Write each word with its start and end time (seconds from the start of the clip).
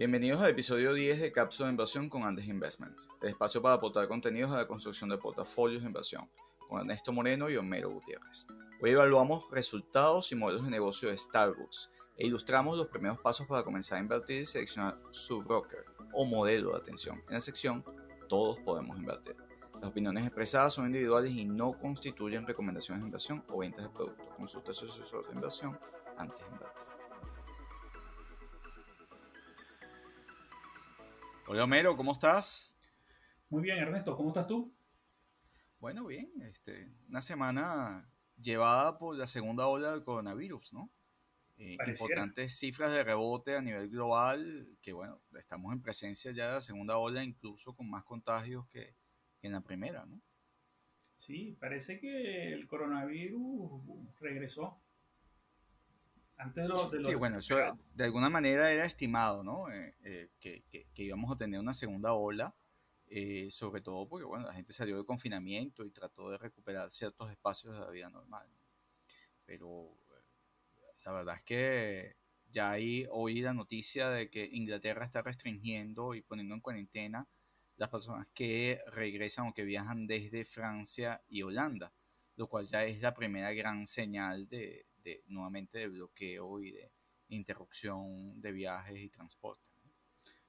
Bienvenidos 0.00 0.40
al 0.40 0.48
episodio 0.48 0.94
10 0.94 1.20
de 1.20 1.30
Cápsula 1.30 1.66
de 1.66 1.72
Inversión 1.72 2.08
con 2.08 2.22
Andes 2.22 2.48
Investments, 2.48 3.10
el 3.20 3.28
espacio 3.28 3.60
para 3.60 3.74
aportar 3.74 4.08
contenidos 4.08 4.50
a 4.50 4.56
la 4.56 4.66
construcción 4.66 5.10
de 5.10 5.18
portafolios 5.18 5.82
de 5.82 5.88
inversión, 5.88 6.26
con 6.66 6.80
Ernesto 6.80 7.12
Moreno 7.12 7.50
y 7.50 7.58
Homero 7.58 7.90
Gutiérrez. 7.90 8.46
Hoy 8.80 8.92
evaluamos 8.92 9.44
resultados 9.50 10.32
y 10.32 10.36
modelos 10.36 10.64
de 10.64 10.70
negocio 10.70 11.10
de 11.10 11.18
Starbucks 11.18 11.90
e 12.16 12.26
ilustramos 12.26 12.78
los 12.78 12.86
primeros 12.86 13.18
pasos 13.18 13.46
para 13.46 13.62
comenzar 13.62 13.98
a 13.98 14.00
invertir 14.00 14.40
y 14.40 14.46
seleccionar 14.46 14.98
su 15.10 15.42
broker 15.42 15.84
o 16.14 16.24
modelo 16.24 16.70
de 16.70 16.78
atención 16.78 17.22
en 17.28 17.34
la 17.34 17.40
sección 17.40 17.84
Todos 18.26 18.58
podemos 18.60 18.96
invertir. 18.96 19.36
Las 19.82 19.90
opiniones 19.90 20.24
expresadas 20.24 20.72
son 20.72 20.86
individuales 20.86 21.32
y 21.32 21.44
no 21.44 21.78
constituyen 21.78 22.46
recomendaciones 22.46 23.02
de 23.02 23.08
inversión 23.08 23.44
o 23.50 23.58
ventas 23.58 23.84
de 23.84 23.90
productos. 23.90 24.34
Consulta 24.34 24.70
a 24.70 24.72
su 24.72 24.86
asesor 24.86 25.26
de 25.26 25.34
inversión 25.34 25.78
antes 26.16 26.40
de 26.40 26.46
invertir. 26.46 26.69
Hola 31.52 31.64
Homero, 31.64 31.96
¿cómo 31.96 32.12
estás? 32.12 32.78
Muy 33.48 33.64
bien, 33.64 33.76
Ernesto, 33.78 34.16
¿cómo 34.16 34.28
estás 34.28 34.46
tú? 34.46 34.72
Bueno, 35.80 36.06
bien, 36.06 36.30
este, 36.42 36.88
una 37.08 37.20
semana 37.20 38.08
llevada 38.40 38.98
por 38.98 39.16
la 39.16 39.26
segunda 39.26 39.66
ola 39.66 39.90
del 39.90 40.04
coronavirus, 40.04 40.72
¿no? 40.74 40.92
Eh, 41.58 41.76
importantes 41.88 42.56
cifras 42.56 42.92
de 42.92 43.02
rebote 43.02 43.56
a 43.56 43.62
nivel 43.62 43.88
global, 43.88 44.68
que 44.80 44.92
bueno, 44.92 45.20
estamos 45.40 45.72
en 45.72 45.82
presencia 45.82 46.30
ya 46.30 46.46
de 46.46 46.52
la 46.52 46.60
segunda 46.60 46.98
ola, 46.98 47.24
incluso 47.24 47.74
con 47.74 47.90
más 47.90 48.04
contagios 48.04 48.68
que, 48.68 48.94
en 49.42 49.50
la 49.50 49.60
primera, 49.60 50.06
¿no? 50.06 50.20
Sí, 51.16 51.56
parece 51.58 51.98
que 51.98 52.52
el 52.52 52.68
coronavirus 52.68 53.82
regresó. 54.20 54.80
Antes 56.40 56.62
de 56.64 56.68
lo, 56.68 56.90
sí, 57.02 57.14
bueno, 57.14 57.38
eso 57.38 57.56
de 57.94 58.04
alguna 58.04 58.30
manera 58.30 58.72
era 58.72 58.86
estimado, 58.86 59.44
¿no? 59.44 59.70
Eh, 59.70 59.94
eh, 60.04 60.30
que, 60.40 60.64
que, 60.70 61.02
íbamos 61.02 61.30
a 61.30 61.36
tener 61.36 61.60
una 61.60 61.74
segunda 61.74 62.14
ola, 62.14 62.54
eh, 63.08 63.50
sobre 63.50 63.82
todo 63.82 64.08
porque, 64.08 64.24
bueno, 64.24 64.46
la 64.46 64.54
gente 64.54 64.72
salió 64.72 64.96
de 64.96 65.04
confinamiento 65.04 65.84
y 65.84 65.90
trató 65.90 66.30
de 66.30 66.38
recuperar 66.38 66.90
ciertos 66.90 67.30
espacios 67.30 67.74
de 67.74 67.80
la 67.80 67.90
vida 67.90 68.08
normal. 68.08 68.48
Pero 69.44 69.94
la 71.04 71.12
verdad 71.12 71.36
es 71.36 71.44
que 71.44 72.16
ya 72.50 72.70
hay 72.70 73.06
hoy 73.10 73.42
la 73.42 73.52
noticia 73.52 74.08
de 74.08 74.30
que 74.30 74.48
Inglaterra 74.50 75.04
está 75.04 75.20
restringiendo 75.20 76.14
y 76.14 76.22
poniendo 76.22 76.54
en 76.54 76.62
cuarentena 76.62 77.28
las 77.76 77.90
personas 77.90 78.26
que 78.32 78.80
regresan 78.86 79.48
o 79.48 79.54
que 79.54 79.64
viajan 79.64 80.06
desde 80.06 80.46
Francia 80.46 81.22
y 81.28 81.42
Holanda, 81.42 81.92
lo 82.36 82.48
cual 82.48 82.64
ya 82.64 82.84
es 82.86 83.02
la 83.02 83.14
primera 83.14 83.52
gran 83.52 83.86
señal 83.86 84.48
de, 84.48 84.86
nuevamente 85.26 85.78
de 85.78 85.88
bloqueo 85.88 86.60
y 86.60 86.72
de 86.72 86.92
interrupción 87.28 88.40
de 88.40 88.52
viajes 88.52 89.00
y 89.00 89.08
transporte 89.08 89.70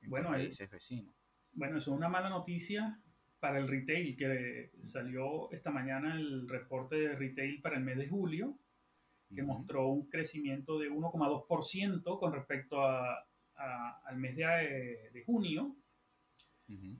en 0.02 0.10
bueno, 0.10 0.30
países 0.30 0.70
vecinos. 0.70 1.14
Bueno, 1.54 1.78
eso 1.78 1.92
es 1.92 1.98
una 1.98 2.10
mala 2.10 2.30
noticia 2.30 3.00
para 3.40 3.60
el 3.60 3.68
retail, 3.68 4.16
que 4.16 4.72
salió 4.84 5.52
esta 5.52 5.72
mañana 5.72 6.16
el 6.16 6.48
reporte 6.48 6.96
de 6.96 7.16
retail 7.16 7.62
para 7.62 7.78
el 7.78 7.84
mes 7.84 7.98
de 7.98 8.08
julio, 8.08 8.58
que 9.34 9.44
mostró 9.44 9.88
un 9.88 10.10
crecimiento 10.10 10.78
de 10.78 10.90
1,2% 10.92 12.20
con 12.20 12.34
respecto 12.34 12.86
a, 12.86 13.26
al 14.06 14.18
mes 14.18 14.36
de, 14.36 15.10
de 15.14 15.24
junio, 15.24 15.76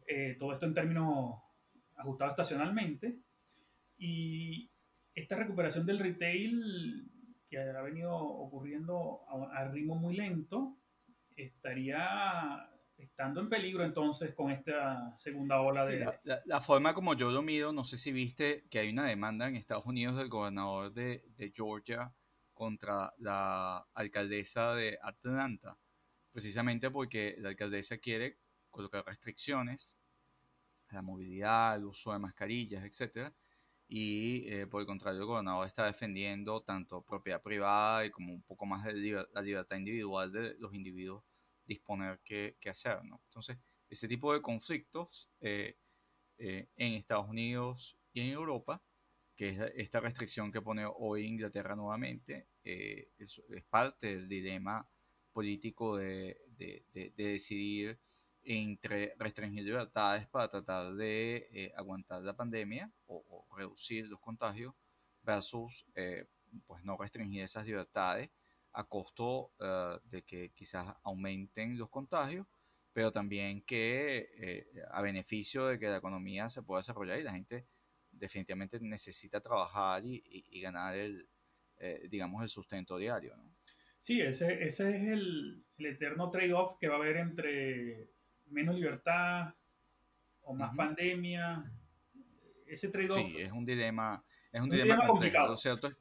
eh, 0.08 0.36
todo 0.40 0.54
esto 0.54 0.66
en 0.66 0.74
términos 0.74 1.36
ajustados 1.96 2.32
estacionalmente. 2.34 3.20
Y 3.98 4.70
esta 5.14 5.36
recuperación 5.36 5.86
del 5.86 6.00
retail, 6.00 7.11
que 7.52 7.60
ha 7.60 7.82
venido 7.82 8.16
ocurriendo 8.16 9.26
a, 9.28 9.66
ritmo 9.66 9.96
muy 9.96 10.16
lento, 10.16 10.78
estaría 11.36 12.66
estando 12.98 13.42
en 13.42 13.50
peligro 13.50 13.84
entonces 13.84 14.34
con 14.34 14.52
esta 14.52 15.14
segunda 15.18 15.60
ola 15.60 15.86
de... 15.86 16.08
la, 16.46 16.62
forma 16.62 16.94
como 16.94 17.14
yo 17.14 17.30
lo 17.30 17.42
mido, 17.42 17.74
no 17.74 17.84
sé 17.84 17.98
si 17.98 18.14
viste 18.14 18.68
que 18.70 18.80
hay 18.80 18.90
una 18.90 19.06
demanda 19.06 19.50
en 19.50 19.58
Estados 19.58 19.86
Unidos 19.86 20.16
del 20.16 20.30
gobernador 20.30 20.94
de, 20.94 21.26
de 21.36 21.52
Georgia 21.54 22.14
contra 22.54 23.14
la 23.18 23.86
alcaldesa 23.96 24.74
de 24.74 24.98
Atlanta, 25.02 25.78
precisamente 26.32 26.90
porque 26.90 27.36
la 27.40 27.50
alcaldesa 27.50 27.98
quiere 27.98 28.38
colocar 28.70 29.04
restricciones 29.06 29.98
a 30.88 30.96
la 30.96 31.02
movilidad, 31.02 31.74
al 31.74 31.84
uso 31.84 32.14
de 32.14 32.20
mascarillas, 32.20 32.86
etc. 32.86 33.34
Y 33.94 34.48
eh, 34.48 34.68
por 34.68 34.80
el 34.80 34.88
contrario, 34.88 35.20
el 35.20 35.26
gobernador 35.26 35.68
está 35.68 35.86
defendiendo 35.86 36.62
tanto 36.62 37.02
propiedad 37.02 37.42
privada 37.42 38.06
y 38.06 38.10
como 38.10 38.32
un 38.32 38.42
poco 38.42 38.66
más 38.66 38.86
de 38.86 39.26
la 39.34 39.42
libertad 39.42 39.76
individual 39.76 40.32
de 40.32 40.56
los 40.60 40.74
individuos 40.74 41.26
disponer 41.66 42.22
qué, 42.24 42.56
hacer. 42.70 43.04
¿no? 43.04 43.22
Entonces, 43.26 43.58
ese 43.90 44.08
tipo 44.08 44.34
de 44.34 44.42
conflictos 44.42 45.30
eh, 45.42 45.78
eh, 46.38 46.70
en 46.78 46.94
Estados 46.94 47.28
Unidos 47.28 48.00
y 48.14 48.22
en 48.22 48.30
Europa, 48.30 48.82
que 49.36 49.50
es 49.50 49.60
esta 49.76 50.00
restricción 50.00 50.54
que 50.54 50.62
pone 50.62 50.86
hoy 50.86 51.26
Inglaterra 51.26 51.76
nuevamente, 51.76 52.48
es, 52.64 53.44
parte 53.70 54.16
del 54.16 54.30
dilema 54.30 54.90
político 55.34 55.98
de, 55.98 56.40
de, 56.48 56.86
de 56.94 57.12
decidir 57.18 58.00
entre 58.44 59.14
restringir 59.18 59.64
libertades 59.64 60.28
para 60.28 60.48
tratar 60.48 60.94
de 60.96 61.48
eh, 61.52 61.74
aguantar 61.76 62.24
la 62.24 62.36
pandemia 62.36 62.92
o, 63.06 63.46
reducir 63.56 64.08
los 64.08 64.20
contagios 64.20 64.74
versus 65.22 65.86
eh, 65.96 66.26
pues 66.66 66.84
no 66.84 66.98
restringir 66.98 67.44
esas 67.44 67.68
libertades 67.68 68.30
a 68.74 68.84
costo 68.86 69.52
eh, 69.60 70.00
de 70.06 70.24
que 70.24 70.50
quizás 70.52 70.96
aumenten 71.04 71.78
los 71.78 71.90
contagios, 71.90 72.48
pero 72.94 73.12
también 73.12 73.62
que 73.62 74.66
a 74.92 75.02
beneficio 75.02 75.68
de 75.68 75.80
que 75.80 75.88
la 75.88 75.98
economía 75.98 76.50
se 76.50 76.64
pueda 76.64 76.80
desarrollar 76.80 77.20
y 77.20 77.24
la 77.24 77.32
gente 77.32 77.68
definitivamente 78.12 78.80
necesita 78.82 79.40
trabajar 79.40 80.04
y, 80.06 80.62
ganar 80.62 80.96
el, 80.96 81.30
digamos, 82.10 82.42
el 82.42 82.50
sustento 82.50 82.98
diario. 82.98 83.36
¿no? 83.38 83.56
Sí, 84.02 84.20
ese, 84.20 84.64
ese 84.64 84.90
es 84.90 85.04
el, 85.04 85.64
el 85.78 85.86
eterno 85.86 86.30
trade-off 86.32 86.78
que 86.80 86.88
va 86.88 86.96
a 86.96 86.98
haber 86.98 87.18
entre 87.18 88.10
menos 88.52 88.76
libertad 88.76 89.54
o 90.44 90.54
más 90.54 90.76
pandemia. 90.76 91.72
Ese 92.68 92.90
trade 92.90 93.10
Sí, 93.10 93.36
es 93.38 93.52
un 93.52 93.66
dilema, 93.66 94.24
es 94.52 94.62
un, 94.62 94.70
dilema, 94.70 95.08
complejo. 95.08 95.48
Lo 95.48 95.58
cierto 95.58 95.88
es, 95.88 95.98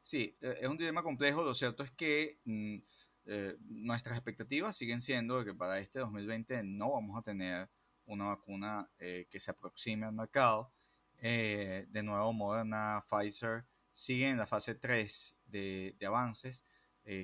sí, 0.00 0.36
e, 0.40 0.58
es 0.60 0.68
un 0.68 0.76
dilema 0.76 1.02
complejo. 1.02 1.42
Lo 1.42 1.54
cierto 1.54 1.82
es 1.82 1.90
que 1.90 2.38
mm, 2.44 2.78
eh, 3.26 3.56
nuestras 3.60 4.16
expectativas 4.16 4.76
siguen 4.76 5.00
siendo 5.00 5.38
de 5.38 5.44
que 5.44 5.54
para 5.54 5.78
este 5.78 5.98
2020 6.00 6.62
no 6.64 6.92
vamos 6.92 7.18
a 7.18 7.22
tener 7.22 7.68
una 8.06 8.26
vacuna 8.26 8.90
eh, 8.98 9.26
que 9.30 9.38
se 9.38 9.50
aproxime 9.50 10.06
al 10.06 10.12
mercado. 10.12 10.72
Eh, 11.20 11.86
de 11.88 12.02
nuevo, 12.02 12.32
Moderna, 12.32 13.02
Pfizer 13.08 13.64
siguen 13.92 14.32
en 14.32 14.38
la 14.38 14.46
fase 14.46 14.74
3 14.74 15.40
de, 15.46 15.94
de 15.98 16.06
avances. 16.06 16.64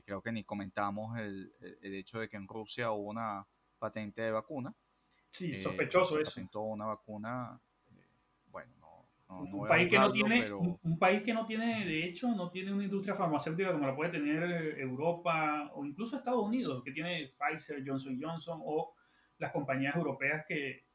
creo 0.04 0.22
que 0.22 0.32
ni 0.32 0.44
comentamos 0.44 1.18
el, 1.18 1.52
el, 1.82 1.94
hecho 1.94 2.18
de 2.18 2.28
que 2.28 2.36
en 2.36 2.48
Rusia 2.48 2.90
hubo 2.92 3.10
una 3.10 3.46
patente 3.84 4.22
de 4.22 4.30
vacuna. 4.30 4.74
Sí, 5.30 5.50
eh, 5.52 5.62
sospechoso 5.62 6.18
eso. 6.18 6.30
Patentó 6.30 6.62
una 6.62 6.86
vacuna, 6.86 7.60
eh, 7.90 8.06
bueno, 8.50 8.72
no, 9.28 9.44
no, 9.44 9.58
un, 9.58 9.68
país 9.68 9.90
que 9.90 9.98
no 9.98 10.12
tiene, 10.12 10.52
un, 10.54 10.98
país 10.98 11.22
que 11.22 11.34
no 11.34 11.44
tiene, 11.44 11.84
de 11.84 12.04
hecho, 12.06 12.28
no 12.28 12.50
tiene 12.50 12.72
una 12.72 12.84
industria 12.84 13.14
farmacéutica 13.14 13.72
como 13.72 13.86
la 13.86 13.94
puede 13.94 14.12
tener 14.12 14.78
Europa 14.78 15.70
o 15.74 15.84
incluso 15.84 16.16
Estados 16.16 16.46
Unidos, 16.46 16.82
que 16.82 16.92
tiene 16.92 17.34
Pfizer, 17.36 17.82
Johnson 17.86 18.18
Johnson 18.18 18.60
o 18.64 18.94
las 19.36 19.52
compañías 19.52 19.94
europeas 19.96 20.46
que, 20.48 20.86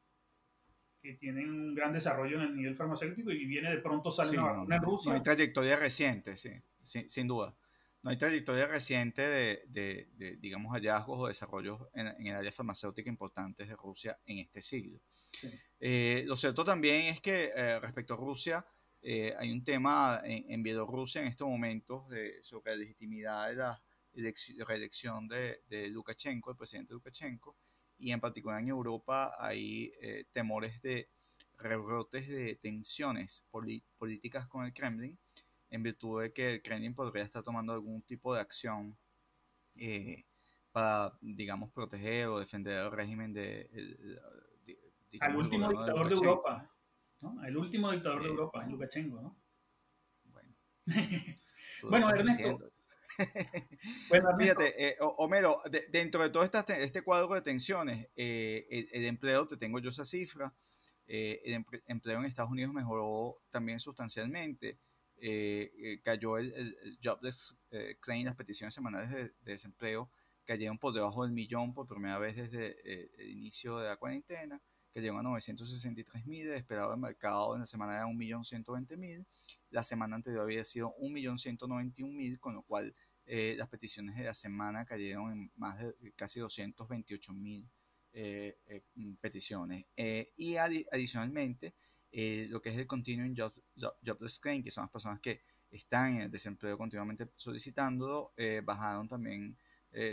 que 1.00 1.14
tienen 1.14 1.48
un 1.48 1.74
gran 1.76 1.92
desarrollo 1.92 2.38
en 2.38 2.48
el 2.48 2.56
nivel 2.56 2.74
farmacéutico 2.74 3.30
y 3.30 3.44
viene 3.44 3.70
de 3.70 3.78
pronto 3.78 4.10
sale 4.10 4.36
una 4.36 4.52
vacuna 4.52 4.76
en 4.76 4.82
Rusia. 4.82 5.10
No 5.10 5.16
hay 5.16 5.22
trayectoria 5.22 5.76
reciente, 5.76 6.34
sí, 6.34 6.50
sin 6.82 7.28
duda 7.28 7.54
no 8.02 8.10
hay 8.10 8.16
trayectoria 8.16 8.66
reciente 8.66 9.22
de, 9.22 9.62
de, 9.68 10.36
digamos, 10.36 10.72
hallazgos 10.72 11.20
o 11.20 11.26
desarrollos 11.26 11.80
en, 11.92 12.06
en, 12.06 12.26
el 12.28 12.36
área 12.36 12.52
farmacéutica 12.52 13.10
importantes 13.10 13.68
de 13.68 13.76
Rusia 13.76 14.18
en 14.24 14.38
este 14.38 14.62
siglo. 14.62 15.00
Eh, 15.78 16.24
lo 16.26 16.36
cierto 16.36 16.64
también 16.64 17.06
es 17.06 17.20
que 17.20 17.52
eh, 17.54 17.78
respecto 17.78 18.14
a 18.14 18.16
Rusia, 18.16 18.64
eh, 19.02 19.34
hay 19.38 19.50
un 19.50 19.62
tema 19.62 20.20
en, 20.24 20.62
Bielorrusia 20.62 21.20
en 21.20 21.28
estos 21.28 21.48
momentos 21.48 22.08
de, 22.08 22.42
sobre 22.42 22.72
la 22.72 22.78
legitimidad 22.78 23.48
de 23.48 23.56
la 23.56 23.82
reelección 24.66 25.28
de, 25.28 25.62
de, 25.68 25.88
Lukashenko, 25.88 26.50
el 26.50 26.56
presidente 26.56 26.94
Lukashenko, 26.94 27.56
y 27.98 28.12
en 28.12 28.20
particular 28.20 28.60
en 28.60 28.68
Europa 28.68 29.34
hay 29.38 29.92
temores 30.32 30.80
de 30.80 31.10
rebrotes 31.58 32.28
de 32.28 32.56
tensiones 32.56 33.46
políticas 33.98 34.46
con 34.46 34.64
el 34.64 34.72
Kremlin 34.72 35.18
en 35.70 35.82
virtud 35.82 36.22
de 36.22 36.32
que 36.32 36.54
el 36.54 36.62
Kremlin 36.62 36.94
podría 36.94 37.24
estar 37.24 37.42
tomando 37.42 37.72
algún 37.72 38.02
tipo 38.02 38.34
de 38.34 38.40
acción 38.40 38.96
eh, 39.76 40.24
para, 40.72 41.16
digamos, 41.20 41.70
proteger 41.72 42.26
o 42.28 42.38
defender 42.38 42.78
el 42.78 42.90
régimen 42.90 43.32
de... 43.32 43.68
El, 43.72 44.20
Al 45.20 45.36
último 45.36 45.68
dictador 45.68 46.08
de, 46.08 46.14
Europa, 46.14 46.70
¿no? 47.20 47.44
El 47.44 47.56
último 47.56 47.90
dictador 47.90 48.22
de 48.22 48.28
eh, 48.28 48.30
Europa, 48.30 48.66
Lukashenko, 48.66 49.20
¿no? 49.20 49.36
Bueno, 50.24 50.54
bueno 51.82 52.10
Ernesto, 52.10 52.70
Fíjate, 54.38 54.88
eh, 54.88 54.96
Homero, 55.00 55.62
dentro 55.90 56.22
de 56.22 56.30
todo 56.30 56.44
este 56.44 57.02
cuadro 57.02 57.34
de 57.34 57.42
tensiones, 57.42 58.08
eh, 58.16 58.88
el, 58.92 59.04
empleo, 59.04 59.46
te 59.46 59.56
tengo 59.56 59.78
yo 59.78 59.90
esa 59.90 60.04
cifra, 60.04 60.54
eh, 61.06 61.40
el 61.44 61.64
empleo 61.86 62.18
en 62.18 62.24
Estados 62.24 62.50
Unidos 62.50 62.72
mejoró 62.72 63.42
también 63.50 63.78
sustancialmente. 63.78 64.78
Cayó 66.02 66.38
el, 66.38 66.52
el, 66.52 66.98
jobless 67.02 67.60
claim, 68.00 68.24
las 68.24 68.36
peticiones 68.36 68.74
semanales 68.74 69.10
de, 69.10 69.32
desempleo 69.42 70.10
cayeron 70.44 70.78
por 70.78 70.92
debajo 70.94 71.24
del 71.24 71.32
millón 71.32 71.74
por 71.74 71.86
primera 71.86 72.18
vez 72.18 72.36
desde 72.36 72.80
el 73.22 73.30
inicio 73.30 73.78
de 73.78 73.88
la 73.88 73.96
cuarentena 73.96 74.60
llegó 75.00 75.18
a 75.18 75.22
963 75.22 76.26
mil, 76.26 76.50
esperado 76.50 76.92
el 76.92 77.00
mercado 77.00 77.54
en 77.54 77.60
la 77.60 77.66
semana 77.66 77.94
era 77.94 78.06
1.120.000, 78.06 79.26
la 79.70 79.82
semana 79.82 80.16
anterior 80.16 80.42
había 80.42 80.64
sido 80.64 80.94
1.191.000, 80.98 82.38
con 82.40 82.54
lo 82.54 82.62
cual 82.62 82.92
eh, 83.26 83.54
las 83.56 83.68
peticiones 83.68 84.16
de 84.16 84.24
la 84.24 84.34
semana 84.34 84.84
cayeron 84.84 85.32
en 85.32 85.52
más 85.56 85.78
de 85.78 86.12
casi 86.16 86.40
228 86.40 87.32
mil 87.34 87.68
eh, 88.12 88.58
eh, 88.66 88.82
peticiones. 89.20 89.84
y 90.36 90.56
adicionalmente, 90.56 91.74
lo 92.12 92.60
que 92.60 92.70
es 92.70 92.78
el 92.78 92.86
Continuing 92.86 93.34
Jobless 93.36 94.38
Claim, 94.38 94.62
que 94.62 94.70
son 94.70 94.82
las 94.82 94.90
personas 94.90 95.20
que 95.20 95.42
están 95.70 96.16
en 96.16 96.20
el 96.22 96.30
desempleo 96.30 96.76
continuamente 96.76 97.28
solicitándolo, 97.36 98.32
bajaron 98.64 99.06
también 99.08 99.56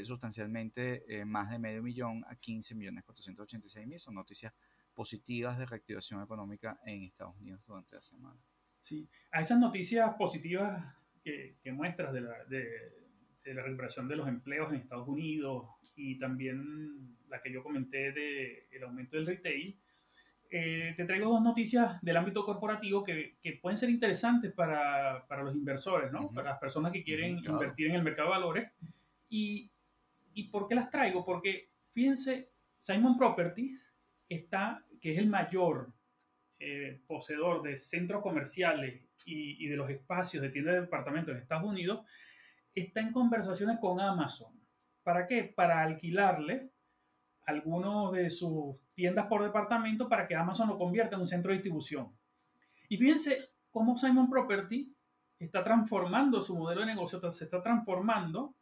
sustancialmente 0.04 1.24
más 1.26 1.52
de 1.52 1.60
medio 1.60 1.82
millón 1.82 2.24
a 2.28 2.36
15 2.36 2.76
millones 2.76 3.04
486 3.04 3.88
mil. 3.88 4.00
Son 4.00 4.14
noticias 4.14 4.54
positivas 4.94 5.60
de 5.60 5.66
reactivación 5.68 6.24
económica 6.24 6.80
en 6.84 7.04
Estados 7.04 7.36
Unidos 7.38 7.64
durante 7.66 7.96
la 7.96 8.02
semana. 8.02 8.40
Sí, 8.82 9.08
a 9.32 9.42
esas 9.42 9.60
noticias 9.60 10.16
positivas 10.16 10.96
que, 11.24 11.58
que 11.62 11.72
muestras 11.72 12.14
de 12.14 12.22
la, 12.22 12.46
de, 12.46 12.66
de 13.44 13.54
la 13.54 13.62
recuperación 13.62 14.08
de 14.08 14.16
los 14.16 14.28
empleos 14.28 14.74
en 14.74 14.80
Estados 14.80 15.08
Unidos 15.08 15.68
y 15.96 16.18
también 16.18 17.18
la 17.30 17.42
que 17.42 17.52
yo 17.52 17.64
comenté 17.64 18.12
del 18.12 18.64
el 18.72 18.84
aumento 18.84 19.18
del 19.18 19.28
retail, 19.28 19.80
eh, 20.50 20.94
te 20.96 21.06
traigo 21.06 21.32
dos 21.32 21.42
noticias 21.42 22.02
del 22.02 22.18
ámbito 22.18 22.46
corporativo 22.46 23.04
que, 23.04 23.36
que 23.42 23.54
pueden 23.54 23.78
ser 23.78 23.90
interesantes 23.90 24.54
para, 24.54 25.26
para 25.28 25.44
los 25.44 25.56
inversores, 25.56 26.12
¿no? 26.12 26.30
Para 26.32 26.52
las 26.52 26.60
personas 26.60 26.92
que 26.92 27.04
quieren 27.04 27.40
invertir 27.40 27.88
en 27.88 27.96
el 27.96 28.04
mercado 28.04 28.30
de 28.30 28.36
valores. 28.36 28.72
Y, 29.30 29.70
¿Y 30.34 30.50
por 30.50 30.68
qué 30.68 30.76
las 30.76 30.90
traigo? 30.90 31.26
Porque 31.26 31.70
fíjense, 31.94 32.52
Simon 32.80 33.18
Properties 33.18 33.92
está, 34.30 34.86
que 35.02 35.12
es 35.12 35.18
el 35.18 35.28
mayor 35.28 35.92
eh, 36.60 37.02
poseedor 37.08 37.62
de 37.64 37.80
centros 37.80 38.22
comerciales 38.22 39.02
y, 39.26 39.64
y, 39.66 39.68
de 39.68 39.76
los 39.76 39.90
espacios 39.90 40.42
de 40.42 40.50
tiendas 40.50 40.76
de 40.76 40.82
departamentos 40.82 41.36
en 41.36 41.42
Estados 41.42 41.66
Unidos, 41.66 42.06
está 42.74 43.02
en 43.02 43.12
conversaciones 43.12 43.80
con 43.80 44.00
Amazon. 44.00 44.54
¿Para 45.04 45.28
qué? 45.28 45.44
Para 45.44 45.84
alquilarle 45.84 46.70
algunos 47.48 48.12
de 48.12 48.30
sus 48.30 48.76
tiendas 48.94 49.26
por 49.28 49.42
departamento 49.42 50.08
para 50.08 50.28
que 50.28 50.36
Amazon 50.36 50.68
lo 50.68 50.78
convierta 50.78 51.16
en 51.16 51.22
un 51.22 51.28
centro 51.28 51.50
de 51.50 51.58
distribución. 51.58 52.12
Y 52.90 52.98
fíjense 52.98 53.40
cómo 53.72 53.98
Simon 53.98 54.30
Property 54.30 54.94
está 55.40 55.64
transformando 55.64 56.42
su 56.42 56.56
modelo 56.56 56.82
de 56.82 56.88
negocio, 56.88 57.20
se 57.32 57.46
está 57.46 57.64
transformando 57.64 58.54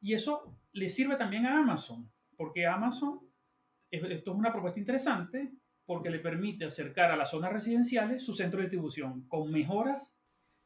y 0.00 0.14
eso 0.14 0.56
le 0.72 0.90
sirve 0.90 1.16
también 1.16 1.46
a 1.46 1.58
Amazon, 1.58 2.10
porque 2.36 2.66
Amazon, 2.66 3.20
esto 3.90 4.30
es 4.30 4.36
una 4.36 4.52
propuesta 4.52 4.78
interesante 4.78 5.52
porque 5.86 6.10
le 6.10 6.18
permite 6.18 6.66
acercar 6.66 7.10
a 7.10 7.16
las 7.16 7.30
zonas 7.30 7.52
residenciales 7.52 8.24
su 8.24 8.34
centro 8.34 8.58
de 8.58 8.64
distribución 8.64 9.26
con 9.28 9.50
mejoras 9.50 10.14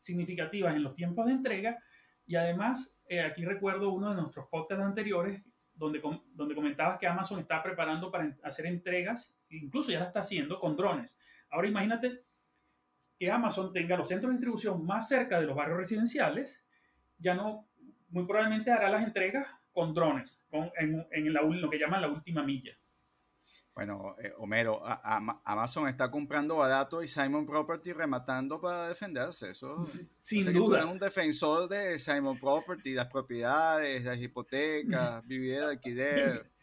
significativas 0.01 0.75
en 0.75 0.83
los 0.83 0.97
tiempos 0.97 1.27
de 1.27 1.33
entrega 1.33 1.79
y 2.27 2.37
además, 2.37 2.93
eh, 3.09 3.21
aquí 3.21 3.45
recuerdo 3.45 3.93
uno 3.93 4.11
de 4.11 4.21
nuestros 4.21 4.49
podcasts 4.49 4.85
anteriores 4.85 5.43
donde, 5.81 6.03
donde 6.35 6.55
comentabas 6.55 6.99
que 6.99 7.07
Amazon 7.07 7.41
está 7.41 7.63
preparando 7.63 8.11
para 8.11 8.37
hacer 8.43 8.67
entregas, 8.67 9.35
incluso 9.49 9.91
ya 9.91 10.01
la 10.01 10.07
está 10.07 10.21
haciendo 10.21 10.61
con 10.61 10.77
drones. 10.77 11.19
Ahora 11.49 11.69
imagínate 11.69 12.23
que 13.19 13.31
Amazon 13.31 13.73
tenga 13.73 13.97
los 13.97 14.07
centros 14.07 14.31
de 14.31 14.37
distribución 14.37 14.85
más 14.85 15.09
cerca 15.09 15.41
de 15.41 15.47
los 15.47 15.57
barrios 15.57 15.79
residenciales, 15.79 16.63
ya 17.19 17.35
no, 17.35 17.67
muy 18.11 18.27
probablemente 18.27 18.71
hará 18.71 18.91
las 18.91 19.03
entregas 19.03 19.47
con 19.73 19.95
drones, 19.95 20.39
con, 20.51 20.71
en, 20.77 21.07
en 21.11 21.33
la, 21.33 21.41
lo 21.43 21.71
que 21.71 21.79
llaman 21.79 22.03
la 22.03 22.09
última 22.09 22.43
milla. 22.43 22.77
Bueno, 23.75 24.17
eh, 24.23 24.33
Homero, 24.39 24.83
Amazon 25.45 25.89
está 25.89 26.11
comprando 26.11 26.57
barato 26.57 27.03
y 27.03 27.09
Simon 27.09 27.47
Property 27.47 27.93
rematando 27.93 28.61
para 28.61 28.89
defenderse. 28.89 29.51
Eso, 29.51 29.77
sin 30.19 30.53
duda. 30.53 30.81
Que 30.81 30.87
un 30.87 30.99
defensor 30.99 31.69
de 31.69 31.99
Simon 31.99 32.39
Property, 32.39 32.95
las 32.95 33.07
propiedades, 33.07 34.05
las 34.05 34.21
hipotecas, 34.21 35.25
vivir 35.27 35.59
de 35.61 35.65
alquiler. 35.65 36.51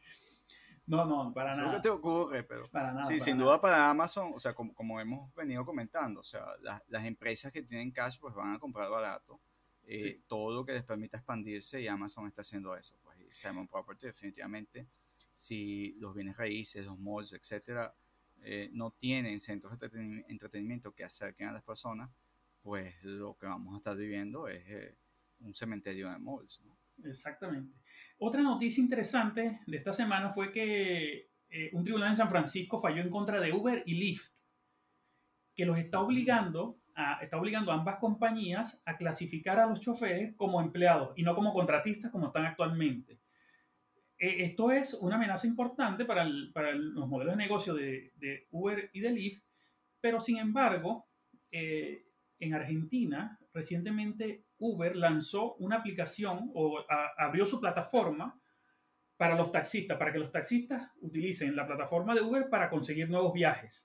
No, 0.90 1.04
no, 1.04 1.34
para 1.34 1.54
nada. 1.54 1.74
¿Qué 1.74 1.82
te 1.82 1.90
ocurre? 1.90 2.44
Pero, 2.44 2.70
sí, 3.06 3.20
sin 3.20 3.38
duda 3.38 3.60
para 3.60 3.90
Amazon, 3.90 4.32
o 4.34 4.40
sea, 4.40 4.54
como, 4.54 4.74
como 4.74 5.02
hemos 5.02 5.36
venido 5.36 5.66
comentando, 5.66 6.22
o 6.22 6.24
sea, 6.24 6.46
las 6.62 7.04
empresas 7.04 7.52
que 7.52 7.62
tienen 7.62 7.92
cash 7.92 8.18
pues 8.22 8.34
van 8.34 8.56
a 8.56 8.58
comprar 8.60 8.90
barato. 8.90 9.38
Eh, 9.90 10.22
todo 10.28 10.54
lo 10.54 10.66
que 10.66 10.74
les 10.74 10.84
permita 10.84 11.18
expandirse 11.18 11.82
y 11.82 11.88
Amazon 11.88 12.28
está 12.28 12.42
haciendo 12.42 12.76
eso. 12.76 12.96
Pues, 13.04 13.18
y 13.20 13.28
Simon 13.32 13.68
Property 13.68 14.08
definitivamente 14.08 14.88
si 15.38 15.94
los 16.00 16.16
bienes 16.16 16.36
raíces, 16.36 16.84
los 16.84 16.98
malls, 16.98 17.32
etcétera, 17.34 17.94
eh, 18.42 18.72
no 18.74 18.90
tienen 18.90 19.40
centros 19.40 19.78
de 19.78 20.26
entretenimiento 20.30 20.96
que 20.96 21.04
acerquen 21.04 21.50
a 21.50 21.52
las 21.52 21.62
personas, 21.62 22.10
pues 22.64 22.96
lo 23.04 23.38
que 23.38 23.46
vamos 23.46 23.76
a 23.76 23.78
estar 23.78 23.96
viviendo 23.96 24.48
es 24.48 24.68
eh, 24.68 24.96
un 25.42 25.54
cementerio 25.54 26.10
de 26.10 26.18
malls. 26.18 26.64
Exactamente. 27.04 27.78
Otra 28.18 28.42
noticia 28.42 28.82
interesante 28.82 29.60
de 29.68 29.78
esta 29.78 29.94
semana 29.94 30.32
fue 30.32 30.52
que 30.52 31.30
eh, 31.52 31.70
un 31.74 31.84
tribunal 31.84 32.10
en 32.10 32.18
San 32.18 32.30
Francisco 32.30 32.82
falló 32.82 33.04
en 33.04 33.12
contra 33.12 33.40
de 33.40 33.54
Uber 33.54 33.84
y 33.86 33.94
Lyft, 33.94 34.32
que 35.54 35.68
los 35.68 35.78
está 35.78 36.00
obligando 36.00 36.80
a, 36.96 37.20
está 37.22 37.38
obligando 37.38 37.72
a 37.72 37.76
ambas 37.76 38.00
compañías 38.00 38.82
a 38.86 38.98
clasificar 38.98 39.60
a 39.60 39.68
los 39.68 39.82
choferes 39.82 40.36
como 40.36 40.60
empleados 40.62 41.14
y 41.16 41.22
no 41.22 41.36
como 41.36 41.54
contratistas 41.54 42.12
como 42.12 42.26
están 42.26 42.46
actualmente. 42.46 43.20
Eh, 44.20 44.46
esto 44.46 44.72
es 44.72 44.94
una 44.96 45.16
amenaza 45.16 45.48
importante 45.48 46.06
para, 46.06 46.26
los 46.26 47.08
modelos 47.08 47.36
de 47.36 47.44
negocio 47.44 47.74
de, 47.74 48.48
Uber 48.52 48.90
y 48.94 49.00
de 49.00 49.12
Lyft, 49.12 49.44
pero 50.02 50.22
sin 50.22 50.38
embargo, 50.38 51.08
eh, 51.52 52.04
en 52.40 52.54
Argentina, 52.54 53.40
recientemente 53.54 54.46
Uber 54.60 54.96
lanzó 54.96 55.56
una 55.56 55.78
aplicación 55.78 56.52
o 56.54 56.84
abrió 57.18 57.46
su 57.46 57.60
plataforma 57.60 58.40
para 59.18 59.36
los 59.36 59.52
taxistas, 59.52 59.98
para 59.98 60.14
que 60.14 60.20
los 60.20 60.32
taxistas 60.32 60.92
utilicen 61.02 61.56
la 61.56 61.66
plataforma 61.66 62.14
de 62.14 62.22
Uber 62.22 62.50
para 62.50 62.70
conseguir 62.70 63.10
nuevos 63.10 63.34
viajes. 63.34 63.84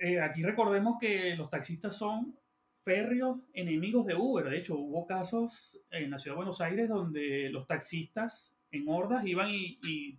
Eh, 0.00 0.20
aquí 0.20 0.42
recordemos 0.42 0.96
que 1.00 1.34
los 1.34 1.50
taxistas 1.50 1.96
son 1.96 2.36
férreos 2.84 3.40
enemigos 3.52 4.06
de 4.06 4.14
Uber. 4.14 4.48
De 4.48 4.58
hecho, 4.58 4.76
hubo 4.76 5.06
casos 5.06 5.80
en 5.90 6.10
la 6.10 6.18
ciudad 6.18 6.34
de 6.34 6.38
Buenos 6.38 6.60
Aires 6.60 6.88
donde 6.88 7.48
los 7.50 7.66
taxistas 7.66 8.53
en 8.74 8.88
hordas 8.88 9.24
iban 9.26 9.48
y, 9.50 10.18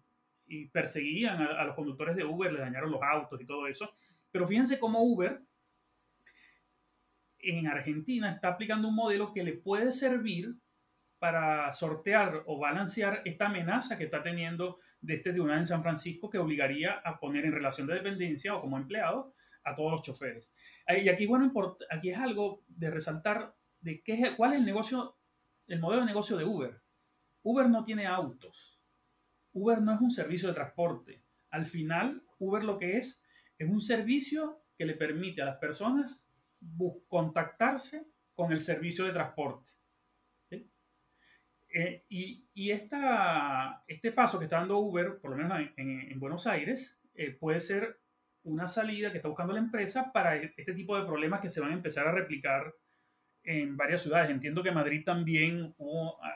perseguían 0.71 1.41
a, 1.41 1.63
los 1.63 1.75
conductores 1.75 2.15
de 2.15 2.23
Uber, 2.23 2.53
le 2.53 2.59
dañaron 2.59 2.91
los 2.91 3.01
autos 3.01 3.41
y 3.41 3.45
todo 3.45 3.67
eso. 3.67 3.91
Pero 4.31 4.47
fíjense 4.47 4.79
cómo 4.79 5.01
Uber 5.01 5.41
en 7.39 7.67
Argentina 7.67 8.31
está 8.31 8.49
aplicando 8.49 8.87
un 8.87 8.95
modelo 8.95 9.33
que 9.33 9.43
le 9.43 9.53
puede 9.53 9.91
servir 9.91 10.55
para 11.19 11.73
sortear 11.73 12.43
o 12.45 12.59
balancear 12.59 13.21
esta 13.25 13.47
amenaza 13.47 13.97
que 13.97 14.05
está 14.05 14.21
teniendo 14.21 14.79
de 15.01 15.15
este 15.15 15.31
tribunal 15.31 15.59
en 15.59 15.67
San 15.67 15.81
Francisco 15.81 16.29
que 16.29 16.37
obligaría 16.37 16.93
a 17.03 17.19
poner 17.19 17.45
en 17.45 17.53
relación 17.53 17.87
de 17.87 17.95
dependencia 17.95 18.55
o 18.55 18.61
como 18.61 18.77
empleado 18.77 19.33
a 19.63 19.75
todos 19.75 19.91
los 19.91 20.01
choferes. 20.03 20.49
Y 20.87 21.09
aquí, 21.09 21.25
bueno, 21.25 21.51
aquí 21.89 22.11
es 22.11 22.17
algo 22.17 22.63
de 22.67 22.91
resaltar 22.91 23.55
de 23.79 24.01
qué, 24.03 24.33
cuál 24.37 24.53
es 24.53 24.59
el 24.59 24.65
negocio, 24.65 25.15
el 25.67 25.79
modelo 25.79 26.01
de 26.01 26.07
negocio 26.07 26.37
de 26.37 26.45
Uber. 26.45 26.81
Uber 27.45 27.69
no 27.69 27.85
tiene 27.85 28.07
autos. 28.07 28.81
Uber 29.53 29.79
no 29.79 29.93
es 29.93 30.01
un 30.01 30.11
servicio 30.11 30.49
de 30.49 30.55
transporte. 30.55 31.23
Al 31.51 31.67
final, 31.67 32.23
Uber 32.39 32.63
lo 32.63 32.79
que 32.79 32.97
es 32.97 33.23
es 33.57 33.69
un 33.69 33.81
servicio 33.81 34.63
que 34.75 34.85
le 34.85 34.95
permite 34.95 35.43
a 35.43 35.45
las 35.45 35.57
personas 35.57 36.19
contactarse 37.07 38.07
con 38.33 38.51
el 38.51 38.61
servicio 38.61 39.05
de 39.05 39.13
transporte. 39.13 39.71
Eh, 41.77 42.05
y, 42.09 42.71
este 42.71 44.11
paso 44.11 44.39
que 44.39 44.45
está 44.45 44.57
dando 44.57 44.79
Uber, 44.79 45.19
por 45.19 45.31
lo 45.31 45.37
menos 45.37 45.69
en, 45.77 46.19
Buenos 46.19 46.47
Aires, 46.47 46.99
eh, 47.13 47.31
puede 47.31 47.59
ser 47.59 47.99
una 48.43 48.67
salida 48.67 49.11
que 49.11 49.17
está 49.17 49.27
buscando 49.27 49.53
la 49.53 49.59
empresa 49.59 50.11
para 50.11 50.35
este 50.37 50.73
tipo 50.73 50.97
de 50.97 51.05
problemas 51.05 51.41
que 51.41 51.49
se 51.49 51.61
van 51.61 51.71
a 51.71 51.75
empezar 51.75 52.07
a 52.07 52.11
replicar 52.11 52.73
en 53.45 53.77
varias 53.77 54.01
ciudades. 54.01 54.29
Entiendo 54.29 54.61
que 54.63 54.69
en 54.69 54.75
Madrid 54.75 55.03
también 55.05 55.75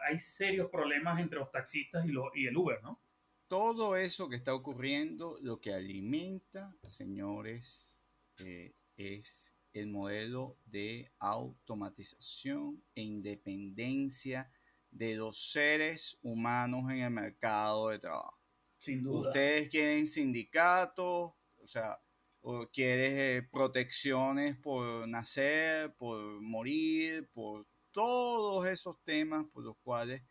hay 0.07 0.19
serios 0.19 0.69
problemas 0.69 1.19
entre 1.19 1.39
los 1.39 1.51
taxistas 1.51 2.05
y, 2.05 2.13
y 2.35 2.47
el 2.47 2.55
Uber, 2.55 2.81
¿no? 2.83 3.01
Todo 3.47 3.97
eso 3.97 4.29
que 4.29 4.35
está 4.35 4.53
ocurriendo, 4.53 5.37
lo 5.41 5.59
que 5.59 5.73
alimenta, 5.73 6.75
señores, 6.83 8.05
eh, 8.37 8.75
es 8.95 9.55
el 9.73 9.87
modelo 9.87 10.57
de 10.65 11.11
automatización 11.17 12.83
e 12.93 13.01
independencia 13.01 14.51
de 14.91 15.15
los 15.15 15.51
seres 15.51 16.19
humanos 16.21 16.91
en 16.91 16.99
el 16.99 17.09
mercado 17.09 17.89
de 17.89 17.99
trabajo. 17.99 18.39
Sin 18.77 19.03
duda. 19.03 19.29
Ustedes 19.29 19.69
quieren 19.69 20.05
sindicatos, 20.05 21.33
o 21.57 21.67
sea, 21.67 21.99
o 22.41 22.67
quieres 22.71 23.47
protecciones 23.49 24.55
por 24.57 25.07
nacer, 25.07 25.93
por 25.95 26.41
morir, 26.41 27.29
por 27.33 27.67
todos 27.91 28.67
esos 28.67 29.01
temas 29.03 29.45
por 29.51 29.63
los 29.63 29.77
cuales 29.83 30.23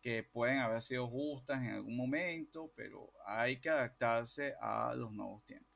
que 0.00 0.24
pueden 0.24 0.58
haber 0.58 0.82
sido 0.82 1.06
justas 1.06 1.62
en 1.62 1.74
algún 1.74 1.96
momento, 1.96 2.72
pero 2.74 3.12
hay 3.24 3.60
que 3.60 3.70
adaptarse 3.70 4.54
a 4.60 4.94
los 4.96 5.12
nuevos 5.12 5.44
tiempos. 5.44 5.72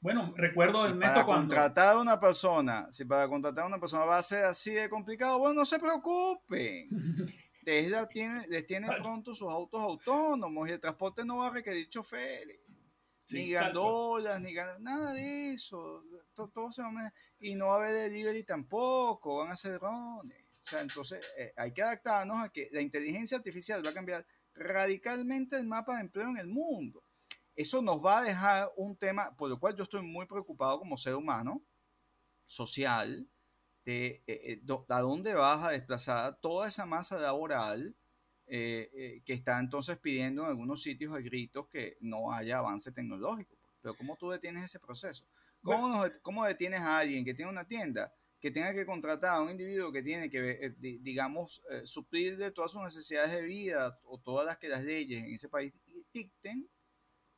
Bueno, 0.00 0.32
recuerdo 0.36 0.86
si 0.86 0.92
para 0.92 1.24
contratar 1.24 1.96
a 1.96 2.00
una 2.00 2.18
persona, 2.20 2.86
si 2.90 3.04
para 3.04 3.28
contratar 3.28 3.64
a 3.64 3.66
una 3.66 3.80
persona 3.80 4.04
va 4.04 4.18
a 4.18 4.22
ser 4.22 4.44
así 4.44 4.70
de 4.70 4.88
complicado, 4.88 5.38
bueno, 5.38 5.54
no 5.54 5.64
se 5.64 5.78
preocupen. 5.78 6.88
Tesla 7.64 8.08
tiene, 8.08 8.46
les 8.48 8.64
tiene 8.64 8.88
pronto 9.02 9.34
sus 9.34 9.50
autos 9.50 9.82
autónomos 9.82 10.68
y 10.68 10.72
el 10.72 10.80
transporte 10.80 11.24
no 11.24 11.38
va 11.38 11.48
a 11.48 11.52
requerir 11.52 11.88
choferes, 11.88 12.60
ni 13.30 13.50
gandolas, 13.50 14.40
ni 14.40 14.52
nada 14.80 15.12
de 15.12 15.52
eso. 15.52 16.04
Todo, 16.34 16.70
se 16.70 16.82
va 16.82 16.88
a, 16.88 17.14
y 17.38 17.54
no 17.54 17.68
va 17.68 17.74
a 17.74 17.76
haber 17.78 18.10
delivery 18.10 18.42
tampoco, 18.44 19.38
van 19.38 19.50
a 19.50 19.56
ser 19.56 19.78
drones. 19.78 20.42
O 20.60 20.64
sea, 20.68 20.80
entonces 20.80 21.20
eh, 21.36 21.52
hay 21.56 21.72
que 21.72 21.82
adaptarnos 21.82 22.42
a 22.42 22.50
que 22.50 22.68
la 22.72 22.80
inteligencia 22.80 23.36
artificial 23.36 23.84
va 23.84 23.90
a 23.90 23.94
cambiar 23.94 24.26
radicalmente 24.54 25.56
el 25.56 25.66
mapa 25.66 25.96
de 25.96 26.02
empleo 26.02 26.28
en 26.28 26.38
el 26.38 26.46
mundo. 26.46 27.02
Eso 27.54 27.82
nos 27.82 28.04
va 28.04 28.18
a 28.18 28.22
dejar 28.22 28.70
un 28.76 28.96
tema 28.96 29.34
por 29.36 29.50
lo 29.50 29.58
cual 29.58 29.74
yo 29.74 29.82
estoy 29.82 30.02
muy 30.02 30.26
preocupado 30.26 30.78
como 30.78 30.96
ser 30.96 31.14
humano, 31.14 31.62
social, 32.44 33.28
de 33.84 34.22
eh, 34.26 34.62
eh, 34.66 34.84
a 34.88 35.00
dónde 35.00 35.34
vas 35.34 35.64
a 35.64 35.70
desplazar 35.70 36.38
toda 36.40 36.68
esa 36.68 36.86
masa 36.86 37.18
laboral 37.18 37.96
eh, 38.48 39.22
que 39.24 39.32
está 39.32 39.58
entonces 39.58 39.98
pidiendo 39.98 40.42
en 40.42 40.48
algunos 40.48 40.82
sitios 40.82 41.14
a 41.14 41.20
gritos 41.20 41.68
que 41.68 41.96
no 42.00 42.32
haya 42.32 42.58
avance 42.58 42.92
tecnológico. 42.92 43.56
Pero 43.80 43.94
¿cómo 43.94 44.16
tú 44.16 44.30
detienes 44.30 44.64
ese 44.64 44.80
proceso? 44.80 45.26
¿Cómo, 45.62 46.04
¿Cómo 46.22 46.44
detienes 46.44 46.80
a 46.80 46.98
alguien 46.98 47.24
que 47.24 47.34
tiene 47.34 47.50
una 47.50 47.66
tienda 47.66 48.12
que 48.40 48.50
tenga 48.50 48.72
que 48.72 48.86
contratar 48.86 49.34
a 49.34 49.40
un 49.40 49.50
individuo 49.50 49.90
que 49.90 50.02
tiene 50.02 50.30
que, 50.30 50.72
digamos, 50.78 51.60
suplir 51.82 52.36
de 52.36 52.52
todas 52.52 52.70
sus 52.70 52.82
necesidades 52.82 53.32
de 53.32 53.42
vida 53.42 53.98
o 54.04 54.20
todas 54.20 54.46
las 54.46 54.58
que 54.58 54.68
las 54.68 54.84
leyes 54.84 55.24
en 55.24 55.34
ese 55.34 55.48
país 55.48 55.72
dicten, 56.12 56.68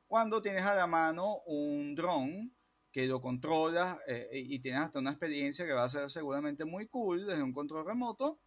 cuando 0.06 0.42
tienes 0.42 0.62
a 0.62 0.74
la 0.74 0.86
mano 0.86 1.40
un 1.46 1.94
dron 1.94 2.52
que 2.92 3.06
lo 3.06 3.20
controlas 3.20 3.98
eh, 4.06 4.28
y 4.32 4.58
tienes 4.58 4.82
hasta 4.82 4.98
una 4.98 5.10
experiencia 5.10 5.64
que 5.64 5.72
va 5.72 5.84
a 5.84 5.88
ser 5.88 6.10
seguramente 6.10 6.64
muy 6.64 6.88
cool 6.88 7.26
desde 7.26 7.42
un 7.42 7.52
control 7.52 7.86
remoto 7.86 8.40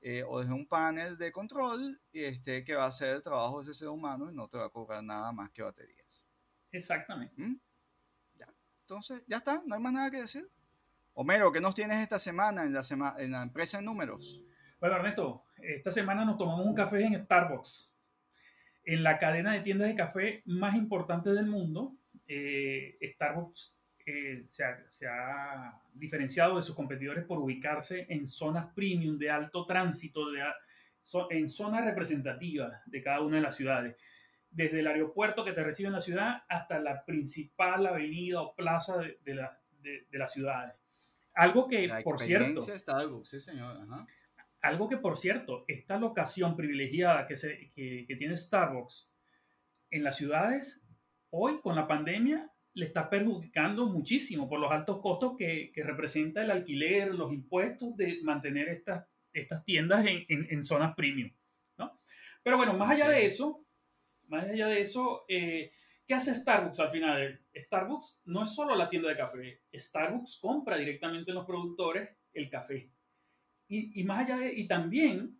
eh, 0.00 0.22
o 0.26 0.40
desde 0.40 0.52
un 0.52 0.66
panel 0.66 1.18
de 1.18 1.32
control 1.32 2.00
este, 2.12 2.64
que 2.64 2.74
va 2.74 2.84
a 2.84 2.88
hacer 2.88 3.14
el 3.14 3.22
trabajo 3.22 3.58
de 3.58 3.62
ese 3.62 3.74
ser 3.74 3.88
humano 3.88 4.30
y 4.30 4.34
no 4.34 4.48
te 4.48 4.56
va 4.56 4.66
a 4.66 4.70
cobrar 4.70 5.02
nada 5.02 5.32
más 5.32 5.50
que 5.50 5.62
baterías. 5.62 6.28
Exactamente. 6.70 7.34
¿Mm? 7.36 7.58
Ya. 8.36 8.46
Entonces, 8.82 9.22
ya 9.26 9.38
está, 9.38 9.62
no 9.66 9.74
hay 9.74 9.80
más 9.80 9.92
nada 9.92 10.10
que 10.10 10.20
decir. 10.20 10.48
Homero, 11.14 11.50
¿qué 11.50 11.60
nos 11.60 11.74
tienes 11.74 11.98
esta 11.98 12.18
semana 12.18 12.62
en 12.62 12.72
la, 12.72 12.82
en 13.18 13.32
la 13.32 13.42
empresa 13.42 13.80
en 13.80 13.86
números? 13.86 14.40
Bueno, 14.78 14.96
Ernesto, 14.96 15.44
esta 15.56 15.90
semana 15.90 16.24
nos 16.24 16.38
tomamos 16.38 16.64
un 16.64 16.74
café 16.74 17.02
en 17.04 17.24
Starbucks, 17.24 17.92
en 18.84 19.02
la 19.02 19.18
cadena 19.18 19.52
de 19.52 19.62
tiendas 19.62 19.88
de 19.88 19.96
café 19.96 20.42
más 20.46 20.76
importante 20.76 21.30
del 21.30 21.46
mundo, 21.46 21.96
eh, 22.28 22.96
Starbucks 23.14 23.74
eh, 24.10 24.46
se, 24.48 24.64
ha, 25.06 25.78
diferenciado 25.92 26.56
de 26.56 26.62
sus 26.62 26.74
competidores 26.74 27.26
por 27.26 27.38
ubicarse 27.38 28.06
en 28.08 28.26
zonas 28.26 28.72
premium 28.74 29.18
de 29.18 29.30
alto 29.30 29.66
tránsito, 29.66 30.28
en 31.28 31.50
zonas 31.50 31.84
representativas 31.84 32.80
de 32.86 33.02
cada 33.02 33.20
una 33.20 33.36
de 33.36 33.42
las 33.42 33.54
ciudades. 33.54 33.96
Desde 34.50 34.80
el 34.80 34.86
aeropuerto 34.86 35.44
que 35.44 35.52
te 35.52 35.62
recibe 35.62 35.88
en 35.88 35.92
la 35.92 36.00
ciudad 36.00 36.42
hasta 36.48 36.78
la 36.78 37.04
principal 37.04 37.86
avenida 37.86 38.40
o 38.40 38.54
plaza 38.54 38.96
de, 38.96 39.34
las 39.34 40.32
ciudades. 40.32 40.74
Algo 41.34 41.68
que, 41.68 41.90
por 42.02 42.22
cierto... 42.22 42.60
Sí 42.60 43.40
señor. 43.40 43.76
Algo 44.62 44.88
que, 44.88 44.96
por 44.96 45.18
cierto, 45.18 45.66
esta 45.68 45.98
locación 45.98 46.56
privilegiada 46.56 47.26
que, 47.26 47.36
se, 47.36 47.72
que 47.74 48.16
tiene 48.18 48.38
Starbucks 48.38 49.06
en 49.90 50.02
las 50.02 50.16
ciudades 50.16 50.80
hoy 51.28 51.60
con 51.60 51.76
la 51.76 51.86
pandemia 51.86 52.50
le 52.74 52.86
está 52.86 53.08
perjudicando 53.10 53.86
muchísimo 53.86 54.48
por 54.48 54.60
los 54.60 54.70
altos 54.70 55.00
costos 55.00 55.36
que, 55.36 55.72
representa 55.76 56.42
el 56.42 56.50
alquiler, 56.50 57.14
los 57.14 57.32
impuestos 57.32 57.96
de 57.96 58.20
mantener 58.22 58.68
estas, 58.68 59.06
estas 59.32 59.64
tiendas 59.64 60.06
en, 60.06 60.24
en, 60.28 60.64
zonas 60.64 60.94
premium. 60.94 61.30
¿no? 61.76 62.00
Pero 62.42 62.56
bueno, 62.56 62.74
más 62.74 62.90
allá 63.00 63.10
de 63.10 63.26
eso, 63.26 63.64
más 64.28 64.44
allá 64.44 64.68
de 64.68 64.80
eso, 64.80 65.24
eh, 65.28 65.72
¿qué 66.06 66.14
hace 66.14 66.34
Starbucks 66.34 66.80
al 66.80 66.90
final? 66.90 67.40
Starbucks 67.54 68.20
no 68.26 68.44
es 68.44 68.54
solo 68.54 68.76
la 68.76 68.88
tienda 68.88 69.08
de 69.08 69.16
café, 69.16 69.62
Starbucks 69.74 70.38
compra 70.40 70.76
directamente 70.76 71.30
en 71.30 71.36
los 71.36 71.46
productores 71.46 72.08
el 72.32 72.48
café. 72.48 72.90
Y, 73.66 74.00
y 74.00 74.04
más 74.04 74.24
allá 74.24 74.38
de, 74.38 74.52
y 74.54 74.66
también 74.66 75.38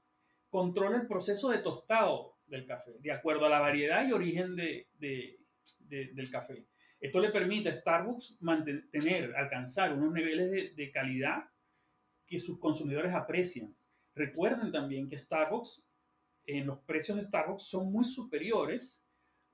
controla 0.51 0.97
el 0.97 1.07
proceso 1.07 1.51
de 1.51 1.59
tostado 1.59 2.39
del 2.47 2.67
café, 2.67 2.93
de 3.01 3.13
acuerdo 3.13 3.47
a 3.47 3.51
la 3.51 3.61
variedad 3.61 4.07
y 4.07 4.13
origen 4.13 4.57
de, 4.57 4.89
del 4.99 6.31
café. 6.31 6.67
Esto 7.01 7.21
le 7.21 7.31
permite 7.31 7.69
a 7.69 7.75
Starbucks 7.75 8.39
mantener, 8.41 9.35
alcanzar 9.37 9.93
unos 9.93 10.13
niveles 10.13 10.75
de, 10.75 10.91
calidad 10.91 11.45
que 12.27 12.41
sus 12.41 12.59
consumidores 12.59 13.15
aprecian. 13.15 13.75
Recuerden 14.15 14.73
también 14.73 15.09
que 15.09 15.19
Starbucks, 15.19 15.85
en 16.47 16.67
los 16.67 16.81
precios 16.81 17.17
de 17.17 17.25
Starbucks 17.25 17.65
son 17.65 17.93
muy 17.93 18.05
superiores 18.05 19.01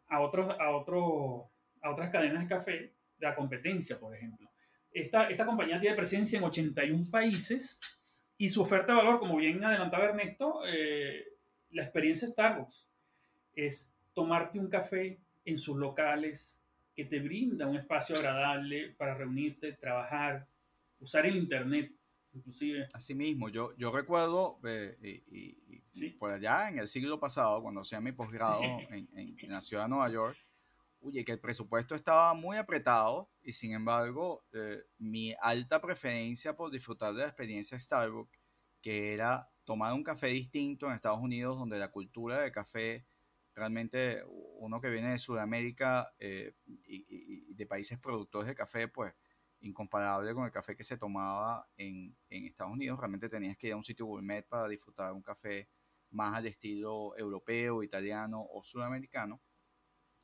a, 0.06 0.20
otros, 0.20 0.56
a, 0.58 0.70
otro, 0.70 1.50
a 1.82 1.90
otras 1.90 2.10
cadenas 2.10 2.44
de 2.44 2.48
café 2.48 2.72
de 2.72 3.26
la 3.26 3.34
competencia, 3.34 3.98
por 3.98 4.14
ejemplo. 4.14 4.48
Esta, 4.90 5.28
esta 5.28 5.44
compañía 5.44 5.80
tiene 5.80 5.96
presencia 5.96 6.38
en 6.38 6.44
81 6.44 7.10
países 7.10 7.78
y 8.38 8.48
su 8.48 8.62
oferta 8.62 8.92
de 8.92 8.98
valor, 8.98 9.18
como 9.18 9.36
bien 9.36 9.62
adelantaba 9.64 10.04
Ernesto, 10.04 10.62
eh, 10.66 11.24
la 11.70 11.82
experiencia 11.82 12.28
Starbucks 12.28 12.88
es 13.54 13.92
tomarte 14.12 14.58
un 14.58 14.70
café 14.70 15.18
en 15.44 15.58
sus 15.58 15.76
locales, 15.76 16.58
que 16.94 17.04
te 17.04 17.20
brinda 17.20 17.66
un 17.66 17.76
espacio 17.76 18.16
agradable 18.16 18.94
para 18.96 19.14
reunirte, 19.14 19.72
trabajar, 19.72 20.46
usar 21.00 21.26
el 21.26 21.36
Internet, 21.36 21.92
inclusive. 22.32 22.88
Asimismo, 22.92 23.48
yo, 23.48 23.76
yo 23.76 23.90
recuerdo 23.90 24.60
eh, 24.64 25.22
y, 25.30 26.10
por 26.18 26.30
allá 26.30 26.68
en 26.68 26.78
el 26.78 26.88
siglo 26.88 27.18
pasado, 27.18 27.62
cuando 27.62 27.80
hacía 27.80 28.00
mi 28.00 28.12
posgrado 28.12 28.60
en, 28.90 29.08
en, 29.16 29.36
la 29.48 29.60
ciudad 29.60 29.84
de 29.84 29.88
Nueva 29.90 30.10
York, 30.10 30.38
oye, 31.00 31.24
que 31.24 31.32
el 31.32 31.40
presupuesto 31.40 31.94
estaba 31.94 32.32
muy 32.34 32.56
apretado 32.56 33.28
y 33.42 33.52
sin 33.52 33.74
embargo 33.74 34.44
eh, 34.52 34.82
mi 34.98 35.34
alta 35.40 35.80
preferencia 35.80 36.56
por 36.56 36.70
disfrutar 36.70 37.12
de 37.12 37.20
la 37.20 37.28
experiencia 37.28 37.78
Starbucks, 37.78 38.38
que 38.80 39.12
era 39.12 39.50
tomar 39.64 39.92
un 39.92 40.02
café 40.02 40.28
distinto 40.28 40.86
en 40.86 40.94
Estados 40.94 41.20
Unidos, 41.20 41.58
donde 41.58 41.78
la 41.78 41.90
cultura 41.90 42.40
de 42.40 42.52
café 42.52 43.04
realmente 43.54 44.22
uno 44.58 44.80
que 44.80 44.90
viene 44.90 45.12
de 45.12 45.18
Sudamérica 45.18 46.12
eh, 46.18 46.54
y, 46.66 47.54
de 47.54 47.66
países 47.66 47.98
productores 47.98 48.48
de 48.48 48.54
café, 48.54 48.88
pues 48.88 49.14
incomparable 49.60 50.34
con 50.34 50.44
el 50.44 50.50
café 50.50 50.74
que 50.74 50.84
se 50.84 50.98
tomaba 50.98 51.68
en, 51.76 52.16
Estados 52.28 52.72
Unidos. 52.72 52.98
Realmente 52.98 53.28
tenías 53.28 53.56
que 53.56 53.68
ir 53.68 53.72
a 53.72 53.76
un 53.76 53.84
sitio 53.84 54.06
gourmet 54.06 54.46
para 54.46 54.68
disfrutar 54.68 55.12
un 55.12 55.22
café 55.22 55.68
más 56.10 56.36
al 56.36 56.46
estilo 56.46 57.16
europeo, 57.16 57.82
italiano 57.82 58.44
o 58.52 58.62
sudamericano. 58.62 59.40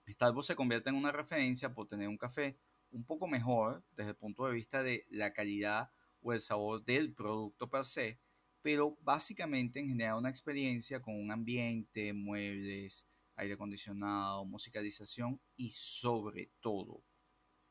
Starbucks 0.09 0.47
se 0.47 0.57
convierte 0.57 0.91
en 0.91 0.97
una 0.97 1.13
referencia 1.13 1.73
por 1.73 1.87
tener 1.87 2.09
un 2.09 2.19
café 2.19 2.59
un 2.91 3.05
poco 3.05 3.29
mejor 3.29 3.85
desde 3.93 4.11
el 4.11 4.17
punto 4.17 4.47
de 4.47 4.53
vista 4.53 4.83
de 4.83 5.07
la 5.09 5.33
calidad 5.33 5.91
o 6.21 6.33
el 6.33 6.41
sabor 6.41 6.85
del 6.85 7.15
producto 7.15 7.71
per 7.71 7.85
se, 7.85 8.21
pero 8.63 8.99
básicamente 9.03 9.79
en 9.79 9.89
generar 9.89 10.17
una 10.17 10.29
experiencia 10.29 11.01
con 11.01 11.15
un 11.15 11.31
ambiente, 11.31 12.13
muebles, 12.13 13.10
aire 13.41 13.55
acondicionado, 13.55 14.45
musicalización 14.45 15.41
y 15.57 15.71
sobre 15.71 16.51
todo 16.61 17.03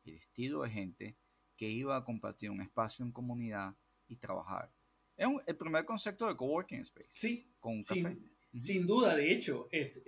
el 0.04 0.16
estilo 0.16 0.64
de 0.64 0.70
gente 0.70 1.18
que 1.56 1.70
iba 1.70 1.96
a 1.96 2.04
compartir 2.04 2.50
un 2.50 2.62
espacio 2.62 3.06
en 3.06 3.12
comunidad 3.12 3.76
y 4.08 4.16
trabajar. 4.16 4.72
Es 5.16 5.28
el 5.46 5.58
primer 5.58 5.86
concepto 5.86 6.28
de 6.28 6.36
coworking 6.36 6.80
space. 6.82 7.10
Sí, 7.10 7.52
con 7.60 7.84
café. 7.84 8.18
Sin, 8.62 8.88
duda, 8.88 9.16
de 9.16 9.32
hecho, 9.32 9.68
es, 9.72 10.02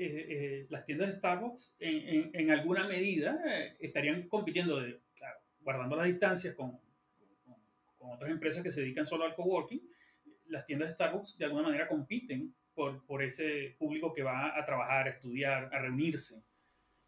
las 0.72 0.86
tiendas 0.86 1.10
de 1.10 1.18
Starbucks 1.18 1.75
en, 1.77 2.50
alguna 2.50 2.88
medida 2.88 3.39
eh, 3.46 3.75
estarían 3.80 4.27
compitiendo, 4.27 4.80
de, 4.80 5.00
guardando 5.60 5.96
las 5.96 6.08
distancias 6.08 6.56
con, 6.56 6.72
con, 7.44 7.56
con, 8.00 8.12
otras 8.13 8.32
empresas 8.32 8.63
que 8.63 8.72
se 8.72 8.82
dedican 8.82 9.06
solo 9.06 9.25
al 9.25 9.36
coworking. 9.36 9.82
Las 10.48 10.65
tiendas 10.65 10.89
de 10.89 10.96
Starbucks 10.96 11.38
de 11.38 11.46
alguna 11.46 11.63
manera 11.63 11.88
compiten 11.88 12.56
por, 12.82 13.06
por 13.06 13.22
ese 13.22 13.76
público 13.78 14.12
que 14.12 14.24
va 14.24 14.58
a 14.58 14.66
trabajar, 14.66 15.06
a 15.06 15.12
estudiar, 15.12 15.70
a 15.72 15.80
reunirse 15.80 16.42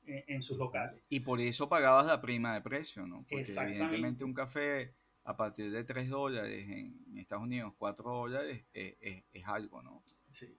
en, 0.05 0.43
sus 0.43 0.55
locales. 0.55 1.01
Y 1.09 1.21
por 1.21 1.41
eso 1.41 1.67
pagabas 1.67 2.05
la 2.05 2.21
prima 2.21 2.53
de 2.53 2.61
precio, 2.61 3.07
¿no? 3.07 3.25
Porque 3.27 3.51
evidentemente 3.51 4.23
un 4.23 4.35
café 4.35 4.93
a 5.23 5.35
partir 5.35 5.71
de 5.71 5.83
3 5.83 6.09
dólares 6.09 6.69
en 6.69 7.17
Estados 7.17 7.45
Unidos, 7.45 7.73
4 7.79 8.03
dólares 8.03 8.65
es, 8.71 9.23
es, 9.31 9.47
algo, 9.47 9.81
¿no? 9.81 10.03
Sí. 10.31 10.55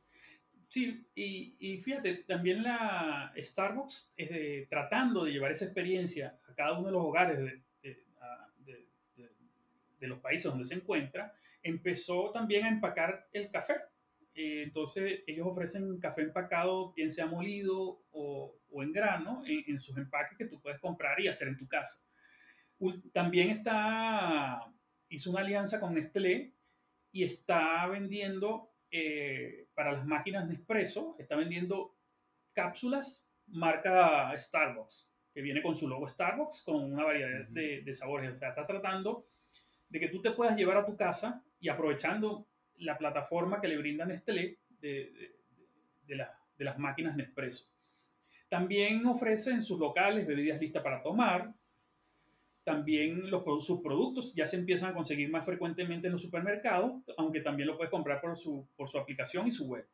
Sí, 0.69 1.07
y, 1.15 1.81
fíjate, 1.85 2.25
también 2.25 2.65
la 2.65 3.33
Starbucks, 3.37 4.15
eh, 4.17 4.67
tratando 4.69 5.25
de 5.25 5.31
llevar 5.31 5.53
esa 5.53 5.67
experiencia 5.67 6.41
a 6.49 6.55
cada 6.57 6.77
uno 6.77 6.89
de 6.89 6.93
los 6.93 7.05
hogares 7.05 7.39
de, 7.39 7.63
de, 10.01 10.07
los 10.09 10.19
países 10.19 10.51
donde 10.51 10.67
se 10.67 10.75
encuentra, 10.75 11.33
empezó 11.63 12.33
también 12.33 12.65
a 12.65 12.69
empacar 12.69 13.29
el 13.33 13.49
café. 13.53 13.75
Eh, 14.35 14.65
entonces, 14.65 15.23
ellos 15.27 15.47
ofrecen 15.47 15.99
café 16.01 16.23
empacado, 16.23 16.93
bien 16.93 17.13
sea 17.13 17.27
molido 17.27 18.03
o, 18.11 18.57
o 18.71 18.83
en 18.83 18.93
grano, 18.93 19.43
en, 19.47 19.65
en, 19.69 19.81
sus 19.81 19.97
empaques 19.97 20.37
que 20.37 20.47
tú 20.47 20.61
puedes 20.61 20.81
comprar 20.81 21.21
y 21.21 21.29
hacer 21.29 21.49
en 21.49 21.57
tu 21.57 21.69
casa. 21.69 22.03
También 23.13 23.51
está, 23.51 24.61
hizo 25.09 25.31
una 25.31 25.41
alianza 25.41 25.81
con 25.81 25.95
Nestlé 25.95 26.53
y 27.13 27.23
está 27.23 27.87
vendiendo 27.87 28.75
eh, 28.91 29.67
para 29.75 29.93
las 29.93 30.07
máquinas 30.07 30.49
de 30.49 30.55
expreso, 30.55 31.17
está 31.19 31.37
vendiendo 31.37 31.97
cápsulas 32.53 33.25
marca 33.49 34.33
Starbucks, 34.39 35.11
que 35.33 35.43
viene 35.43 35.63
con 35.63 35.77
su 35.77 35.89
logo 35.89 36.09
Starbucks, 36.09 36.63
con 36.63 36.93
una 36.93 37.05
variedad 37.05 37.47
de, 37.49 37.95
sabores. 37.95 38.35
O 38.35 38.39
sea, 38.39 38.51
está 38.51 38.67
tratando 38.67 39.27
de 39.89 40.01
que 40.01 40.09
tú 40.09 40.23
te 40.23 40.31
puedas 40.31 40.57
llevar 40.57 40.77
a 40.77 40.87
tu 40.87 40.97
casa 40.97 41.43
y 41.61 41.69
aprovechando 41.69 42.47
la 42.79 42.99
plataforma 42.99 43.61
que 43.61 43.69
le 43.69 43.79
brinda 43.79 44.05
Nestlé 44.05 44.59
de, 44.81 45.35
de, 46.07 46.27
de 46.59 46.65
las 46.65 46.79
máquinas 46.79 47.17
Nespresso. 47.17 47.67
También 48.49 49.05
ofrece 49.07 49.51
en 49.51 49.63
sus 49.63 49.79
locales 49.79 50.27
bebidas 50.27 50.61
listas 50.61 50.83
para 50.83 51.03
tomar, 51.03 51.55
también 52.65 53.31
los, 53.31 53.45
sus 53.65 53.83
productos 53.83 54.35
ya 54.35 54.47
se 54.47 54.57
empiezan 54.57 54.91
a 54.91 54.95
conseguir 54.95 55.29
más 55.31 55.45
frecuentemente 55.45 56.07
en 56.07 56.15
los 56.15 56.23
supermercados, 56.23 57.03
aunque 57.19 57.41
también 57.41 57.69
lo 57.69 57.77
puedes 57.77 57.91
comprar 57.91 58.21
por 58.23 58.39
su, 58.39 58.67
por 58.75 58.91
su 58.91 58.99
aplicación 58.99 59.47
y 59.47 59.53
su 59.53 59.67
web. 59.67 59.87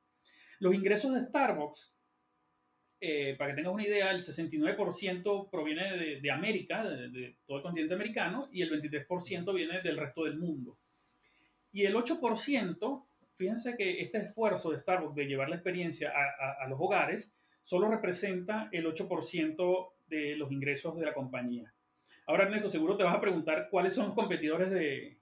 Los 0.61 0.75
ingresos 0.75 1.13
de 1.13 1.23
Starbucks, 1.23 1.97
eh, 3.01 3.35
para 3.37 3.51
que 3.51 3.57
tengas 3.57 3.75
una 3.75 3.87
idea, 3.87 4.13
el 4.13 4.25
69% 4.25 5.51
proviene 5.51 5.97
de, 5.97 6.21
de 6.21 6.31
América, 6.31 6.89
de, 6.89 7.37
todo 7.45 7.57
el 7.57 7.63
continente 7.65 7.95
americano, 7.95 8.49
y 8.53 8.63
el 8.63 8.71
23% 8.71 9.53
viene 9.53 9.83
del 9.83 9.97
resto 9.97 10.25
del 10.25 10.39
mundo. 10.39 10.79
Y 11.73 11.85
el 11.85 11.95
8%, 11.95 13.05
fíjense 13.37 13.77
que 13.77 14.03
este 14.03 14.19
esfuerzo 14.19 14.71
de 14.71 14.81
Starbucks 14.81 15.15
de 15.15 15.27
llevar 15.27 15.49
la 15.49 15.57
experiencia 15.57 16.13
a, 16.15 16.65
a 16.65 16.69
los 16.69 16.79
hogares, 16.81 17.33
solo 17.65 17.89
representa 17.89 18.69
el 18.73 18.87
8% 18.87 19.89
de 20.09 20.37
los 20.37 20.51
ingresos 20.51 20.97
de 20.99 21.07
la 21.07 21.15
compañía. 21.15 21.73
Ahora, 22.27 22.45
Ernesto, 22.45 22.69
seguro 22.69 22.97
te 22.97 23.05
vas 23.05 23.17
a 23.17 23.21
preguntar 23.21 23.69
cuáles 23.71 23.95
son 23.95 24.07
los 24.07 24.15
competidores 24.15 24.71
de, 24.71 25.19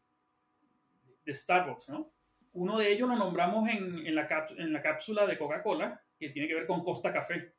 de 1.24 1.34
Starbucks, 1.34 1.90
¿no? 1.90 2.10
Uno 2.54 2.78
de 2.78 2.92
ellos 2.92 3.08
lo 3.08 3.16
nombramos 3.16 3.68
en, 3.68 4.06
en, 4.06 4.14
la, 4.14 4.46
en 4.56 4.72
la 4.72 4.82
cápsula 4.82 5.26
de 5.26 5.38
Coca-Cola, 5.38 6.02
que 6.18 6.30
tiene 6.30 6.48
que 6.48 6.54
ver 6.54 6.66
con 6.66 6.82
Costa 6.82 7.12
Café. 7.12 7.52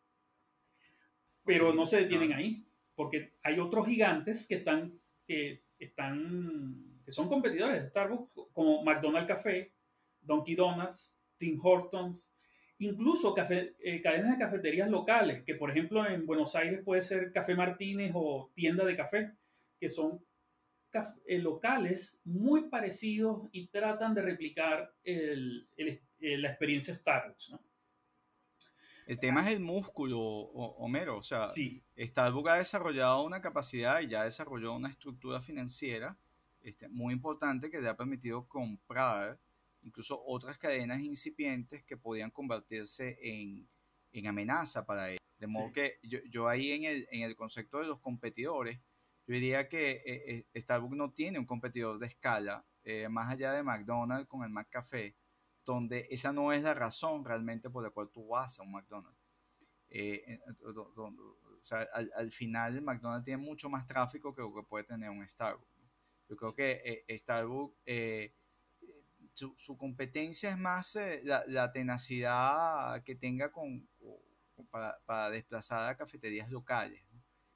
Pero 1.46 1.74
no 1.74 1.86
se 1.86 2.02
detienen 2.02 2.34
ahí, 2.34 2.66
porque 2.96 3.34
hay 3.44 3.60
otros 3.60 3.88
gigantes 3.88 4.48
que 4.48 4.56
están, 4.56 5.00
que 5.26 5.62
están, 5.80 6.89
que 7.10 7.14
son 7.14 7.28
competidores 7.28 7.82
de 7.82 7.90
Starbucks, 7.90 8.32
como 8.54 8.84
McDonald's 8.84 9.28
Café, 9.28 9.74
Donkey 10.22 10.54
Donuts, 10.54 11.12
Tim 11.40 11.60
Hortons, 11.60 12.30
incluso 12.78 13.34
café, 13.34 13.76
eh, 13.80 14.00
cadenas 14.04 14.38
de 14.38 14.46
cafeterías 14.46 14.88
locales, 14.92 15.44
que 15.44 15.56
por 15.56 15.72
ejemplo 15.72 16.06
en 16.06 16.28
Buenos 16.28 16.56
Aires 16.56 16.84
puede 16.86 17.02
ser 17.02 17.32
Café 17.32 17.56
Martínez 17.56 18.12
o 18.14 18.52
tienda 18.54 18.86
de 18.86 18.96
café, 18.96 19.32
que 19.80 19.90
son 19.90 20.24
eh, 21.26 21.40
locales 21.40 22.22
muy 22.26 22.70
parecidos 22.70 23.50
y 23.52 23.70
tratan 23.70 24.14
de 24.14 24.22
replicar 24.22 24.94
el, 25.04 25.68
el, 25.78 26.04
eh, 26.20 26.38
la 26.38 26.50
experiencia 26.50 26.94
Starbucks. 26.94 27.50
¿no? 27.50 27.60
El 29.08 29.20
tema 29.20 29.42
es 29.48 29.56
el 29.56 29.62
músculo, 29.62 30.20
Homero. 30.20 31.18
O 31.18 31.24
sea, 31.24 31.50
Starbucks 31.98 32.50
ha 32.52 32.58
desarrollado 32.58 33.24
una 33.24 33.42
capacidad 33.42 34.00
y 34.00 34.10
ya 34.10 34.26
desarrolló 34.26 34.76
una 34.76 34.90
estructura 34.90 35.42
financiera 35.42 36.16
este, 36.62 36.90
muy 36.90 37.14
importante 37.14 37.70
que 37.70 37.82
le 37.82 37.90
ha 37.90 37.98
permitido 37.98 38.48
comprar 38.48 39.40
incluso 39.82 40.22
otras 40.26 40.58
cadenas 40.58 41.00
incipientes 41.02 41.84
que 41.84 41.98
podían 41.98 42.32
convertirse 42.32 43.18
en, 43.22 43.68
en 44.12 44.28
amenaza 44.28 44.86
para 44.86 45.12
él. 45.12 45.18
De 45.38 45.48
modo 45.48 45.72
que 45.72 46.00
yo, 46.04 46.20
yo, 46.30 46.50
ahí 46.50 46.72
en 46.72 46.84
el, 46.84 47.08
en 47.12 47.24
el 47.24 47.36
concepto 47.36 47.80
de 47.80 47.88
los 47.88 48.00
competidores, 48.00 48.80
yo 49.26 49.34
diría 49.36 49.70
que 49.70 49.92
eh, 50.06 50.46
eh, 50.54 50.60
Starbucks 50.60 50.98
no 50.98 51.12
tiene 51.12 51.40
un 51.40 51.46
competidor 51.46 51.98
de 51.98 52.08
escala, 52.08 52.66
eh, 52.84 53.08
más 53.08 53.32
allá 53.32 53.54
de 53.54 53.64
McDonald's 53.64 54.28
con 54.28 54.44
el 54.44 54.50
McCafé, 54.50 55.16
donde 55.64 56.08
esa 56.10 56.34
no 56.34 56.52
es 56.52 56.64
la 56.64 56.74
razón 56.74 57.24
realmente 57.24 57.70
por 57.70 57.84
la 57.84 57.92
cual 57.92 58.10
tú 58.10 58.28
vas 58.28 58.60
a 58.60 58.64
un 58.64 58.72
McDonald's. 58.72 59.18
o 60.66 61.60
sea, 61.62 61.88
al, 61.94 62.12
al, 62.16 62.32
final 62.32 62.76
el 62.76 62.82
McDonald's 62.82 63.26
tiene 63.26 63.42
mucho 63.42 63.70
más 63.70 63.86
tráfico 63.88 64.34
que 64.34 64.42
lo 64.42 64.54
que 64.54 64.64
puede 64.64 64.84
tener 64.84 65.10
un 65.10 65.28
Starbucks. 65.28 65.79
Yo 66.30 66.38
creo 66.38 66.54
que 66.54 67.04
Starbucks 67.10 67.76
su, 69.56 69.78
competencia 69.78 70.50
es 70.50 70.58
más 70.58 70.96
eh, 70.96 71.22
la, 71.24 71.72
tenacidad 71.72 73.02
que 73.04 73.16
tenga 73.16 73.52
con, 73.52 73.88
para, 74.70 75.30
desplazar 75.30 75.90
a 75.90 75.98
cafeterías 75.98 76.50
locales. 76.50 77.02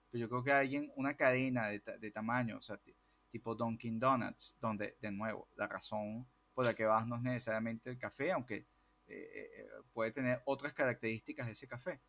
Pero 0.10 0.22
yo 0.22 0.30
creo 0.30 0.44
que 0.44 0.52
alguien, 0.52 0.92
una 0.96 1.16
cadena 1.16 1.70
de, 1.70 2.12
tamaño, 2.12 2.58
o 2.58 2.62
sea, 2.62 2.80
tipo 3.30 3.56
Dunkin' 3.56 4.00
Donuts, 4.00 4.58
donde, 4.62 4.98
de 5.02 5.12
nuevo, 5.12 5.50
la 5.56 5.68
razón 5.68 6.28
por 6.54 6.66
la 6.66 6.76
que 6.76 6.86
vas 6.86 7.08
no 7.08 7.16
es 7.16 7.24
necesariamente 7.24 7.90
el 7.90 7.98
café, 7.98 8.32
aunque 8.32 8.68
eh, 9.08 9.48
eh, 9.58 9.68
puede 9.92 10.12
tener 10.12 10.42
otras 10.46 10.74
características 10.74 11.48
de 11.48 11.52
ese 11.54 11.68
café. 11.68 12.00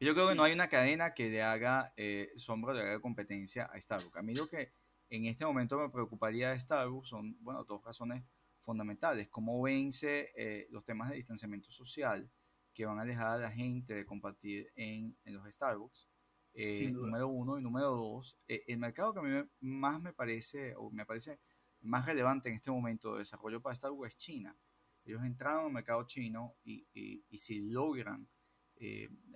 Yo 0.00 0.12
creo 0.14 0.28
que 0.28 0.34
no 0.34 0.44
hay 0.44 0.52
una 0.52 0.68
cadena 0.68 1.14
que 1.14 1.30
le 1.30 1.42
haga 1.42 1.94
sombra, 2.36 2.74
le 2.74 2.80
haga 2.80 3.00
competencia 3.00 3.66
a 3.66 3.80
Starbucks. 3.80 4.16
A 4.16 4.22
mí 4.22 4.34
lo 4.34 4.48
que 4.48 4.72
en 5.10 5.26
este 5.26 5.44
momento 5.44 5.78
me 5.78 5.90
preocuparía 5.90 6.50
de 6.50 6.60
Starbucks 6.60 7.08
son, 7.08 7.36
bueno, 7.40 7.64
dos 7.64 7.82
razones 7.84 8.24
fundamentales, 8.58 9.28
cómo 9.28 9.60
vence 9.62 10.32
eh, 10.36 10.66
los 10.70 10.84
temas 10.84 11.10
de 11.10 11.16
distanciamiento 11.16 11.70
social 11.70 12.30
que 12.72 12.86
van 12.86 12.98
a 12.98 13.04
dejar 13.04 13.26
a 13.26 13.38
la 13.38 13.50
gente 13.50 13.94
de 13.94 14.06
compartir 14.06 14.72
en, 14.74 15.16
en 15.24 15.34
los 15.34 15.46
Starbucks. 15.52 16.08
Eh, 16.56 16.90
número 16.92 17.28
uno 17.28 17.58
y 17.58 17.62
número 17.62 17.90
dos, 17.90 18.38
eh, 18.46 18.64
el 18.68 18.78
mercado 18.78 19.12
que 19.12 19.20
a 19.20 19.22
mí 19.22 19.48
más 19.60 20.00
me 20.00 20.12
parece, 20.12 20.74
o 20.76 20.90
me 20.90 21.04
parece 21.04 21.40
más 21.80 22.06
relevante 22.06 22.48
en 22.48 22.56
este 22.56 22.70
momento 22.70 23.12
de 23.12 23.20
desarrollo 23.20 23.60
para 23.60 23.74
Starbucks 23.74 24.08
es 24.08 24.16
China. 24.16 24.56
Ellos 25.04 25.22
entraron 25.24 25.66
al 25.66 25.72
mercado 25.72 26.04
chino 26.06 26.56
y, 26.64 26.86
y, 26.94 27.36
si 27.36 27.60
logran 27.60 28.26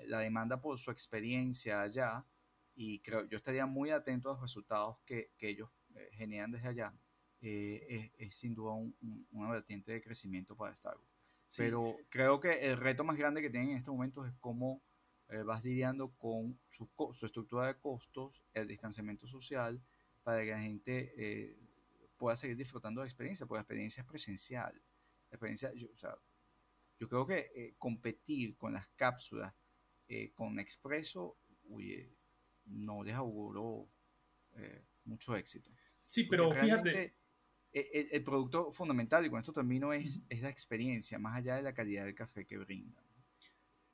la 0.07 0.21
demanda 0.21 0.61
por 0.61 0.79
su 0.79 0.91
experiencia 0.91 1.83
allá, 1.83 2.25
y 2.81 3.01
creo, 3.01 3.29
yo 3.29 3.39
estaría 3.39 3.67
muy 3.67 3.91
atento 3.91 4.29
a 4.29 4.35
los 4.35 4.41
resultados 4.41 5.01
que, 5.05 5.33
que 5.37 5.49
ellos 5.49 5.69
generan 6.13 6.53
desde 6.53 6.69
allá, 6.69 6.95
eh, 7.41 8.13
es, 8.17 8.37
sin 8.37 8.55
duda 8.55 8.75
una 9.33 9.51
vertiente 9.51 9.91
de 9.91 10.01
crecimiento 10.01 10.57
para 10.57 10.73
Starbucks. 10.73 11.11
Pero 11.57 11.97
creo 12.09 12.39
que 12.39 12.53
el 12.71 12.77
reto 12.77 13.03
más 13.03 13.17
grande 13.17 13.43
que 13.43 13.51
tienen 13.51 13.71
en 13.71 13.79
estos 13.79 13.93
momentos 13.93 14.29
es 14.29 14.35
cómo 14.39 14.81
eh, 15.29 15.43
vas 15.43 15.65
lidiando 15.65 16.11
con 16.19 16.57
su, 16.69 16.89
su, 17.13 17.27
estructura 17.27 17.67
de 17.67 17.81
costos, 17.81 18.45
el 18.55 18.69
distanciamiento 18.69 19.27
social, 19.27 19.83
para 20.23 20.45
que 20.45 20.51
la 20.51 20.61
gente 20.61 21.15
eh, 21.17 21.59
pueda 22.17 22.37
seguir 22.37 22.57
disfrutando 22.57 23.01
de 23.01 23.07
la 23.07 23.09
experiencia, 23.09 23.45
porque 23.45 23.59
la 23.59 23.63
experiencia 23.63 24.03
es 24.03 24.07
presencial. 24.07 24.73
La 25.31 25.35
experiencia, 25.35 25.73
yo, 25.75 25.89
o 25.93 25.99
sea, 25.99 26.17
yo 27.01 27.09
creo 27.09 27.27
que 27.27 27.75
competir 27.77 28.57
con 28.57 28.73
las 28.73 28.87
cápsulas 28.95 29.53
con 30.35 30.59
Expreso, 30.59 31.37
no 32.69 33.03
les 33.03 33.15
auguro 33.15 33.89
mucho 35.05 35.37
éxito. 35.37 35.71
Sí, 36.05 36.25
pero 36.25 36.51
fíjate, 36.51 37.15
e, 37.73 38.09
el, 38.13 38.25
producto 38.25 38.73
fundamental, 38.73 39.25
y 39.27 39.31
con 39.31 39.41
esto 39.41 39.53
termino, 39.53 39.93
es, 39.93 40.25
es 40.29 40.41
la 40.41 40.51
experiencia, 40.51 41.19
más 41.19 41.37
allá 41.37 41.57
de 41.57 41.63
la 41.63 41.75
calidad 41.75 42.05
del 42.05 42.15
café 42.15 42.47
que 42.47 42.57
brinda. 42.57 43.03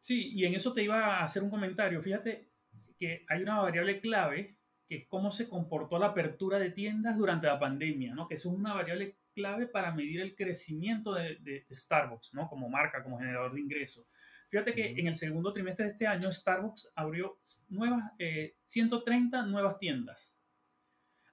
Sí, 0.04 0.32
y 0.34 0.44
en 0.44 0.54
eso 0.54 0.74
te 0.74 0.82
iba 0.82 1.16
a 1.16 1.24
hacer 1.24 1.42
un 1.42 1.50
comentario. 1.50 2.02
Fíjate 2.02 2.50
que 2.98 3.24
hay 3.28 3.42
una 3.42 3.60
variable 3.60 4.00
clave, 4.00 4.56
que 4.86 4.96
es 4.96 5.08
cómo 5.08 5.32
se 5.32 5.48
comportó 5.48 5.98
la 5.98 6.08
apertura 6.08 6.58
de 6.58 6.70
tiendas 6.70 7.16
durante 7.16 7.46
la 7.46 7.58
pandemia, 7.58 8.14
¿no? 8.14 8.28
que 8.28 8.34
eso 8.34 8.50
es 8.50 8.54
una 8.54 8.74
variable 8.74 9.16
clave 9.34 9.66
para 9.66 9.92
medir 9.94 10.20
el 10.20 10.36
crecimiento 10.36 11.14
de, 11.14 11.36
de, 11.36 11.64
Starbucks, 11.74 12.34
¿no? 12.34 12.48
como 12.48 12.68
marca, 12.68 13.02
como 13.02 13.18
generador 13.18 13.54
de 13.54 13.60
ingresos. 13.60 14.06
Fíjate 14.54 14.72
que 14.72 15.00
en 15.00 15.08
el 15.08 15.16
segundo 15.16 15.52
trimestre 15.52 15.86
de 15.86 15.90
este 15.90 16.06
año 16.06 16.32
Starbucks 16.32 16.92
abrió 16.94 17.40
nuevas, 17.70 18.12
130 18.66 19.40
eh, 19.40 19.46
nuevas 19.48 19.80
tiendas 19.80 20.34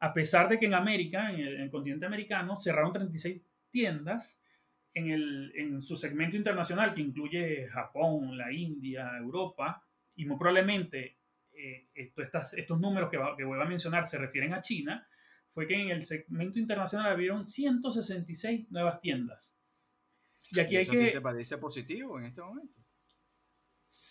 a 0.02 0.14
pesar 0.14 0.50
de 0.50 0.58
que 0.58 0.66
en 0.66 0.74
América, 0.74 1.32
en 1.32 1.40
el, 1.40 1.70
continente 1.70 2.08
americano, 2.08 2.60
cerraron 2.60 2.92
36 2.92 3.40
tiendas 3.70 4.36
en, 4.96 5.12
el, 5.12 5.54
en, 5.56 5.84
su 5.84 5.96
segmento 5.96 6.36
internacional, 6.36 6.96
que 6.96 7.02
incluye 7.02 7.68
Japón, 7.70 8.36
la 8.36 8.52
India, 8.52 9.16
Europa, 9.20 9.86
y 10.16 10.26
muy 10.26 10.40
probablemente 10.40 11.20
eh, 11.54 11.88
estos 11.94 12.80
números 12.80 13.12
que, 13.12 13.20
que, 13.38 13.44
voy 13.44 13.62
a 13.62 13.66
mencionar 13.66 14.10
se 14.10 14.18
refieren 14.18 14.54
a 14.56 14.64
China, 14.64 15.08
fue 15.54 15.68
que 15.68 15.76
en 15.76 15.92
el 15.92 16.04
segmento 16.06 16.58
internacional 16.58 17.12
abrieron 17.12 17.48
166 17.48 18.72
nuevas 18.72 19.00
tiendas. 19.02 19.54
Y 20.52 20.60
aquí 20.60 20.78
hay 20.78 20.82
eso 20.82 20.94
que... 20.94 21.12
te 21.12 21.22
parece 21.22 21.60
positivo 21.60 22.18
en 22.18 22.26
este 22.26 22.42
momento? 22.42 22.80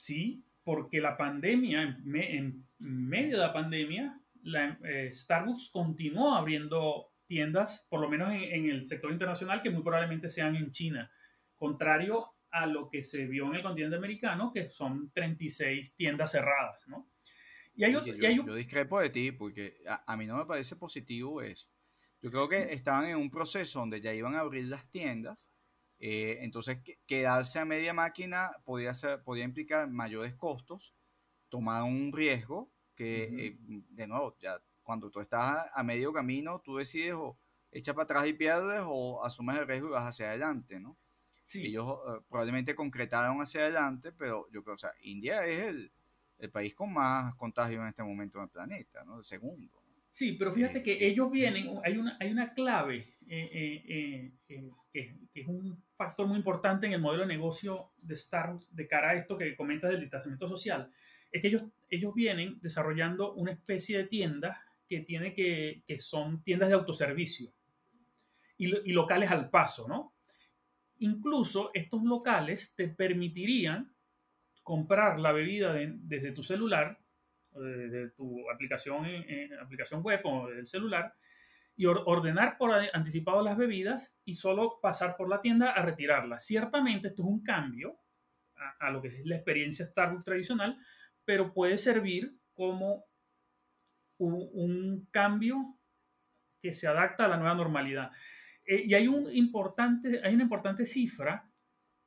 Sí, 0.00 0.42
porque 0.64 0.98
la 0.98 1.18
pandemia, 1.18 1.82
en, 1.82 2.66
medio 2.78 3.36
de 3.36 3.46
la 3.46 3.52
pandemia, 3.52 4.18
la, 4.42 4.78
eh, 4.82 5.12
Starbucks 5.14 5.68
continuó 5.70 6.34
abriendo 6.34 7.12
tiendas, 7.26 7.86
por 7.90 8.00
lo 8.00 8.08
menos 8.08 8.32
en, 8.32 8.70
el 8.70 8.86
sector 8.86 9.12
internacional, 9.12 9.60
que 9.60 9.68
muy 9.68 9.82
probablemente 9.82 10.30
sean 10.30 10.56
en 10.56 10.72
China, 10.72 11.12
contrario 11.54 12.28
a 12.50 12.64
lo 12.64 12.88
que 12.88 13.04
se 13.04 13.26
vio 13.26 13.46
en 13.48 13.56
el 13.56 13.62
continente 13.62 13.96
americano, 13.96 14.50
que 14.54 14.70
son 14.70 15.10
36 15.12 15.94
tiendas 15.96 16.32
cerradas, 16.32 16.88
¿no? 16.88 17.06
Y 17.76 17.84
hay, 17.84 17.92
yo, 17.92 18.00
discrepo 18.54 19.00
de 19.00 19.10
ti, 19.10 19.32
porque 19.32 19.82
a, 19.86 20.16
mí 20.16 20.26
no 20.26 20.38
me 20.38 20.46
parece 20.46 20.76
positivo 20.76 21.42
eso. 21.42 21.68
Yo 22.22 22.30
creo 22.30 22.48
que 22.48 22.72
estaban 22.72 23.10
en 23.10 23.16
un 23.16 23.30
proceso 23.30 23.80
donde 23.80 24.00
ya 24.00 24.14
iban 24.14 24.34
a 24.34 24.40
abrir 24.40 24.64
las 24.64 24.90
tiendas, 24.90 25.52
eh, 26.02 26.38
entonces 26.40 26.80
quedarse 27.06 27.58
a 27.58 27.66
media 27.66 27.92
máquina 27.92 28.50
podía, 28.64 28.94
ser, 28.94 29.22
podía 29.22 29.44
implicar 29.44 29.88
mayores 29.90 30.34
costos, 30.34 30.94
tomar 31.50 31.82
un 31.82 32.10
riesgo 32.10 32.72
que, 32.94 33.24
eh, 33.24 33.56
de 33.60 34.06
nuevo, 34.06 34.34
ya 34.40 34.52
cuando 34.82 35.10
tú 35.10 35.20
estás 35.20 35.68
a, 35.74 35.82
medio 35.84 36.10
camino, 36.10 36.60
tú 36.60 36.76
decides 36.76 37.12
o 37.14 37.38
echas 37.70 37.94
para 37.94 38.04
atrás 38.04 38.26
y 38.26 38.32
pierdes 38.32 38.80
o 38.84 39.22
asumes 39.22 39.58
el 39.58 39.68
riesgo 39.68 39.88
y 39.88 39.90
vas 39.90 40.06
hacia 40.06 40.30
adelante, 40.30 40.80
¿no? 40.80 40.96
Sí. 41.44 41.66
Ellos 41.66 41.86
eh, 41.86 42.20
probablemente 42.30 42.74
concretaron 42.74 43.38
hacia 43.42 43.60
adelante, 43.62 44.10
pero 44.12 44.48
yo 44.50 44.62
creo, 44.62 44.76
o 44.76 44.78
sea, 44.78 44.92
India 45.02 45.44
es 45.44 45.66
el, 45.66 45.92
el 46.38 46.50
país 46.50 46.74
con 46.74 46.94
más 46.94 47.34
contagios 47.34 47.82
en 47.82 47.88
este 47.88 48.02
momento 48.02 48.38
en 48.38 48.44
el 48.44 48.50
planeta, 48.50 49.04
¿no? 49.04 49.18
El 49.18 49.24
segundo. 49.24 49.82
Sí, 50.08 50.32
pero 50.32 50.52
fíjate 50.52 50.82
que 50.82 51.06
ellos 51.06 51.30
vienen, 51.30 51.78
hay 51.84 51.96
una, 51.98 52.16
hay 52.18 52.30
una 52.32 52.52
clave 52.54 53.16
eh, 53.28 54.32
que, 54.92 55.14
es 55.34 55.46
un 55.46 55.80
factor 56.00 56.26
muy 56.26 56.38
importante 56.38 56.86
en 56.86 56.94
el 56.94 57.00
modelo 57.02 57.24
de 57.24 57.34
negocio 57.34 57.90
de 58.00 58.16
Starbucks 58.16 58.74
de 58.74 58.88
cara 58.88 59.10
a 59.10 59.14
esto 59.16 59.36
que 59.36 59.54
comentas 59.54 59.90
del 59.90 60.00
distanciamiento 60.00 60.48
social, 60.48 60.90
es 61.30 61.42
que 61.42 61.48
ellos, 61.48 61.64
ellos 61.90 62.14
vienen 62.14 62.58
desarrollando 62.62 63.34
una 63.34 63.52
especie 63.52 63.98
de 63.98 64.04
tienda 64.04 64.64
que 64.88 65.00
tiene 65.00 65.34
que, 65.34 65.82
que 65.86 66.00
son 66.00 66.42
tiendas 66.42 66.70
de 66.70 66.76
autoservicio 66.76 67.52
y, 68.56 68.74
y, 68.88 68.92
locales 68.94 69.30
al 69.30 69.50
paso, 69.50 69.86
¿no? 69.86 70.14
Incluso 71.00 71.70
estos 71.74 72.02
locales 72.02 72.74
te 72.74 72.88
permitirían 72.88 73.92
comprar 74.62 75.20
la 75.20 75.32
bebida 75.32 75.74
desde 75.74 76.32
tu 76.32 76.42
celular, 76.42 76.98
desde 77.52 78.08
tu 78.12 78.50
aplicación, 78.50 79.04
en, 79.04 79.52
aplicación 79.58 80.00
web 80.00 80.22
o 80.24 80.48
del 80.48 80.66
celular, 80.66 81.12
y 81.80 81.86
ordenar 81.86 82.58
por 82.58 82.74
anticipado 82.92 83.40
las 83.40 83.56
bebidas 83.56 84.14
y 84.26 84.34
solo 84.34 84.80
pasar 84.82 85.16
por 85.16 85.30
la 85.30 85.40
tienda 85.40 85.70
a 85.70 85.80
retirarlas. 85.80 86.44
Ciertamente 86.44 87.08
esto 87.08 87.22
es 87.22 87.28
un 87.28 87.42
cambio 87.42 87.96
a, 88.78 88.90
lo 88.90 89.00
que 89.00 89.08
es 89.08 89.24
la 89.24 89.36
experiencia 89.36 89.86
Starbucks 89.86 90.26
tradicional, 90.26 90.76
pero 91.24 91.54
puede 91.54 91.78
servir 91.78 92.36
como 92.52 93.06
un, 94.18 95.08
cambio 95.10 95.78
que 96.60 96.74
se 96.74 96.86
adapta 96.86 97.24
a 97.24 97.28
la 97.28 97.38
nueva 97.38 97.54
normalidad. 97.54 98.10
Eh, 98.66 98.82
y 98.84 98.92
hay, 98.92 99.08
un 99.08 99.34
importante, 99.34 100.20
hay 100.22 100.34
una 100.34 100.42
importante 100.42 100.84
cifra 100.84 101.50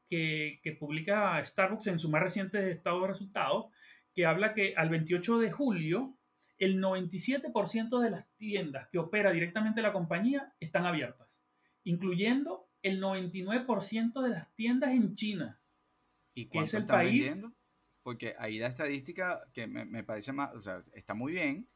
que, 0.08 0.60
que, 0.62 0.74
publica 0.74 1.44
Starbucks 1.44 1.88
en 1.88 1.98
su 1.98 2.10
más 2.10 2.22
reciente 2.22 2.70
estado 2.70 3.02
de 3.02 3.08
resultados, 3.08 3.74
que 4.14 4.28
habla 4.28 4.54
que 4.54 4.76
al 4.76 4.90
28 4.90 5.40
de 5.40 5.52
julio 5.52 6.16
el 6.64 6.82
97% 6.82 8.00
de 8.00 8.10
las 8.10 8.26
tiendas 8.38 8.88
que 8.90 9.00
opera 9.00 9.32
directamente 9.32 9.82
la 9.82 9.92
compañía 9.92 10.54
están 10.60 10.86
abiertas, 10.86 11.28
incluyendo 11.84 12.70
el 12.82 13.02
99% 13.02 14.22
de 14.22 14.30
las 14.30 14.54
tiendas 14.56 14.92
en 14.92 15.16
China. 15.16 15.62
¿Y 16.34 16.48
cuánto 16.48 16.78
están 16.78 17.00
país, 17.00 17.24
vendiendo? 17.26 17.54
Porque 18.02 18.36
ahí 18.40 18.60
la 18.60 18.68
estadística 18.68 19.42
que 19.54 19.68
me, 19.68 19.86
me, 19.86 20.04
parece 20.04 20.34
más, 20.34 20.54
o 20.54 20.62
sea, 20.62 20.80
está 20.94 21.14
muy 21.14 21.34
bien, 21.34 21.70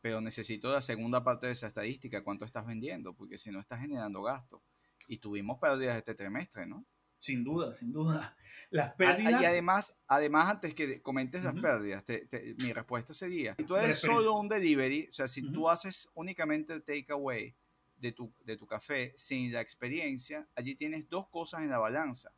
pero 0.00 0.20
necesito 0.20 0.72
la 0.72 0.80
segunda 0.80 1.22
parte 1.22 1.46
de 1.46 1.52
esa 1.52 1.66
estadística, 1.66 2.24
cuánto 2.24 2.44
estás 2.44 2.66
vendiendo, 2.66 3.14
porque 3.14 3.36
si 3.36 3.50
no 3.50 3.60
estás 3.60 3.80
generando 3.80 4.22
gasto. 4.22 4.62
Y 5.06 5.18
tuvimos 5.18 5.58
pérdidas 5.58 5.96
este 5.96 6.14
trimestre, 6.14 6.66
¿no? 6.66 6.86
Sin 7.18 7.44
duda, 7.44 7.74
sin 7.74 7.92
duda. 7.92 8.36
Las 8.70 8.94
pérdidas. 8.94 9.42
Y 9.42 9.44
además, 9.44 9.98
además 10.06 10.48
antes 10.48 10.74
que 10.74 11.02
comentes 11.02 11.42
las 11.42 11.54
pérdidas, 11.54 12.04
mi 12.58 12.72
respuesta 12.72 13.12
sería: 13.12 13.54
si 13.56 13.64
tú 13.64 13.76
eres 13.76 13.98
solo 13.98 14.34
un 14.34 14.48
delivery, 14.48 15.08
o 15.08 15.12
sea, 15.12 15.26
si 15.26 15.42
tú 15.50 15.68
haces 15.68 16.08
únicamente 16.14 16.72
el 16.72 16.84
takeaway 16.84 17.54
de 17.96 18.12
tu, 18.12 18.32
de 18.44 18.56
tu 18.56 18.66
café 18.66 19.12
sin 19.16 19.52
la 19.52 19.60
experiencia, 19.60 20.48
allí 20.54 20.76
tienes 20.76 21.08
dos 21.08 21.28
cosas 21.28 21.62
en 21.62 21.70
la 21.70 21.78
balanza. 21.78 22.32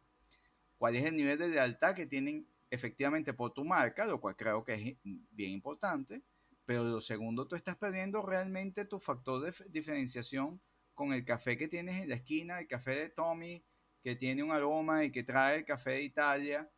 ¿Cuál 0.78 0.96
es 0.96 1.04
el 1.04 1.14
nivel 1.14 1.38
de 1.38 1.48
lealtad 1.48 1.94
que 1.94 2.06
tienen 2.06 2.46
efectivamente 2.70 3.34
por 3.34 3.52
tu 3.52 3.64
marca? 3.64 4.06
Lo 4.06 4.20
cual 4.20 4.34
creo 4.34 4.64
que 4.64 4.72
es 4.72 4.96
bien 5.02 5.52
importante. 5.52 6.22
Pero 6.64 6.84
lo 6.84 7.00
segundo, 7.00 7.46
tú 7.46 7.56
estás 7.56 7.76
perdiendo 7.76 8.22
realmente 8.22 8.84
tu 8.84 8.98
factor 8.98 9.42
de 9.42 9.52
diferenciación 9.68 10.60
con 10.94 11.12
el 11.12 11.24
café 11.24 11.56
que 11.56 11.68
tienes 11.68 12.00
en 12.00 12.08
la 12.08 12.14
esquina, 12.14 12.60
el 12.60 12.68
café 12.68 12.92
de 12.92 13.08
Tommy, 13.10 13.62
que 14.02 14.16
tiene 14.16 14.42
un 14.42 14.50
aroma 14.50 15.04
y 15.04 15.12
que 15.12 15.22
trae 15.22 15.58
el 15.58 15.64
café 15.64 15.92
de 15.92 16.02
Italia, 16.02 16.70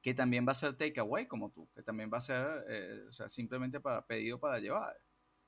que 0.00 0.14
también 0.14 0.46
va 0.46 0.52
a 0.52 0.54
ser 0.54 0.74
takeaway 0.74 1.26
como 1.26 1.50
tú, 1.50 1.68
que 1.74 1.82
también 1.82 2.10
va 2.12 2.18
a 2.18 2.20
ser 2.20 2.64
eh, 2.68 3.04
o 3.08 3.12
sea, 3.12 3.28
simplemente 3.28 3.80
para 3.80 4.04
pedido 4.06 4.40
para 4.40 4.58
llevar. 4.58 4.96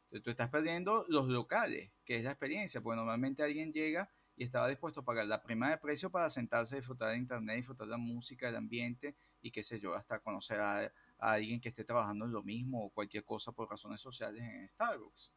Entonces, 0.04 0.22
tú 0.22 0.30
estás 0.30 0.48
perdiendo 0.50 1.04
los 1.08 1.26
locales, 1.28 1.90
que 2.04 2.16
es 2.16 2.24
la 2.24 2.30
experiencia, 2.30 2.80
porque 2.80 2.96
normalmente 2.96 3.42
alguien 3.42 3.72
llega 3.72 4.12
y 4.36 4.44
estaba 4.44 4.68
dispuesto 4.68 5.00
a 5.00 5.04
pagar 5.04 5.26
la 5.26 5.42
prima 5.42 5.70
de 5.70 5.78
precio 5.78 6.10
para 6.10 6.28
sentarse, 6.28 6.76
disfrutar 6.76 7.10
de 7.10 7.16
internet, 7.16 7.56
disfrutar 7.56 7.86
de 7.86 7.92
la 7.92 7.98
música, 7.98 8.46
del 8.46 8.56
ambiente 8.56 9.16
y 9.40 9.50
qué 9.50 9.62
sé 9.62 9.80
yo, 9.80 9.94
hasta 9.94 10.20
conocer 10.20 10.60
a, 10.60 10.82
a 10.82 10.92
alguien 11.18 11.60
que 11.60 11.68
esté 11.68 11.84
trabajando 11.84 12.26
en 12.26 12.32
lo 12.32 12.42
mismo 12.42 12.84
o 12.84 12.90
cualquier 12.90 13.24
cosa 13.24 13.52
por 13.52 13.70
razones 13.70 14.00
sociales 14.00 14.42
en 14.42 14.68
Starbucks. 14.68 15.32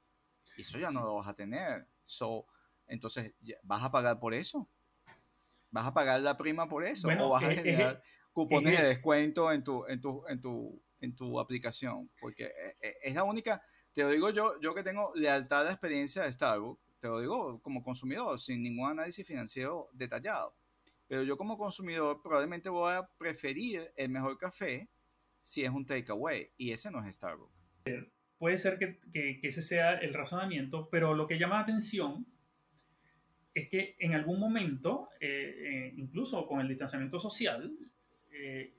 Y 0.58 0.62
eso 0.62 0.78
ya 0.80 0.92
no 0.92 1.06
lo 1.06 1.16
vas 1.16 1.28
a 1.28 1.34
tener. 1.34 1.88
So, 2.04 2.48
entonces, 2.88 3.34
¿vas 3.64 3.84
a 3.84 3.92
pagar 3.92 4.20
por 4.20 4.34
eso? 4.34 4.70
¿Vas 5.78 5.86
a 5.86 5.94
pagar 5.94 6.20
la 6.22 6.36
prima 6.36 6.68
por 6.68 6.84
eso? 6.84 7.08
¿O 7.20 7.30
vas 7.30 7.44
a 7.44 7.52
generar 7.52 8.02
cupones 8.34 8.82
de 8.82 8.88
descuento 8.88 9.52
en 9.52 9.64
tu, 9.64 9.86
en, 9.86 10.02
tu, 10.02 10.24
en, 10.28 10.42
tu, 10.42 10.82
en 11.02 11.16
tu 11.16 11.40
aplicación? 11.40 12.10
Porque 12.20 12.46
eh, 12.46 12.78
eh, 12.82 12.98
es 13.04 13.14
la 13.14 13.24
única, 13.24 13.62
te 13.94 14.02
lo 14.02 14.10
digo 14.10 14.32
yo, 14.32 14.60
yo 14.60 14.74
que 14.74 14.82
tengo 14.82 15.12
lealtad 15.14 15.62
a 15.62 15.64
la 15.66 15.70
experiencia 15.70 16.24
de 16.24 16.32
Starbucks, 16.32 16.82
te 17.00 17.10
lo 17.10 17.22
digo 17.22 17.62
como 17.62 17.84
consumidor, 17.84 18.40
sin 18.40 18.64
ningún 18.64 18.90
análisis 18.90 19.28
financiero 19.28 19.88
detallado. 19.94 20.56
Pero 21.06 21.22
yo 21.22 21.38
como 21.38 21.60
consumidor 21.60 22.24
probablemente 22.24 22.70
voy 22.70 22.94
a 22.94 23.08
preferir 23.20 23.94
el 23.96 24.10
mejor 24.10 24.40
café 24.40 24.90
si 25.42 25.64
es 25.64 25.70
un 25.70 25.86
takeaway 25.86 26.50
y 26.58 26.72
ese 26.72 26.90
no 26.90 27.06
es 27.06 27.14
Starbucks. 27.14 27.54
Puede 28.40 28.58
ser 28.58 28.80
que, 28.80 29.00
que, 29.14 29.38
que 29.40 29.50
ese 29.50 29.62
sea 29.62 29.94
el 29.94 30.16
razonamiento, 30.16 30.90
pero 30.90 31.14
lo 31.14 31.28
que 31.28 31.38
llama 31.38 31.58
la 31.58 31.62
atención 31.62 32.26
es 33.58 33.70
que 33.70 33.96
en 33.98 34.14
algún 34.14 34.40
momento, 34.40 35.10
eh, 35.20 35.56
eh, 35.58 35.94
incluso 35.98 36.46
con 36.46 36.62
el 36.62 36.68
distanciamiento 36.68 37.20
social, 37.20 37.76
eh, 38.32 38.76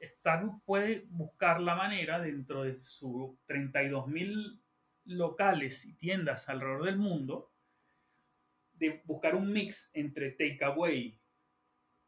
Starbucks 0.00 0.62
puede 0.64 1.06
buscar 1.08 1.60
la 1.60 1.74
manera 1.74 2.20
dentro 2.20 2.62
de 2.62 2.80
sus 2.80 3.36
32.000 3.48 4.60
locales 5.06 5.84
y 5.84 5.94
tiendas 5.94 6.48
alrededor 6.48 6.84
del 6.84 6.98
mundo 6.98 7.50
de 8.74 9.02
buscar 9.06 9.34
un 9.34 9.52
mix 9.52 9.90
entre 9.92 10.30
takeaway 10.30 11.18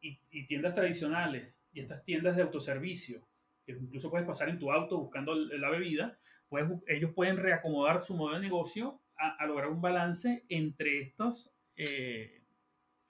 y, 0.00 0.20
y 0.30 0.46
tiendas 0.46 0.76
tradicionales 0.76 1.52
y 1.72 1.80
estas 1.80 2.04
tiendas 2.04 2.37
de 2.37 2.42
autoservicio, 2.42 3.26
que 3.66 3.72
incluso 3.72 4.08
puedes 4.08 4.26
pasar 4.26 4.50
en 4.50 4.61
tu 4.61 4.70
auto 4.70 4.98
buscando 4.98 5.34
la 5.34 5.70
bebida, 5.70 6.16
pues 6.48 6.64
ellos 6.87 7.12
pueden 7.12 7.38
reacomodar 7.38 8.04
su 8.04 8.14
modelo 8.14 8.38
de 8.38 8.44
negocio 8.44 9.00
a, 9.16 9.30
a 9.30 9.46
lograr 9.46 9.68
un 9.68 9.80
balance 9.80 10.44
entre 10.48 11.00
estos 11.00 11.50
eh, 11.78 12.42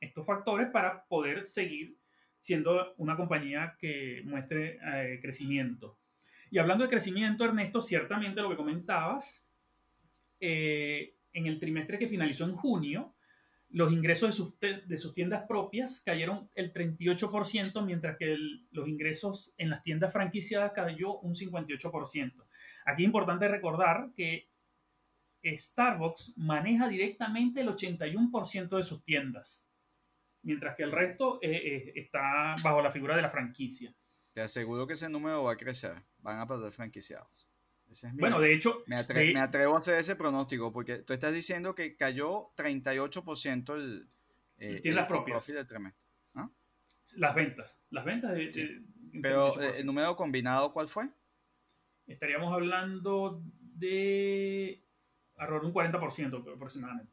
estos 0.00 0.26
factores 0.26 0.70
para 0.70 1.04
poder 1.06 1.46
seguir 1.46 1.96
siendo 2.38 2.94
una 2.98 3.16
compañía 3.16 3.76
que 3.78 4.22
muestre 4.24 4.78
eh, 4.94 5.18
crecimiento. 5.20 5.98
Y 6.50 6.58
hablando 6.58 6.84
de 6.84 6.90
crecimiento, 6.90 7.44
Ernesto, 7.44 7.82
ciertamente 7.82 8.40
lo 8.40 8.50
que 8.50 8.56
comentabas, 8.56 9.44
eh, 10.40 11.14
en 11.32 11.46
el 11.46 11.58
trimestre 11.58 11.98
que 11.98 12.08
finalizó 12.08 12.44
en 12.44 12.56
junio, 12.56 13.14
los 13.70 13.92
ingresos 13.92 14.30
de 14.30 14.34
sus, 14.34 14.60
de 14.60 14.98
sus 14.98 15.14
tiendas 15.14 15.46
propias 15.46 16.00
cayeron 16.00 16.48
el 16.54 16.72
38%, 16.72 17.84
mientras 17.84 18.16
que 18.16 18.36
los 18.70 18.88
ingresos 18.88 19.52
en 19.58 19.70
las 19.70 19.82
tiendas 19.82 20.12
franquiciadas 20.12 20.72
cayó 20.72 21.18
un 21.18 21.34
58%. 21.34 22.44
Aquí 22.86 23.02
es 23.02 23.06
importante 23.06 23.48
recordar 23.48 24.10
que 24.16 24.47
Starbucks 25.44 26.34
maneja 26.36 26.88
directamente 26.88 27.60
el 27.60 27.68
81% 27.68 28.76
de 28.76 28.84
sus 28.84 29.02
tiendas, 29.04 29.64
mientras 30.42 30.76
que 30.76 30.82
el 30.82 30.92
resto 30.92 31.38
eh, 31.42 31.50
eh, 31.50 31.92
está 31.96 32.56
bajo 32.62 32.82
la 32.82 32.90
figura 32.90 33.16
de 33.16 33.22
la 33.22 33.30
franquicia. 33.30 33.92
Te 34.32 34.40
aseguro 34.40 34.86
que 34.86 34.94
ese 34.94 35.08
número 35.08 35.44
va 35.44 35.52
a 35.52 35.56
crecer, 35.56 35.94
van 36.18 36.40
a 36.40 36.46
perder 36.46 36.72
franquiciados. 36.72 37.48
bueno, 38.14 38.40
de 38.40 38.54
hecho... 38.54 38.82
Me, 38.86 38.96
atrevo 38.96 39.74
a 39.74 39.78
hacer 39.78 39.98
ese 39.98 40.16
pronóstico, 40.16 40.72
porque 40.72 40.98
tú 40.98 41.12
estás 41.12 41.34
diciendo 41.34 41.74
que 41.74 41.96
cayó 41.96 42.50
38% 42.56 43.74
el, 43.74 44.08
eh, 44.58 44.80
tiendas 44.80 45.06
propias. 45.06 45.46
del 45.46 45.66
trimestre. 45.66 46.08
Las 47.16 47.34
ventas. 47.34 47.74
Las 47.90 48.04
ventas 48.04 48.32
de... 48.32 48.82
Pero 49.22 49.58
el 49.60 49.86
número 49.86 50.14
combinado, 50.14 50.70
¿cuál 50.72 50.88
fue? 50.88 51.08
Estaríamos 52.06 52.52
hablando 52.52 53.42
de 53.60 54.82
alrededor 55.38 55.66
un 55.66 55.74
40% 55.74 56.54
aproximadamente. 56.54 57.12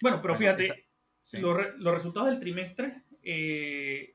Bueno, 0.00 0.20
pero 0.22 0.36
fíjate, 0.36 0.88
los, 1.34 1.94
resultados 1.94 2.30
del 2.30 2.40
trimestre, 2.40 3.02
eh, 3.22 4.14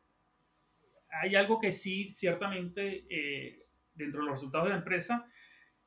hay 1.10 1.36
algo 1.36 1.60
que 1.60 1.74
sí, 1.74 2.12
ciertamente, 2.12 3.06
eh, 3.10 3.68
dentro 3.94 4.22
de 4.22 4.28
los 4.28 4.36
resultados 4.36 4.68
de 4.68 4.72
la 4.72 4.80
empresa, 4.80 5.26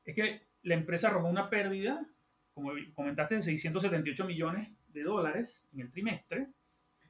es 0.05 0.15
que 0.15 0.47
la 0.63 0.75
empresa 0.75 1.07
arrojó 1.07 1.27
una 1.27 1.49
pérdida, 1.49 2.05
como 2.53 2.71
comentaste, 2.93 3.35
de 3.35 3.41
678 3.41 4.25
millones 4.25 4.69
de 4.87 5.03
dólares 5.03 5.65
en 5.73 5.81
el 5.81 5.91
trimestre. 5.91 6.47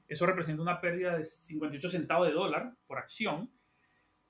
Eso 0.08 0.26
representa 0.26 0.62
una 0.62 0.80
pérdida 0.80 1.18
de 1.18 1.26
58 1.26 1.90
centavos 1.90 2.28
de 2.28 2.34
dólar 2.34 2.74
por 2.88 2.98
acción, 2.98 3.52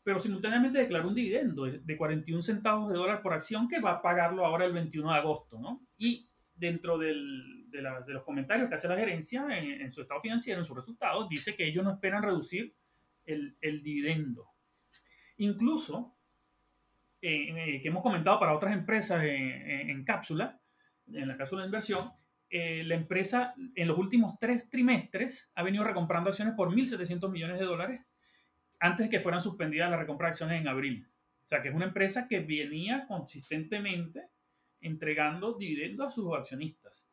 pero 0.08 0.22
simultáneamente 0.22 0.80
declaró 0.80 1.10
un 1.10 1.16
dividendo 1.16 1.66
de 1.66 1.98
41 1.98 2.42
centavos 2.42 2.90
de 2.90 2.96
dólar 2.96 3.22
por 3.22 3.34
acción 3.34 3.68
que 3.68 3.82
va 3.82 3.92
a 3.92 4.02
pagarlo 4.02 4.46
ahora 4.46 4.64
el 4.64 4.72
21 4.72 5.12
de 5.12 5.18
agosto, 5.18 5.60
¿no? 5.60 5.86
Y 5.98 6.30
dentro 6.56 6.98
de, 6.98 7.14
los 7.14 8.24
comentarios 8.24 8.70
que 8.70 8.76
hace 8.76 8.88
la 8.88 8.96
gerencia 8.96 9.46
en, 9.50 9.92
su 9.92 10.02
estado 10.02 10.22
financiero, 10.22 10.62
en 10.62 10.66
sus 10.66 10.78
resultados, 10.78 11.28
dice 11.28 11.58
que 11.58 11.68
ellos 11.68 11.84
no 11.84 11.92
esperan 11.92 12.24
reducir 12.24 12.74
el, 13.26 13.58
dividendo. 13.84 14.48
Incluso, 15.40 16.16
que 17.20 17.82
hemos 17.84 18.02
comentado 18.02 18.40
para 18.40 18.56
otras 18.56 18.72
empresas 18.72 19.22
en, 19.26 19.90
en 19.90 20.06
cápsula, 20.06 20.58
en 21.12 21.28
la 21.28 21.36
cápsula 21.36 21.64
de 21.64 21.68
inversión, 21.68 22.14
eh, 22.50 22.82
la 22.86 22.96
empresa 22.96 23.54
en 23.76 23.88
los 23.90 23.98
últimos 23.98 24.40
tres 24.40 24.70
trimestres 24.70 25.52
ha 25.54 25.64
venido 25.64 25.84
recomprando 25.84 26.30
acciones 26.30 26.56
por 26.56 26.74
1.700 26.74 27.30
millones 27.30 27.60
de 27.60 27.66
dólares 27.66 28.02
antes 28.80 29.06
de 29.06 29.10
que 29.10 29.20
fueran 29.20 29.42
suspendidas 29.42 29.90
las 29.90 30.00
recompra 30.00 30.28
de 30.28 30.32
acciones 30.32 30.62
en 30.62 30.68
abril. 30.68 31.08
O 31.46 31.48
sea, 31.48 31.62
que 31.62 31.70
es 31.70 31.76
una 31.76 31.86
empresa 31.86 32.28
que 32.28 32.40
venía 32.40 33.06
consistentemente 33.08 34.30
entregando 34.82 35.54
dividendos 35.54 36.08
a 36.08 36.12
sus 36.12 36.36
accionistas. 36.36 37.04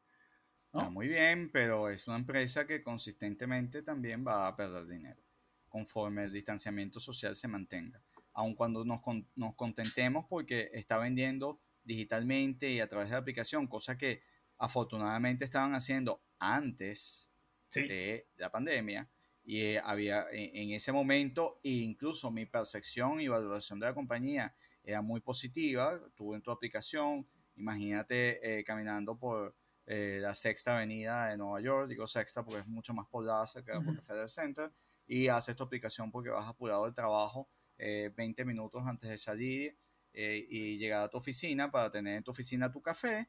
¿no? 0.72 0.90
muy 0.90 1.06
bien, 1.06 1.50
pero 1.52 1.88
es 1.88 2.08
una 2.08 2.16
empresa 2.16 2.66
que 2.66 2.82
consistentemente 2.82 3.82
también 3.82 4.26
va 4.26 4.48
a 4.48 4.56
perder 4.56 4.84
dinero 4.86 5.22
conforme 5.68 6.24
el 6.24 6.32
distanciamiento 6.32 7.00
social 7.00 7.34
se 7.34 7.48
mantenga. 7.48 8.02
Aun 8.32 8.54
cuando 8.54 8.84
nos, 8.84 9.00
nos 9.36 9.54
contentemos 9.54 10.26
porque 10.28 10.70
está 10.72 10.98
vendiendo 10.98 11.60
digitalmente 11.84 12.70
y 12.70 12.80
a 12.80 12.88
través 12.88 13.08
de 13.08 13.12
la 13.12 13.18
aplicación, 13.18 13.66
cosa 13.66 13.96
que 13.96 14.22
afortunadamente 14.58 15.44
estaban 15.44 15.74
haciendo 15.74 16.20
antes 16.38 17.32
de 17.72 18.28
la 18.36 18.50
pandemia 18.50 19.08
y 19.44 19.60
eh, 19.60 19.80
había 19.84 20.26
en, 20.30 20.70
ese 20.70 20.90
momento 20.90 21.58
incluso 21.62 22.30
mi 22.30 22.46
percepción 22.46 23.20
y 23.20 23.28
valoración 23.28 23.78
de 23.78 23.86
la 23.86 23.94
compañía 23.94 24.56
era 24.82 25.02
muy 25.02 25.20
positiva, 25.20 26.00
tuve 26.14 26.36
en 26.36 26.42
tu 26.42 26.50
aplicación, 26.50 27.26
imagínate 27.56 28.58
eh, 28.58 28.64
caminando 28.64 29.18
por 29.18 29.54
eh, 29.86 30.18
la 30.20 30.34
sexta 30.34 30.76
avenida 30.76 31.28
de 31.28 31.36
Nueva 31.36 31.60
York, 31.60 31.88
digo 31.88 32.06
sexta 32.06 32.44
porque 32.44 32.60
es 32.60 32.66
mucho 32.66 32.94
más 32.94 33.06
poblada 33.06 33.46
cerca 33.46 33.78
del 33.78 34.00
Federal 34.02 34.28
Center, 34.28 34.72
y 35.06 35.28
haces 35.28 35.54
tu 35.56 35.62
aplicación 35.62 36.10
porque 36.10 36.30
vas 36.30 36.48
apurado 36.48 36.84
del 36.84 36.94
trabajo 36.94 37.48
20 37.76 38.44
minutos 38.44 38.82
antes 38.86 39.10
de 39.10 39.18
salir 39.18 39.76
y 40.12 40.78
llegar 40.78 41.02
a 41.02 41.08
tu 41.10 41.18
oficina 41.18 41.70
para 41.70 41.90
tener 41.90 42.16
en 42.16 42.22
tu 42.22 42.30
oficina 42.30 42.70
tu 42.70 42.80
café 42.80 43.28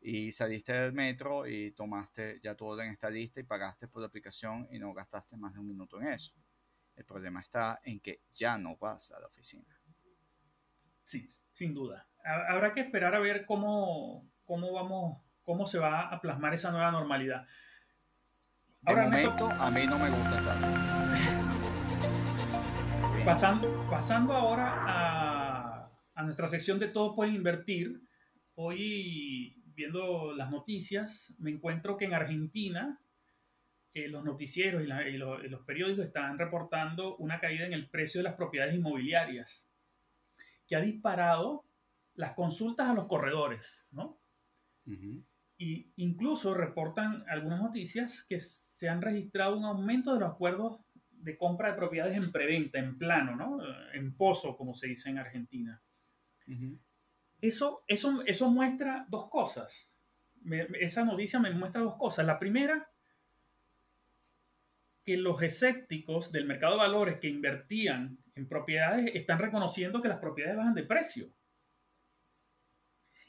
y 0.00 0.32
saliste 0.32 0.72
del 0.72 0.92
metro 0.92 1.46
y 1.46 1.72
tomaste 1.72 2.40
ya 2.42 2.54
tu 2.54 2.66
orden 2.66 2.90
está 2.90 3.10
lista 3.10 3.40
y 3.40 3.44
pagaste 3.44 3.86
por 3.86 4.00
la 4.00 4.08
aplicación 4.08 4.66
y 4.70 4.78
no 4.78 4.94
gastaste 4.94 5.36
más 5.36 5.52
de 5.52 5.60
un 5.60 5.68
minuto 5.68 6.00
en 6.00 6.08
eso. 6.08 6.34
El 6.96 7.04
problema 7.04 7.40
está 7.40 7.80
en 7.84 8.00
que 8.00 8.22
ya 8.32 8.58
no 8.58 8.76
vas 8.76 9.12
a 9.12 9.20
la 9.20 9.26
oficina. 9.26 9.78
Sí, 11.04 11.26
sin 11.52 11.74
duda. 11.74 12.06
Habrá 12.24 12.74
que 12.74 12.80
esperar 12.80 13.14
a 13.14 13.18
ver 13.18 13.46
cómo, 13.46 14.28
cómo 14.44 14.72
vamos, 14.72 15.22
cómo 15.42 15.66
se 15.66 15.78
va 15.78 16.08
a 16.08 16.20
plasmar 16.20 16.54
esa 16.54 16.70
nueva 16.70 16.90
normalidad. 16.90 17.46
De 18.82 18.96
momento, 18.96 19.50
a 19.50 19.70
mí 19.70 19.86
no 19.86 19.98
me 19.98 20.10
gusta 20.10 20.38
estar. 20.38 20.56
pasando, 23.24 23.86
pasando 23.90 24.32
ahora 24.32 24.84
a, 24.86 25.90
a 26.14 26.22
nuestra 26.22 26.48
sección 26.48 26.78
de 26.78 26.88
Todos 26.88 27.14
pueden 27.14 27.34
invertir. 27.34 28.00
Hoy 28.54 29.59
viendo 29.80 30.34
las 30.34 30.50
noticias, 30.50 31.32
me 31.38 31.50
encuentro 31.50 31.96
que 31.96 32.04
en 32.04 32.12
Argentina 32.12 33.00
eh, 33.94 34.08
los 34.08 34.22
noticieros 34.22 34.82
y, 34.82 35.16
los 35.16 35.62
periódicos 35.62 36.04
están 36.04 36.38
reportando 36.38 37.16
una 37.16 37.40
caída 37.40 37.64
en 37.64 37.72
el 37.72 37.88
precio 37.88 38.18
de 38.18 38.24
las 38.24 38.34
propiedades 38.34 38.74
inmobiliarias, 38.74 39.66
que 40.66 40.76
ha 40.76 40.80
disparado 40.82 41.64
las 42.14 42.34
consultas 42.34 42.90
a 42.90 42.94
los 42.94 43.06
corredores, 43.06 43.86
¿no? 43.90 44.18
Y 45.56 45.92
incluso 45.96 46.52
reportan 46.52 47.24
algunas 47.28 47.62
noticias 47.62 48.24
que 48.24 48.40
se 48.40 48.88
han 48.88 49.00
registrado 49.00 49.56
un 49.56 49.64
aumento 49.64 50.12
de 50.12 50.20
los 50.20 50.32
acuerdos 50.32 50.80
de 51.10 51.38
compra 51.38 51.70
de 51.70 51.78
propiedades 51.78 52.16
en 52.16 52.30
preventa, 52.30 52.78
en 52.78 52.98
plano, 52.98 53.34
¿no? 53.34 53.60
En 53.94 54.14
pozo, 54.14 54.58
como 54.58 54.74
se 54.74 54.88
dice 54.88 55.08
en 55.08 55.18
Argentina. 55.18 55.80
Eso, 57.40 57.84
eso, 57.86 58.22
eso 58.26 58.50
muestra 58.50 59.06
dos 59.08 59.30
cosas. 59.30 59.90
esa 60.80 61.04
noticia 61.04 61.38
me 61.38 61.50
muestra 61.50 61.80
dos 61.80 61.96
cosas. 61.96 62.26
La 62.26 62.38
primera, 62.38 62.90
que 65.04 65.16
los 65.16 65.42
escépticos 65.42 66.30
del 66.32 66.46
mercado 66.46 66.74
de 66.74 66.78
valores 66.78 67.20
que 67.20 67.28
invertían 67.28 68.18
en 68.34 68.48
propiedades 68.48 69.14
están 69.14 69.38
reconociendo 69.38 70.02
que 70.02 70.08
las 70.08 70.20
propiedades 70.20 70.56
bajan 70.56 70.74
de 70.74 70.84
precio. 70.84 71.30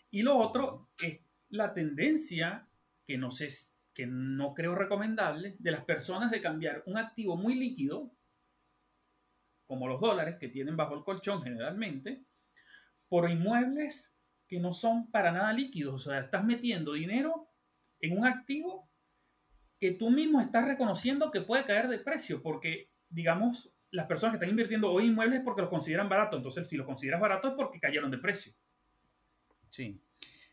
Y 0.10 0.24
lo 0.24 0.38
otro 0.38 0.90
es 1.02 1.20
la 1.50 1.74
tendencia, 1.74 2.68
que 3.08 3.18
no, 3.18 3.32
sé, 3.32 3.50
que 3.94 4.06
no 4.06 4.54
creo 4.54 4.76
recomendable, 4.76 5.56
de 5.60 5.72
las 5.72 5.86
personas 5.86 6.32
de 6.32 6.42
cambiar 6.42 6.84
un 6.86 6.98
activo 6.98 7.38
muy 7.38 7.56
líquido, 7.56 8.12
como 9.66 9.88
los 9.88 10.02
dólares 10.02 10.36
que 10.38 10.50
tienen 10.50 10.76
bajo 10.76 10.96
el 10.96 11.04
colchón 11.06 11.42
generalmente, 11.44 12.26
por 13.12 13.30
inmuebles 13.30 14.10
que 14.48 14.62
no 14.62 14.74
son 14.74 15.12
para 15.12 15.34
nada 15.34 15.52
líquidos. 15.52 15.96
O 15.96 16.00
sea, 16.00 16.22
estás 16.22 16.46
metiendo 16.46 16.94
dinero 16.94 17.50
en 18.00 18.18
un 18.18 18.26
activo 18.26 18.90
que 19.82 19.92
tú 19.92 20.10
mismo 20.10 20.40
estás 20.40 20.66
reconociendo 20.66 21.30
que 21.30 21.42
puede 21.42 21.66
caer 21.66 21.90
de 21.90 22.00
precio, 22.00 22.42
porque, 22.42 22.90
digamos, 23.10 23.76
las 23.90 24.08
personas 24.08 24.32
que 24.32 24.36
están 24.38 24.52
invirtiendo 24.52 24.90
hoy 24.90 25.08
inmuebles 25.08 25.40
es 25.40 25.44
porque 25.44 25.60
los 25.60 25.70
consideran 25.70 26.08
baratos. 26.08 26.38
Entonces, 26.38 26.70
si 26.70 26.78
los 26.78 26.88
consideras 26.88 27.20
barato 27.20 27.50
es 27.50 27.54
porque 27.58 27.82
cayeron 27.82 28.12
de 28.12 28.18
precio. 28.18 28.54
Sí. 29.68 30.02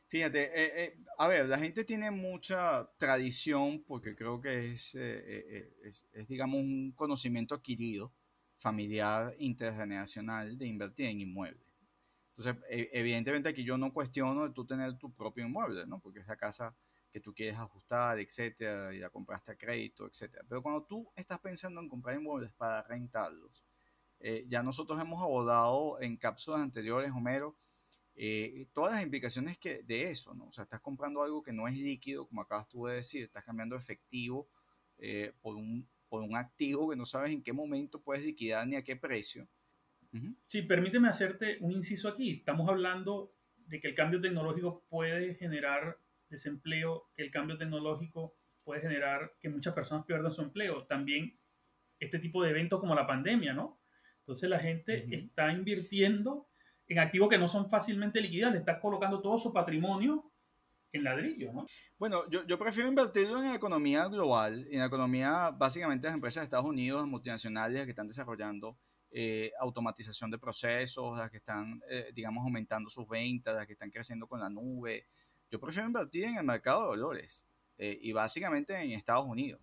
Fíjate, 0.09 0.43
eh, 0.47 0.85
eh, 0.85 0.97
a 1.17 1.29
ver, 1.29 1.47
la 1.47 1.61
gente 1.61 1.85
tiene 1.85 2.11
mucha 2.11 2.91
tradición, 2.99 3.85
porque 3.85 4.17
creo 4.17 4.41
que 4.41 4.73
es, 4.73 4.97
eh, 4.97 5.77
es, 5.85 6.09
es, 6.13 6.27
digamos, 6.27 6.59
un 6.59 6.91
conocimiento 6.97 7.55
adquirido, 7.55 8.13
familiar, 8.57 9.37
intergeneracional, 9.39 10.59
de 10.59 10.67
invertir 10.67 11.07
en 11.07 11.21
inmuebles. 11.21 11.68
Entonces, 12.39 12.63
e, 12.71 12.89
evidentemente 12.93 13.49
aquí 13.49 13.65
yo 13.65 13.77
no 13.77 13.93
cuestiono 13.93 14.47
de 14.47 14.55
tú 14.55 14.65
tener 14.65 14.97
tu 14.97 15.13
propio 15.13 15.45
inmueble, 15.45 15.87
¿no? 15.87 15.99
Porque 15.99 16.21
es 16.21 16.27
la 16.29 16.37
casa 16.37 16.77
que 17.11 17.21
tú 17.21 17.35
quieres 17.35 17.59
ajustar, 17.59 18.19
etcétera, 18.21 18.95
y 18.95 19.01
la 19.01 19.11
compraste 19.11 19.53
a 19.53 19.57
crédito, 19.57 20.07
etcétera. 20.07 20.45
Pero 20.49 20.63
cuando 20.63 20.85
tú 20.85 21.11
estás 21.17 21.41
pensando 21.41 21.81
en 21.81 21.89
comprar 21.89 22.17
inmuebles 22.17 22.53
para 22.53 22.85
rentarlos, 22.85 23.65
eh, 24.21 24.45
ya 24.49 24.63
nosotros 24.63 25.01
hemos 25.01 25.21
abordado 25.21 26.01
en 26.01 26.17
cápsulas 26.17 26.61
anteriores, 26.61 27.11
Homero, 27.11 27.57
eh, 28.15 28.69
todas 28.73 28.93
las 28.93 29.03
implicaciones 29.03 29.59
que, 29.59 29.83
de 29.83 30.11
eso, 30.11 30.33
¿no? 30.35 30.47
O 30.47 30.53
sea, 30.53 30.63
estás 30.65 30.81
comprando 30.81 31.23
algo 31.23 31.43
que 31.43 31.53
no 31.53 31.67
es 31.67 31.75
líquido, 31.75 32.29
como 32.29 32.43
acabas 32.43 32.69
tú 32.69 32.87
de 32.87 32.97
decir, 32.97 33.25
estás 33.25 33.45
cambiando 33.45 33.75
efectivo 33.77 34.49
eh, 34.99 35.33
por, 35.41 35.57
un, 35.57 35.89
por 36.09 36.23
un 36.23 36.37
activo 36.37 36.89
que 36.89 36.97
no 36.97 37.07
sabes 37.07 37.33
en 37.33 37.43
qué 37.43 37.53
momento 37.53 38.01
puedes 38.01 38.25
liquidar 38.25 38.67
ni 38.67 38.77
a 38.77 38.85
qué 38.85 38.95
precio. 38.95 39.49
Sí, 40.47 40.63
permíteme 40.63 41.09
hacerte 41.09 41.59
un 41.61 41.73
inciso 41.73 42.09
aquí. 42.09 42.39
Estamos 42.39 42.69
hablando 42.69 43.33
de 43.67 43.81
que 43.81 43.89
el 43.89 43.95
cambio 43.95 44.21
tecnológico 44.21 44.85
puede 44.89 45.35
generar 45.35 45.99
desempleo, 46.29 47.11
que 47.15 47.23
el 47.23 47.31
cambio 47.31 47.59
tecnológico 47.59 48.35
puede 48.65 48.81
generar 48.81 49.33
que 49.41 49.49
muchas 49.49 49.75
personas 49.75 50.07
pierdan 50.07 50.33
su 50.33 50.43
empleo. 50.43 50.85
También 50.85 51.39
este 52.01 52.19
tipo 52.19 52.43
de 52.43 52.51
eventos 52.51 52.81
como 52.81 52.95
la 52.95 53.07
pandemia, 53.07 53.53
¿no? 53.53 53.81
Entonces 54.21 54.49
la 54.49 54.59
gente 54.59 55.05
está 55.15 55.53
invirtiendo 55.53 56.49
en 56.87 56.99
activos 56.99 57.29
que 57.29 57.39
no 57.39 57.49
son 57.49 57.69
fácilmente 57.69 58.21
liquidables, 58.21 58.61
está 58.61 58.81
colocando 58.81 59.21
todo 59.21 59.39
su 59.39 59.53
patrimonio 59.53 60.31
en 60.93 61.05
ladrillo, 61.05 61.53
¿no? 61.53 61.67
Bueno, 61.99 62.29
yo, 62.31 62.47
yo 62.47 62.59
prefiero 62.59 62.89
invertirlo 62.89 63.39
en 63.39 63.49
la 63.49 63.55
economía 63.55 64.07
global, 64.07 64.67
en 64.71 64.81
la 64.81 64.87
economía 64.87 65.51
básicamente 65.51 66.07
de 66.07 66.09
las 66.09 66.15
empresas 66.15 66.43
de 66.43 66.45
Estados 66.45 66.67
Unidos, 66.67 67.07
multinacionales 67.07 67.85
que 67.85 67.91
están 67.91 68.07
desarrollando 68.07 68.79
eh, 69.11 69.53
automatización 69.61 70.31
de 70.31 70.39
procesos, 70.39 71.19
las 71.19 71.31
que 71.31 71.39
están, 71.39 71.81
eh, 71.89 72.11
digamos, 72.15 72.45
aumentando 72.45 72.89
sus 72.91 73.09
ventas, 73.09 73.55
las 73.55 73.67
que 73.67 73.73
están 73.73 73.91
creciendo 73.91 74.27
con 74.27 74.41
la 74.41 74.51
nube. 74.51 75.07
Yo 75.51 75.59
prefiero 75.59 75.87
invertir 75.87 76.25
en 76.25 76.37
el 76.37 76.45
mercado 76.45 76.83
de 76.83 76.89
valores 76.91 77.47
eh, 77.79 77.99
y 78.01 78.13
básicamente 78.13 78.77
en 78.77 78.91
Estados 78.93 79.27
Unidos, 79.27 79.61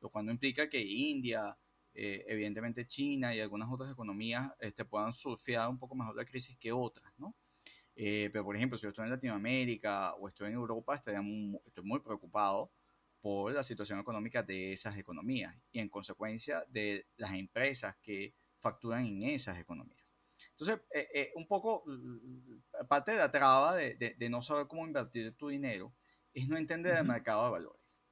lo 0.00 0.10
cual 0.10 0.26
no 0.26 0.32
implica 0.32 0.68
que 0.68 0.80
India 0.80 1.56
eh, 1.94 2.24
evidentemente 2.26 2.86
China 2.86 3.34
y 3.34 3.40
algunas 3.40 3.68
otras 3.70 3.90
economías 3.92 4.50
este, 4.60 4.84
puedan 4.84 5.12
surfear 5.12 5.68
un 5.68 5.78
poco 5.78 5.94
mejor 5.94 6.16
la 6.16 6.24
crisis 6.24 6.56
que 6.56 6.72
otras, 6.72 7.12
¿no? 7.18 7.36
Eh, 7.94 8.30
pero, 8.32 8.44
por 8.44 8.56
ejemplo, 8.56 8.78
si 8.78 8.84
yo 8.84 8.88
estoy 8.88 9.04
en 9.04 9.10
Latinoamérica 9.10 10.14
o 10.14 10.26
estoy 10.28 10.48
en 10.48 10.54
Europa, 10.54 10.94
estaría 10.94 11.20
estoy 11.66 11.84
muy 11.84 12.00
preocupado 12.00 12.72
por 13.20 13.52
la 13.52 13.62
situación 13.62 13.98
económica 13.98 14.42
de 14.42 14.72
esas 14.72 14.96
economías 14.96 15.54
y 15.70 15.80
en 15.80 15.90
consecuencia 15.90 16.64
de 16.68 17.06
las 17.16 17.34
empresas 17.34 17.96
que 18.00 18.34
facturan 18.62 19.04
en 19.04 19.22
esas 19.24 19.58
economías. 19.58 20.14
Entonces, 20.50 20.80
eh, 20.94 21.32
un 21.34 21.46
poco, 21.46 21.84
parte 22.88 23.12
de 23.12 23.18
la 23.18 23.30
traba 23.30 23.74
de, 23.74 23.94
de, 23.94 24.30
no 24.30 24.40
saber 24.40 24.66
cómo 24.68 24.86
invertir 24.86 25.32
tu 25.32 25.48
dinero 25.48 25.92
es 26.32 26.48
no 26.48 26.56
entender 26.56 26.96
el 26.96 27.04
mercado 27.04 27.44
de 27.44 27.50
valores. 27.50 28.02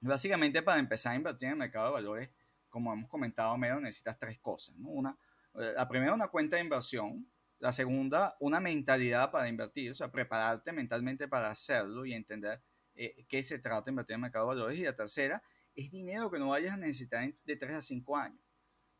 Básicamente, 0.00 0.62
para 0.62 0.80
empezar 0.80 1.12
a 1.12 1.16
invertir 1.16 1.46
en 1.46 1.52
el 1.52 1.58
mercado 1.58 1.86
de 1.86 1.92
valores, 1.92 2.30
como 2.68 2.92
hemos 2.92 3.08
comentado, 3.08 3.56
medio 3.58 3.80
necesitas 3.80 4.18
tres 4.18 4.38
cosas. 4.38 4.76
¿no? 4.78 4.88
Una, 4.88 5.18
eh, 5.54 5.74
la 5.76 5.88
primera, 5.88 6.14
una 6.14 6.28
cuenta 6.28 6.56
de 6.56 6.62
inversión. 6.62 7.28
La 7.58 7.70
segunda, 7.70 8.36
una 8.40 8.58
mentalidad 8.58 9.30
para 9.30 9.48
invertir, 9.48 9.92
o 9.92 9.94
sea, 9.94 10.10
prepararte 10.10 10.72
mentalmente 10.72 11.28
para 11.28 11.48
hacerlo 11.48 12.04
y 12.04 12.12
entender 12.12 12.60
eh, 12.96 13.24
qué 13.28 13.40
se 13.42 13.60
trata 13.60 13.84
de 13.84 13.90
invertir 13.92 14.14
en 14.14 14.18
el 14.18 14.22
mercado 14.22 14.46
de 14.46 14.54
valores. 14.56 14.78
Y 14.78 14.82
la 14.82 14.94
tercera, 14.94 15.40
es 15.74 15.90
dinero 15.90 16.30
que 16.30 16.38
no 16.38 16.48
vayas 16.48 16.74
a 16.74 16.76
necesitar 16.76 17.32
de 17.44 17.56
tres 17.56 17.74
a 17.74 17.82
cinco 17.82 18.16
años. 18.16 18.41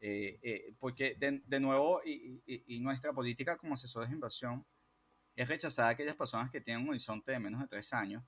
Eh, 0.05 0.75
porque, 0.81 1.15
de, 1.15 1.43
de 1.47 1.61
nuevo, 1.61 2.03
y, 2.05 2.43
y, 2.67 2.81
nuestra 2.81 3.13
política 3.13 3.57
como 3.57 3.75
asesores 3.75 4.09
de 4.09 4.17
inversión 4.17 4.67
es 5.37 5.49
rechazar 5.49 5.87
a 5.87 5.89
aquellas 5.91 6.17
personas 6.17 6.51
que 6.51 6.61
tienen 6.61 6.83
un 6.83 6.91
horizonte 6.91 7.31
de 7.31 7.39
menos 7.39 7.61
de 7.61 7.69
tres 7.69 7.93
años 7.93 8.25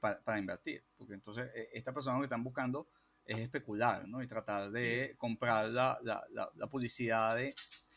para, 0.00 0.20
para, 0.22 0.38
invertir. 0.38 0.84
Porque 0.96 1.14
entonces, 1.14 1.48
estas 1.72 1.94
personas 1.94 2.18
que 2.20 2.24
están 2.24 2.42
buscando 2.42 2.88
es 3.24 3.38
especular, 3.38 4.06
¿no? 4.06 4.22
Y 4.22 4.26
tratar 4.26 4.70
de 4.70 5.14
comprar 5.18 5.70
la, 5.70 5.98
la, 6.02 6.26
la, 6.54 6.66
publicidad 6.68 7.36
de, 7.36 7.54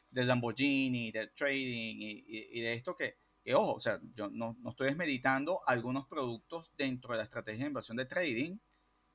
del 0.09 0.27
Lamborghini, 0.27 1.11
del 1.11 1.31
trading 1.33 1.97
y, 1.99 2.25
y, 2.27 2.61
de 2.61 2.73
esto 2.73 2.95
que, 2.95 3.17
que, 3.43 3.53
ojo, 3.53 3.73
o 3.73 3.79
sea, 3.79 3.99
yo 4.13 4.29
no, 4.29 4.55
no, 4.59 4.69
estoy 4.69 4.87
desmeditando 4.87 5.59
algunos 5.67 6.07
productos 6.07 6.71
dentro 6.77 7.11
de 7.11 7.17
la 7.17 7.23
estrategia 7.23 7.65
de 7.65 7.69
inversión 7.69 7.97
de 7.97 8.05
trading, 8.05 8.57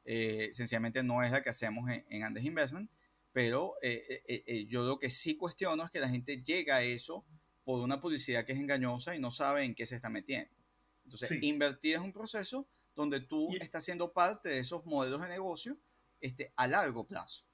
eh, 0.04 0.50
sencillamente 0.52 1.02
no 1.02 1.22
es 1.22 1.30
la 1.30 1.42
que 1.42 1.50
hacemos 1.50 1.88
en, 1.90 2.04
en 2.10 2.24
Andes 2.24 2.44
Investment, 2.44 2.90
pero 3.32 3.74
eh, 3.82 4.22
eh, 4.26 4.66
yo 4.66 4.84
lo 4.84 4.98
que 4.98 5.10
sí 5.10 5.36
cuestiono 5.36 5.84
es 5.84 5.90
que 5.90 6.00
la 6.00 6.08
gente 6.08 6.42
llega 6.42 6.76
a 6.76 6.82
eso 6.82 7.24
por 7.64 7.80
una 7.80 8.00
publicidad 8.00 8.44
que 8.44 8.52
es 8.52 8.58
engañosa 8.58 9.14
y 9.14 9.20
no 9.20 9.30
sabe 9.30 9.64
en 9.64 9.74
qué 9.74 9.86
se 9.86 9.96
está 9.96 10.10
metiendo. 10.10 10.54
Entonces, 11.04 11.30
invertir 11.42 11.94
es 11.94 12.00
un 12.00 12.12
proceso 12.12 12.68
donde 12.94 13.20
tú 13.20 13.48
estás 13.60 13.84
siendo 13.84 14.12
parte 14.12 14.48
de 14.48 14.58
esos 14.58 14.84
modelos 14.84 15.20
de 15.22 15.28
negocio 15.28 15.78
este, 16.20 16.52
a 16.56 16.66
largo 16.66 17.06
plazo. 17.06 17.46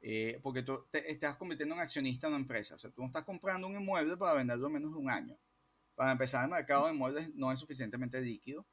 Eh, 0.00 0.40
porque 0.42 0.62
tú 0.62 0.84
te 0.90 1.10
estás 1.10 1.36
convirtiendo 1.36 1.76
en 1.76 1.80
accionista 1.80 2.26
en 2.26 2.34
una 2.34 2.42
empresa. 2.42 2.74
O 2.74 2.78
sea, 2.78 2.90
tú 2.90 3.02
no 3.02 3.06
estás 3.06 3.22
comprando 3.22 3.68
un 3.68 3.76
inmueble 3.76 4.16
para 4.16 4.34
venderlo 4.34 4.66
en 4.66 4.72
menos 4.72 4.92
de 4.92 4.98
un 4.98 5.10
año. 5.10 5.38
Para 5.94 6.12
empezar, 6.12 6.44
el 6.44 6.50
mercado 6.50 6.86
de 6.86 6.94
inmuebles 6.94 7.32
no 7.34 7.52
es 7.52 7.58
suficientemente 7.60 8.20
líquido. 8.20 8.66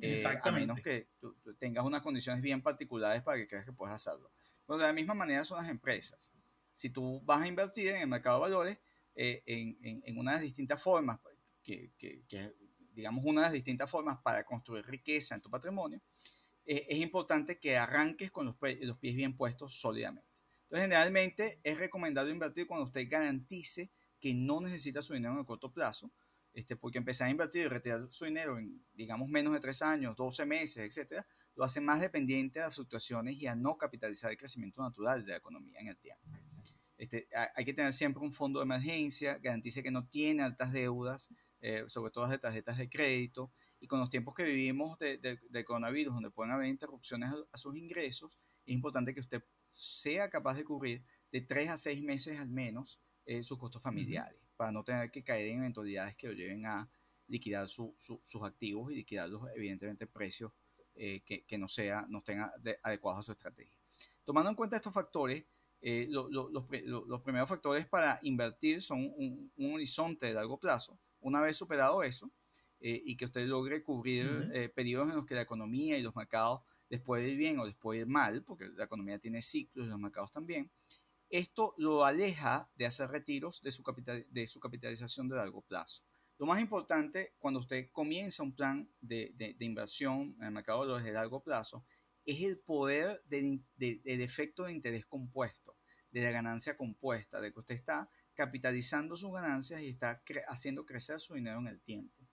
Eh, 0.00 0.24
a 0.42 0.50
menos 0.50 0.80
que 0.80 1.08
tú, 1.20 1.36
tengas 1.56 1.84
unas 1.84 2.02
condiciones 2.02 2.42
bien 2.42 2.60
particulares 2.60 3.22
para 3.22 3.38
que 3.38 3.46
creas 3.46 3.64
que 3.64 3.72
puedas 3.72 3.94
hacerlo. 3.94 4.32
Pero 4.66 4.78
de 4.78 4.86
la 4.86 4.92
misma 4.92 5.14
manera 5.14 5.44
son 5.44 5.58
las 5.58 5.70
empresas. 5.70 6.32
Si 6.72 6.90
tú 6.90 7.20
vas 7.24 7.42
a 7.42 7.46
invertir 7.46 7.88
en 7.88 8.00
el 8.02 8.08
mercado 8.08 8.36
de 8.36 8.42
valores 8.42 8.78
eh, 9.14 9.42
en, 9.46 9.78
en, 9.82 10.02
en, 10.04 10.18
unas 10.18 10.40
distintas 10.40 10.82
formas, 10.82 11.20
que, 11.62 11.92
que, 11.96 12.24
que, 12.26 12.54
digamos, 12.92 13.24
unas 13.24 13.52
distintas 13.52 13.90
formas 13.90 14.18
para 14.22 14.44
construir 14.44 14.86
riqueza 14.86 15.34
en 15.34 15.40
tu 15.40 15.50
patrimonio, 15.50 16.00
eh, 16.66 16.86
es 16.88 16.98
importante 16.98 17.58
que 17.58 17.76
arranques 17.76 18.30
con 18.30 18.46
los, 18.46 18.56
los, 18.80 18.98
pies 18.98 19.14
bien 19.14 19.36
puestos 19.36 19.74
sólidamente. 19.74 20.28
Entonces, 20.64 20.84
generalmente 20.84 21.60
es 21.62 21.78
recomendable 21.78 22.32
invertir 22.32 22.66
cuando 22.66 22.86
usted 22.86 23.06
garantice 23.08 23.90
que 24.18 24.34
no 24.34 24.60
necesita 24.60 25.02
su 25.02 25.12
dinero 25.12 25.34
en 25.34 25.40
el 25.40 25.46
corto 25.46 25.72
plazo, 25.72 26.10
este, 26.54 26.76
porque 26.76 26.98
empezar 26.98 27.28
a 27.28 27.30
invertir 27.30 27.66
y 27.66 27.68
retirar 27.68 28.06
su 28.10 28.24
dinero 28.24 28.58
en, 28.58 28.82
digamos, 28.94 29.28
menos 29.28 29.52
de 29.52 29.60
3 29.60 29.82
años, 29.82 30.16
12 30.16 30.46
meses, 30.46 30.78
etcétera, 30.78 31.26
lo 31.56 31.64
hace 31.64 31.80
más 31.80 32.00
dependiente 32.00 32.60
de 32.60 32.66
las 32.66 32.76
fluctuaciones 32.76 33.36
y 33.36 33.46
a 33.46 33.56
no 33.56 33.76
capitalizar 33.76 34.30
el 34.30 34.36
crecimiento 34.36 34.80
natural 34.80 35.22
de 35.24 35.32
la 35.32 35.38
economía 35.38 35.80
en 35.80 35.88
el 35.88 35.96
tiempo. 35.98 36.24
Este, 36.96 37.28
hay 37.54 37.64
que 37.64 37.74
tener 37.74 37.92
siempre 37.92 38.22
un 38.22 38.32
fondo 38.32 38.60
de 38.60 38.64
emergencia, 38.64 39.38
garantice 39.38 39.82
que 39.82 39.90
no 39.90 40.06
tiene 40.06 40.42
altas 40.42 40.72
deudas, 40.72 41.28
eh, 41.60 41.84
sobre 41.88 42.12
todo 42.12 42.28
de 42.28 42.38
tarjetas 42.38 42.78
de 42.78 42.88
crédito, 42.88 43.52
y 43.80 43.86
con 43.86 44.00
los 44.00 44.08
tiempos 44.08 44.34
que 44.34 44.44
vivimos 44.44 44.98
de, 44.98 45.18
de, 45.18 45.64
coronavirus, 45.64 46.14
donde 46.14 46.30
pueden 46.30 46.52
haber 46.52 46.68
interrupciones 46.68 47.30
a, 47.52 47.56
sus 47.56 47.76
ingresos, 47.76 48.38
es 48.64 48.74
importante 48.74 49.12
que 49.12 49.20
usted 49.20 49.44
sea 49.70 50.30
capaz 50.30 50.54
de 50.54 50.64
cubrir 50.64 51.04
de 51.32 51.40
tres 51.42 51.68
a 51.68 51.76
seis 51.76 52.02
meses 52.02 52.38
al 52.38 52.48
menos 52.48 53.00
eh, 53.26 53.42
sus 53.42 53.58
costos 53.58 53.82
familiares, 53.82 54.40
para 54.56 54.72
no 54.72 54.84
tener 54.84 55.10
que 55.10 55.22
caer 55.22 55.48
en 55.48 55.58
eventualidades 55.58 56.16
que 56.16 56.28
lo 56.28 56.34
lleven 56.34 56.66
a 56.66 56.88
liquidar 57.26 57.68
sus 57.68 58.42
activos 58.42 58.92
y 58.92 58.96
liquidar 58.96 59.28
los, 59.28 59.42
evidentemente, 59.54 60.06
precios 60.06 60.52
eh, 60.94 61.22
que, 61.24 61.44
que, 61.44 61.58
no, 61.58 61.68
sea, 61.68 62.06
no 62.08 62.18
estén 62.18 62.40
adecuados 62.82 63.20
a 63.20 63.22
su 63.22 63.32
estrategia. 63.32 63.78
Tomando 64.24 64.50
en 64.50 64.56
cuenta 64.56 64.76
estos 64.76 64.94
factores, 64.94 65.44
eh, 65.80 66.06
los, 66.08 66.30
los, 66.30 67.22
primeros 67.22 67.48
factores 67.48 67.86
para 67.86 68.18
invertir 68.22 68.80
son 68.80 69.12
un, 69.16 69.52
un, 69.56 69.74
horizonte 69.74 70.26
de 70.26 70.34
largo 70.34 70.58
plazo. 70.58 70.98
Una 71.20 71.42
vez 71.42 71.56
superado 71.56 72.02
eso, 72.02 72.32
eh, 72.86 73.00
y 73.02 73.16
que 73.16 73.24
usted 73.24 73.46
logre 73.46 73.82
cubrir 73.82 74.50
eh, 74.52 74.68
periodos 74.68 75.08
en 75.08 75.16
los 75.16 75.24
que 75.24 75.34
la 75.34 75.40
economía 75.40 75.96
y 75.96 76.02
los 76.02 76.14
mercados 76.14 76.60
les 76.90 77.00
puede 77.00 77.28
ir 77.30 77.38
bien 77.38 77.58
o 77.58 77.64
les 77.64 77.74
puede 77.74 78.00
ir 78.00 78.06
mal, 78.06 78.42
porque 78.44 78.68
la 78.76 78.84
economía 78.84 79.18
tiene 79.18 79.40
ciclos 79.40 79.86
y 79.86 79.88
los 79.88 79.98
mercados 79.98 80.30
también, 80.30 80.70
esto 81.30 81.74
lo 81.78 82.04
aleja 82.04 82.70
de 82.76 82.86
hacer 82.86 83.10
retiros 83.10 83.62
de 83.62 83.70
su, 83.70 83.82
capital, 83.82 84.26
de 84.30 84.46
su 84.46 84.60
capitalización 84.60 85.28
de 85.28 85.36
largo 85.36 85.62
plazo. 85.62 86.04
Lo 86.38 86.46
más 86.46 86.60
importante 86.60 87.34
cuando 87.38 87.60
usted 87.60 87.90
comienza 87.92 88.42
un 88.42 88.54
plan 88.54 88.90
de, 89.00 89.32
de, 89.34 89.64
inversión 89.64 90.34
en 90.38 90.46
el 90.46 90.50
mercado 90.50 90.98
de 90.98 91.12
largo 91.12 91.42
plazo 91.42 91.86
es 92.24 92.42
el 92.42 92.58
poder 92.58 93.22
del 93.26 93.62
efecto 93.76 94.64
de 94.64 94.72
interés 94.72 95.06
compuesto, 95.06 95.76
de 96.10 96.22
la 96.22 96.30
ganancia 96.30 96.76
compuesta, 96.76 97.40
de 97.40 97.52
que 97.52 97.60
usted 97.60 97.74
está 97.74 98.10
capitalizando 98.34 99.16
sus 99.16 99.32
ganancias 99.32 99.80
y 99.82 99.88
está 99.88 100.22
haciendo 100.48 100.84
crecer 100.84 101.20
su 101.20 101.34
dinero 101.34 101.60
en 101.60 101.68
el 101.68 101.80
tiempo. 101.80 102.26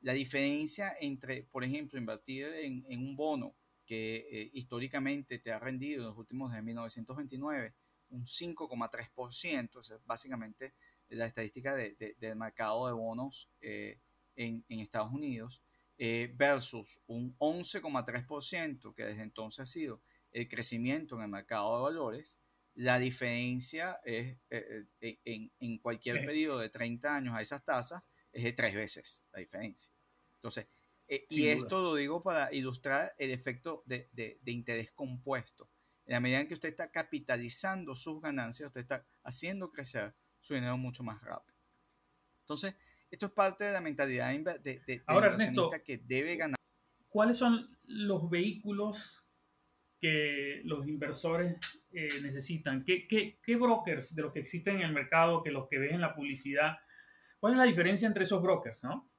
La 0.00 0.12
diferencia 0.12 0.94
entre, 1.00 1.44
por 1.44 1.64
ejemplo, 1.64 1.98
invertir 1.98 2.46
en, 2.46 2.84
un 3.00 3.16
bono 3.16 3.56
que 3.86 4.26
eh, 4.30 4.50
históricamente 4.52 5.38
te 5.38 5.52
ha 5.52 5.58
rendido 5.58 6.02
en 6.02 6.08
los 6.08 6.18
últimos 6.18 6.52
de 6.52 6.60
1929 6.60 7.74
un 8.10 8.24
5,3%, 8.24 9.78
es 9.80 9.92
básicamente 10.04 10.74
la 11.08 11.26
estadística 11.26 11.74
de, 11.74 12.16
del 12.18 12.36
mercado 12.36 12.86
de 12.86 12.92
bonos 12.92 13.50
eh, 13.60 14.00
en, 14.34 14.64
en, 14.68 14.80
Estados 14.80 15.12
Unidos, 15.12 15.62
eh, 15.98 16.32
versus 16.36 17.00
un 17.06 17.36
11,3% 17.38 18.94
que 18.94 19.04
desde 19.04 19.22
entonces 19.22 19.60
ha 19.60 19.66
sido 19.66 20.02
el 20.32 20.48
crecimiento 20.48 21.16
en 21.16 21.22
el 21.22 21.28
mercado 21.28 21.76
de 21.76 21.82
valores, 21.82 22.38
la 22.74 22.98
diferencia 22.98 23.98
es 24.04 24.38
en, 24.50 25.50
en, 25.58 25.78
cualquier 25.78 26.26
periodo 26.26 26.58
de 26.58 26.68
30 26.68 27.16
años 27.16 27.34
a 27.34 27.40
esas 27.40 27.64
tasas 27.64 28.02
es 28.32 28.44
de 28.44 28.52
tres 28.52 28.74
veces 28.74 29.26
la 29.32 29.40
diferencia. 29.40 29.90
Entonces, 30.34 30.66
eh, 31.08 31.26
y 31.28 31.46
esto 31.48 31.80
lo 31.80 31.94
digo 31.94 32.22
para 32.22 32.52
ilustrar 32.52 33.14
el 33.18 33.30
efecto 33.30 33.82
de, 33.86 34.08
de, 34.12 34.50
interés 34.50 34.92
compuesto. 34.92 35.70
En 36.06 36.14
la 36.14 36.20
medida 36.20 36.40
en 36.40 36.46
que 36.46 36.54
usted 36.54 36.68
está 36.68 36.90
capitalizando 36.90 37.94
sus 37.94 38.20
ganancias, 38.20 38.68
usted 38.68 38.82
está 38.82 39.04
haciendo 39.24 39.72
crecer 39.72 40.14
su 40.40 40.54
dinero 40.54 40.76
mucho 40.78 41.02
más 41.02 41.20
rápido. 41.20 41.58
Entonces, 42.40 42.76
esto 43.10 43.26
es 43.26 43.32
parte 43.32 43.64
de 43.64 43.72
la 43.72 43.80
mentalidad 43.80 44.32
de, 44.32 44.80
de, 44.86 45.02
Ahora, 45.06 45.34
que 45.84 45.98
debe 45.98 46.36
ganar. 46.36 46.56
¿Cuáles 47.08 47.38
son 47.38 47.76
los 47.84 48.30
vehículos 48.30 48.98
que 50.00 50.60
los 50.64 50.86
inversores 50.86 51.56
eh, 51.90 52.20
necesitan? 52.22 52.84
¿Qué, 52.84 53.08
¿Qué, 53.08 53.40
qué, 53.42 53.56
brokers 53.56 54.14
de 54.14 54.22
los 54.22 54.32
que 54.32 54.40
existen 54.40 54.76
en 54.76 54.82
el 54.82 54.92
mercado, 54.92 55.42
que 55.42 55.50
los 55.50 55.68
que 55.68 55.78
ven 55.78 55.94
en 55.94 56.00
la 56.00 56.14
publicidad, 56.14 56.76
cuál 57.40 57.54
es 57.54 57.58
la 57.58 57.64
diferencia 57.64 58.06
entre 58.06 58.24
esos 58.24 58.40
brokers, 58.40 58.82
no? 58.84 59.10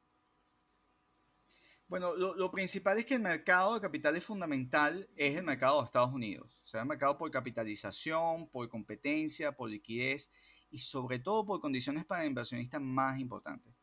Bueno, 1.88 2.14
lo, 2.16 2.52
principal 2.52 2.98
es 2.98 3.06
que 3.06 3.16
el 3.16 3.22
mercado 3.22 3.76
de 3.76 3.80
capitales 3.80 4.26
fundamental 4.26 5.10
es 5.16 5.38
el 5.38 5.44
mercado 5.44 5.80
de 5.80 5.86
Estados 5.86 6.14
Unidos. 6.14 6.60
O 6.62 6.68
sea, 6.68 6.82
el 6.82 6.88
mercado 6.88 7.18
por 7.18 7.32
capitalización, 7.32 8.50
por 8.50 8.68
competencia, 8.68 9.54
por 9.54 9.70
liquidez 9.70 10.30
y 10.70 10.80
sobre 10.80 11.20
todo 11.20 11.46
por 11.46 11.62
condiciones 11.62 12.04
para 12.04 12.26
inversionistas 12.26 12.82
más 12.82 13.18
importantes 13.20 13.74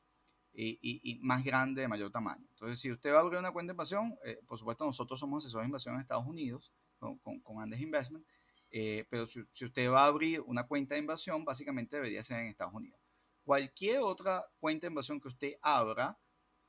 y, 0.52 1.18
más 1.22 1.42
grandes, 1.42 1.82
de 1.82 1.88
mayor 1.88 2.10
tamaño. 2.10 2.46
Entonces, 2.50 2.78
si 2.78 2.92
usted 2.92 3.10
va 3.10 3.16
a 3.16 3.20
abrir 3.20 3.38
una 3.38 3.52
cuenta 3.52 3.72
de 3.72 3.74
inversión, 3.74 4.14
eh, 4.22 4.38
por 4.46 4.58
supuesto, 4.58 4.84
nosotros 4.84 5.18
somos 5.18 5.42
asesores 5.42 5.64
de 5.64 5.68
inversión 5.68 5.94
en 5.94 6.02
Estados 6.02 6.26
Unidos 6.26 6.72
con, 6.98 7.18
con, 7.18 7.62
Andes 7.62 7.80
Investment, 7.80 8.26
eh, 8.70 9.06
pero 9.08 9.26
si, 9.26 9.40
si 9.50 9.64
usted 9.64 9.90
va 9.90 10.02
a 10.04 10.06
abrir 10.06 10.42
una 10.42 10.66
cuenta 10.66 10.94
de 10.94 11.00
inversión, 11.00 11.42
básicamente 11.42 11.96
debería 11.96 12.22
ser 12.22 12.40
en 12.40 12.48
Estados 12.48 12.74
Unidos. 12.74 13.00
Cualquier 13.44 14.00
otra 14.00 14.44
cuenta 14.58 14.86
de 14.86 14.90
inversión 14.90 15.20
que 15.20 15.28
usted 15.28 15.54
abra, 15.62 16.18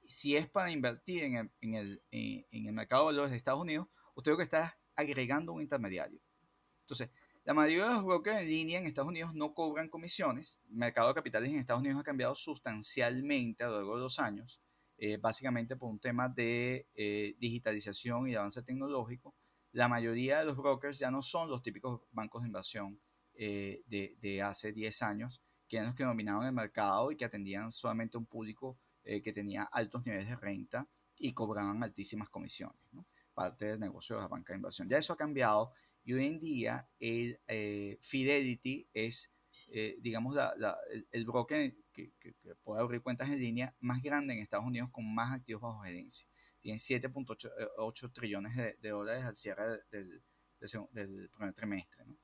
si 0.07 0.35
es 0.35 0.47
para 0.47 0.71
invertir 0.71 1.23
en 1.23 1.35
el, 1.37 1.51
en 1.61 1.73
el, 1.75 2.03
en 2.11 2.65
el 2.67 2.73
mercado 2.73 3.03
de 3.03 3.07
valores 3.07 3.31
de 3.31 3.37
Estados 3.37 3.61
Unidos, 3.61 3.87
usted 4.15 4.31
lo 4.31 4.37
que 4.37 4.43
está 4.43 4.77
agregando 4.95 5.53
un 5.53 5.61
intermediario. 5.61 6.19
Entonces, 6.81 7.09
La 7.45 7.53
mayoría 7.53 7.85
de 7.85 7.93
los 7.93 8.03
brokers 8.03 8.39
en 8.39 8.47
línea 8.47 8.79
en 8.79 8.87
Estados 8.87 9.09
Unidos 9.09 9.35
no 9.35 9.53
cobran 9.53 9.87
comisiones. 9.87 10.61
El 10.67 10.77
mercado 10.77 11.09
de 11.09 11.13
capitales 11.13 11.51
en 11.51 11.59
Estados 11.59 11.81
Unidos 11.81 11.99
ha 11.99 12.03
cambiado 12.03 12.33
sustancialmente 12.33 13.63
a 13.63 13.67
lo 13.67 13.75
largo 13.75 13.95
de 13.97 14.01
los 14.01 14.17
años, 14.17 14.61
eh, 14.97 15.17
básicamente 15.17 15.75
por 15.75 15.91
un 15.91 15.99
tema 15.99 16.27
de 16.27 16.87
eh, 16.95 17.35
digitalización 17.37 18.27
y 18.27 18.31
de 18.31 18.37
avance 18.37 18.63
tecnológico. 18.63 19.35
La 19.73 19.87
mayoría 19.87 20.39
de 20.39 20.45
los 20.45 20.57
brokers 20.57 20.97
ya 20.97 21.11
no 21.11 21.21
son 21.21 21.51
los 21.51 21.61
típicos 21.61 22.01
bancos 22.11 22.41
de 22.41 22.47
inversión 22.47 22.99
eh, 23.35 23.83
de, 23.85 24.41
hace 24.41 24.71
10 24.73 25.01
años, 25.03 25.43
que 25.67 25.77
eran 25.77 25.89
los 25.89 25.95
que 25.95 26.03
dominaban 26.03 26.47
el 26.47 26.53
mercado 26.53 27.11
y 27.11 27.15
que 27.15 27.25
atendían 27.25 27.69
solamente 27.69 28.17
a 28.17 28.21
un 28.21 28.25
público 28.25 28.79
que 29.05 29.33
tenía 29.33 29.63
altos 29.63 30.05
niveles 30.05 30.27
de 30.27 30.35
renta 30.35 30.87
y 31.17 31.33
cobraban 31.33 31.83
altísimas 31.83 32.29
comisiones, 32.29 32.77
parte 33.33 33.65
del 33.65 33.79
negocio 33.79 34.15
de 34.15 34.23
la 34.23 34.27
banca 34.27 34.53
de 34.53 34.57
inversión. 34.57 34.89
Ya 34.89 34.97
eso 34.97 35.13
ha 35.13 35.17
cambiado 35.17 35.71
y 36.05 36.13
hoy 36.13 36.25
en 36.25 36.39
día 36.39 36.87
el 36.99 37.39
eh, 37.47 37.97
Fidelity 38.01 38.87
es, 38.93 39.33
eh, 39.69 39.97
digamos, 39.99 40.37
el, 41.11 41.25
broker 41.25 41.75
que, 41.91 42.13
puede 42.63 42.81
abrir 42.81 43.01
cuentas 43.01 43.29
en 43.29 43.39
línea 43.39 43.75
más 43.79 44.01
grande 44.01 44.33
en 44.33 44.39
Estados 44.39 44.65
Unidos 44.65 44.89
con 44.91 45.13
más 45.13 45.33
activos 45.33 45.63
bajo 45.63 45.81
gerencia. 45.81 46.27
Tiene 46.61 46.77
7.8 46.77 48.05
eh, 48.05 48.09
trillones 48.13 48.55
de, 48.55 48.89
dólares 48.89 49.25
al 49.25 49.35
cierre 49.35 49.83
del, 49.91 50.23
del, 50.91 51.29
primer 51.29 51.53
trimestre. 51.53 52.05
¿no? 52.05 52.15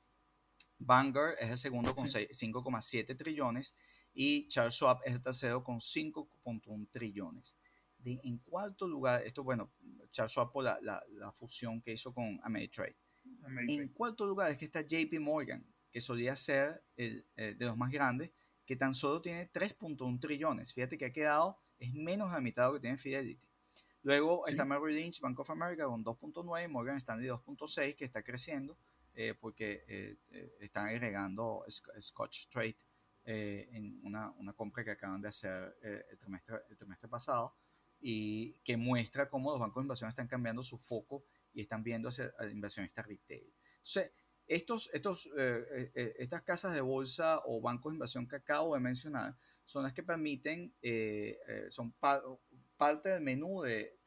Vanguard 0.77 1.35
es 1.39 1.49
el 1.49 1.57
segundo 1.57 1.95
con 1.95 2.05
5,7 2.05 3.17
trillones 3.17 3.75
y 4.13 4.47
Charles 4.47 4.75
Schwab 4.75 4.99
es 5.05 5.13
el 5.13 5.21
tercero 5.21 5.63
con 5.63 5.77
5.1 5.79 6.89
trillones. 6.91 7.57
De, 7.97 8.19
en 8.23 8.39
cuarto 8.39 8.87
lugar, 8.87 9.23
esto 9.23 9.43
bueno, 9.43 9.71
Charles 10.11 10.31
Schwab 10.31 10.51
por 10.51 10.63
la, 10.63 10.79
la, 10.81 11.03
la 11.11 11.31
fusión 11.31 11.81
que 11.81 11.93
hizo 11.93 12.13
con 12.13 12.39
Ameritrade. 12.43 12.97
En 13.67 13.87
cuarto 13.89 14.25
lugar 14.25 14.51
es 14.51 14.57
que 14.57 14.65
está 14.65 14.81
JP 14.81 15.19
Morgan, 15.19 15.65
que 15.91 16.01
solía 16.01 16.35
ser 16.35 16.83
el, 16.95 17.25
de 17.35 17.65
los 17.65 17.77
más 17.77 17.91
grandes, 17.91 18.31
que 18.65 18.75
tan 18.75 18.93
solo 18.93 19.21
tiene 19.21 19.51
3.1 19.51 20.19
trillones. 20.19 20.73
Fíjate 20.73 20.97
que 20.97 21.05
ha 21.05 21.13
quedado, 21.13 21.59
es 21.77 21.93
menos 21.93 22.29
de 22.29 22.35
la 22.35 22.41
mitad 22.41 22.63
de 22.63 22.67
lo 22.69 22.73
que 22.75 22.79
tiene 22.79 22.97
Fidelity. 22.97 23.47
Luego 24.03 24.47
está 24.47 24.65
Merrill 24.65 24.95
Lynch, 24.95 25.19
Bank 25.19 25.39
of 25.39 25.49
America 25.51 25.85
con 25.85 26.03
2.9, 26.03 26.69
Morgan 26.69 26.97
Stanley 26.97 27.27
2.6, 27.27 27.95
que 27.95 28.05
está 28.05 28.23
creciendo 28.23 28.77
eh, 29.13 29.35
porque 29.39 29.83
eh, 29.87 30.17
eh, 30.31 30.55
están 30.61 30.87
agregando 30.87 31.63
Scotch 31.67 32.47
Trade 32.47 32.77
en 33.23 33.99
una, 34.03 34.31
una, 34.31 34.53
compra 34.53 34.83
que 34.83 34.91
acaban 34.91 35.21
de 35.21 35.27
hacer 35.27 35.77
el, 35.81 36.17
trimestre, 36.17 36.57
el 36.69 36.77
trimestre 36.77 37.07
pasado 37.07 37.55
y 37.99 38.53
que 38.63 38.77
muestra 38.77 39.29
cómo 39.29 39.51
los 39.51 39.59
bancos 39.59 39.81
de 39.81 39.85
inversión 39.85 40.09
están 40.09 40.27
cambiando 40.27 40.63
su 40.63 40.77
foco 40.77 41.23
y 41.53 41.61
están 41.61 41.83
viendo 41.83 42.09
hacia 42.09 42.33
inversionistas 42.51 43.05
retail. 43.05 43.53
Entonces, 43.77 44.11
estos, 44.47 44.89
estos, 44.93 45.27
eh, 45.37 45.65
eh, 45.71 45.91
eh, 45.95 46.15
estas 46.17 46.41
casas 46.41 46.73
de 46.73 46.81
bolsa 46.81 47.41
o 47.45 47.61
bancos 47.61 47.91
de 47.91 47.95
inversión 47.95 48.27
que 48.27 48.35
acabo 48.35 48.73
de 48.73 48.81
mencionar 48.81 49.37
son 49.63 49.83
las 49.83 49.93
que 49.93 50.03
permiten, 50.03 50.75
son 51.69 51.93
parte 52.75 53.09
del 53.09 53.21
menú 53.21 53.61
de, 53.61 53.97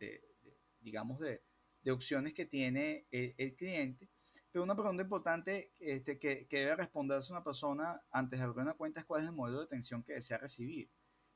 digamos, 0.80 1.18
de, 1.20 1.42
de, 1.82 1.90
opciones 1.90 2.34
que 2.34 2.44
tiene 2.44 3.06
el, 3.10 3.54
cliente. 3.56 4.10
Pero 4.54 4.62
una 4.62 4.76
pregunta 4.76 5.02
importante 5.02 5.72
este, 5.80 6.16
que, 6.16 6.46
que, 6.46 6.58
debe 6.58 6.76
responderse 6.76 7.32
una 7.32 7.42
persona 7.42 8.00
antes 8.12 8.38
de 8.38 8.44
abrir 8.44 8.62
una 8.62 8.74
cuenta 8.74 9.00
es 9.00 9.04
cuál 9.04 9.22
es 9.22 9.26
el 9.26 9.34
modelo 9.34 9.58
de 9.58 9.64
atención 9.64 10.04
que 10.04 10.12
desea 10.12 10.38
recibir. 10.38 10.88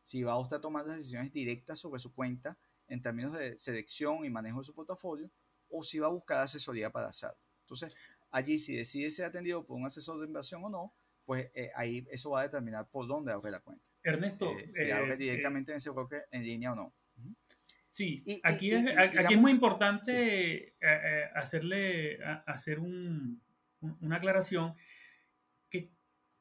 Si 0.03 0.23
va 0.23 0.39
usted 0.39 0.59
a 0.59 0.61
tomar 0.61 0.87
las 0.87 0.99
decisiones 0.99 1.33
directas 1.33 1.81
sobre 1.81 1.99
su 1.99 2.15
cuenta 2.15 2.57
en 2.87 3.03
términos 3.03 3.37
de 3.37 3.59
selección 3.59 4.25
y 4.25 4.31
manejo 4.31 4.59
de 4.59 4.65
su 4.67 4.73
portafolio, 4.73 5.33
o 5.69 5.83
si 5.83 5.99
va 5.99 6.07
a 6.07 6.11
buscar 6.11 6.45
asesoría 6.45 6.93
para 6.93 7.09
hacerlo. 7.09 7.41
Entonces, 7.63 7.93
allí 8.31 8.57
si 8.57 8.77
decide 8.77 9.11
ser 9.11 9.25
atendido 9.25 9.67
por 9.67 9.79
un 9.79 9.87
asesor 9.87 10.21
de 10.21 10.27
inversión 10.29 10.63
o 10.63 10.69
no, 10.69 10.95
pues 11.25 11.51
eh, 11.55 11.73
ahí 11.75 12.07
eso 12.13 12.31
va 12.31 12.43
a 12.43 12.45
determinar 12.45 12.89
por 12.89 13.09
dónde 13.09 13.33
abre 13.33 13.51
la 13.51 13.59
cuenta. 13.59 13.91
Ernesto, 14.05 14.57
eh, 14.57 14.69
si 14.71 14.93
abre 14.93 15.15
eh, 15.15 15.17
directamente 15.17 15.73
en 15.73 15.79
ese 15.79 15.91
broker 15.91 16.29
en 16.31 16.45
línea 16.45 16.71
o 16.71 16.77
no. 16.77 16.95
Sí, 17.99 18.23
aquí, 18.45 18.71
es, 18.71 18.97
aquí 18.97 19.35
es 19.35 19.41
muy 19.41 19.51
importante 19.51 20.77
hacerle 21.35 22.23
hacer 22.47 22.79
un, 22.79 23.43
una 23.81 24.19
aclaración 24.19 24.77
que 25.69 25.91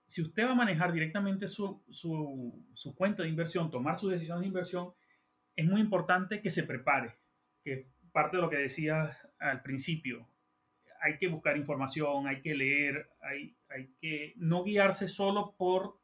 si 0.07 0.21
usted 0.21 0.45
va 0.45 0.51
a 0.51 0.53
manejar 0.55 0.93
directamente 0.93 1.47
su, 1.47 1.83
su, 1.89 2.63
su 2.75 2.93
cuenta 2.93 3.23
de 3.23 3.29
inversión, 3.29 3.71
tomar 3.71 3.97
sus 3.97 4.11
decisiones 4.11 4.41
de 4.41 4.49
inversión, 4.49 4.93
es 5.55 5.65
muy 5.65 5.81
importante 5.81 6.43
que 6.43 6.51
se 6.51 6.61
prepare, 6.61 7.15
que 7.63 7.87
parte 8.11 8.37
de 8.37 8.43
lo 8.43 8.51
que 8.51 8.57
decía 8.57 9.17
al 9.39 9.63
principio. 9.63 10.27
Hay 11.01 11.17
que 11.17 11.27
buscar 11.27 11.57
información, 11.57 12.27
hay 12.27 12.39
que 12.39 12.53
leer, 12.53 13.09
hay, 13.19 13.57
hay 13.69 13.95
que 13.99 14.33
no 14.35 14.63
guiarse 14.63 15.07
solo 15.07 15.55
por 15.57 15.97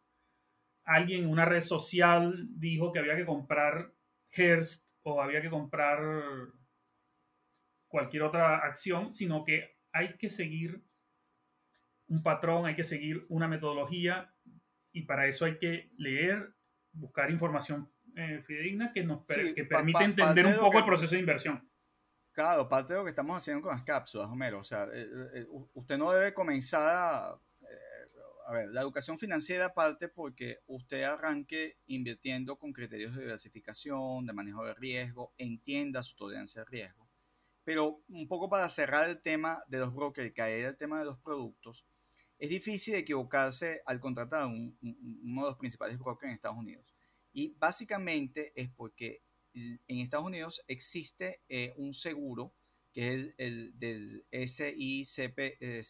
alguien 0.84 1.26
en 1.26 1.30
una 1.30 1.46
red 1.46 1.64
social 1.64 2.48
dijo 2.60 2.92
que 2.92 2.98
había 2.98 3.16
que 3.16 3.26
comprar 3.28 3.92
Hearst 4.32 4.83
o 5.04 5.22
había 5.22 5.42
que 5.42 5.50
comprar 5.50 6.00
cualquier 7.88 8.24
otra 8.24 8.58
acción, 8.58 9.14
sino 9.14 9.46
que 9.46 9.78
hay 9.92 10.18
que 10.18 10.30
seguir 10.30 10.84
un 12.08 12.24
patrón, 12.24 12.66
hay 12.66 12.76
que 12.76 12.84
seguir 12.84 13.26
una 13.30 13.48
metodología 13.48 14.34
y 14.92 15.04
para 15.04 15.28
eso 15.28 15.46
hay 15.46 15.58
que 15.58 15.92
leer, 15.98 16.54
buscar 16.92 17.32
información 17.32 17.92
eh, 18.16 18.44
fidedigna 18.46 18.92
que 18.94 19.04
nos 19.04 19.26
que 19.26 19.66
permite 19.66 20.04
entender 20.04 20.46
un 20.46 20.58
poco 20.58 20.80
el 20.80 20.86
proceso 20.86 21.14
de 21.14 21.20
inversión. 21.20 21.70
Claro, 22.34 22.68
parte 22.68 22.94
de 22.94 23.00
lo 23.00 23.04
que 23.04 23.12
estamos 23.12 23.38
haciendo 23.38 23.62
con 23.62 23.72
las 23.72 23.84
cápsulas, 23.84 24.28
Homero. 24.28 24.60
O 24.60 24.64
sea, 24.64 24.86
eh, 24.86 25.02
eh, 25.04 25.30
eh, 25.36 25.48
usted 25.74 25.98
no 25.98 26.12
debe 26.12 26.34
comenzar 26.34 26.82
a... 26.82 27.40
a 28.46 28.54
ver, 28.54 28.70
la 28.70 28.82
educación 28.82 29.18
financiera 29.18 29.74
parte 29.74 30.10
porque 30.10 30.60
usted 30.68 31.04
arranque 31.04 31.78
invirtiendo 31.88 32.58
con 32.58 32.74
criterios 32.74 33.16
de 33.16 33.22
diversificación, 33.22 34.26
de 34.26 34.34
manejo 34.34 34.66
de 34.66 34.74
riesgo, 34.74 35.34
entienda 35.38 36.04
su 36.04 36.16
tolerancia 36.16 36.62
de 36.62 36.66
riesgo. 36.66 37.10
Pero 37.64 38.04
un 38.10 38.28
poco 38.28 38.50
para 38.50 38.68
cerrar 38.68 39.10
el 39.10 39.22
tema 39.22 39.64
de 39.68 39.80
los 39.80 39.94
brokers 39.94 40.30
y 40.30 40.34
caer 40.34 40.66
el 40.66 40.78
tema 40.78 41.00
de 41.00 41.06
los 41.06 41.20
productos, 41.20 41.86
es 42.38 42.50
difícil 42.50 42.96
equivocarse 42.96 43.82
al 43.86 44.00
contratar 44.00 44.48
un, 44.48 44.78
uno 44.82 45.44
de 45.44 45.50
los 45.50 45.58
principales 45.58 45.98
brokers 45.98 46.30
en 46.30 46.34
Estados 46.34 46.58
Unidos. 46.58 46.94
Y 47.32 47.56
básicamente 47.58 48.52
es 48.56 48.70
porque 48.70 49.24
en 49.54 50.00
Estados 50.00 50.26
Unidos 50.26 50.62
existe 50.68 51.42
eh, 51.48 51.74
un 51.78 51.94
seguro 51.94 52.54
que 52.94 53.14
es 53.14 53.34
el, 53.38 53.78
del 53.80 54.26
SICP, 54.32 55.40
eh, 55.60 55.84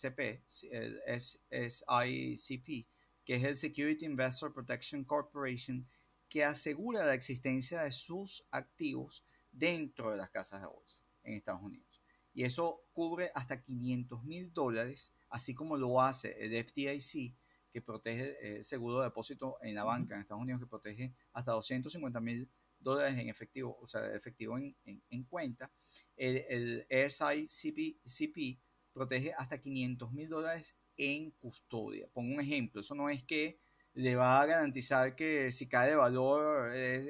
SICP, 2.37 2.87
que 3.25 3.35
es 3.35 3.43
el 3.43 3.55
Security 3.55 4.05
Investor 4.05 4.53
Protection 4.53 5.03
Corporation, 5.03 5.85
que 6.29 6.45
asegura 6.45 7.05
la 7.05 7.13
existencia 7.13 7.83
de 7.83 7.91
sus 7.91 8.47
activos 8.51 9.25
dentro 9.51 10.11
de 10.11 10.17
las 10.17 10.29
casas 10.29 10.61
de 10.61 10.67
bolsa 10.67 11.03
en 11.23 11.33
Estados 11.33 11.61
Unidos. 11.61 12.01
Y 12.33 12.45
eso 12.45 12.85
cubre 12.93 13.31
hasta 13.35 13.61
500 13.61 14.23
mil 14.23 14.51
dólares, 14.53 15.13
así 15.29 15.53
como 15.53 15.77
lo 15.77 16.01
hace 16.01 16.35
el 16.43 16.51
FDIC, 16.51 17.35
que 17.69 17.81
protege 17.81 18.57
el 18.57 18.63
seguro 18.63 18.99
de 18.99 19.05
depósito 19.05 19.57
en 19.61 19.75
la 19.75 19.83
banca 19.83 20.15
en 20.15 20.21
Estados 20.21 20.41
Unidos, 20.41 20.61
que 20.61 20.67
protege 20.67 21.13
hasta 21.33 21.51
250 21.51 22.19
mil 22.21 22.39
dólares 22.39 22.62
en 22.85 23.29
efectivo, 23.29 23.77
o 23.81 23.87
sea, 23.87 24.13
efectivo 24.13 24.57
en, 24.57 24.75
en, 24.85 25.23
cuenta. 25.23 25.71
El, 26.15 26.85
el 26.89 27.09
SICP 27.09 28.59
protege 28.91 29.33
hasta 29.37 29.59
500 29.59 30.11
mil 30.11 30.29
dólares 30.29 30.75
en 30.97 31.31
custodia. 31.31 32.07
Pongo 32.13 32.33
un 32.33 32.41
ejemplo, 32.41 32.81
eso 32.81 32.95
no 32.95 33.09
es 33.09 33.23
que 33.23 33.59
le 33.93 34.15
va 34.15 34.41
a 34.41 34.45
garantizar 34.45 35.15
que 35.15 35.51
si 35.51 35.67
cae 35.67 35.91
de 35.91 35.95
valor 35.95 36.71
el, 36.73 37.07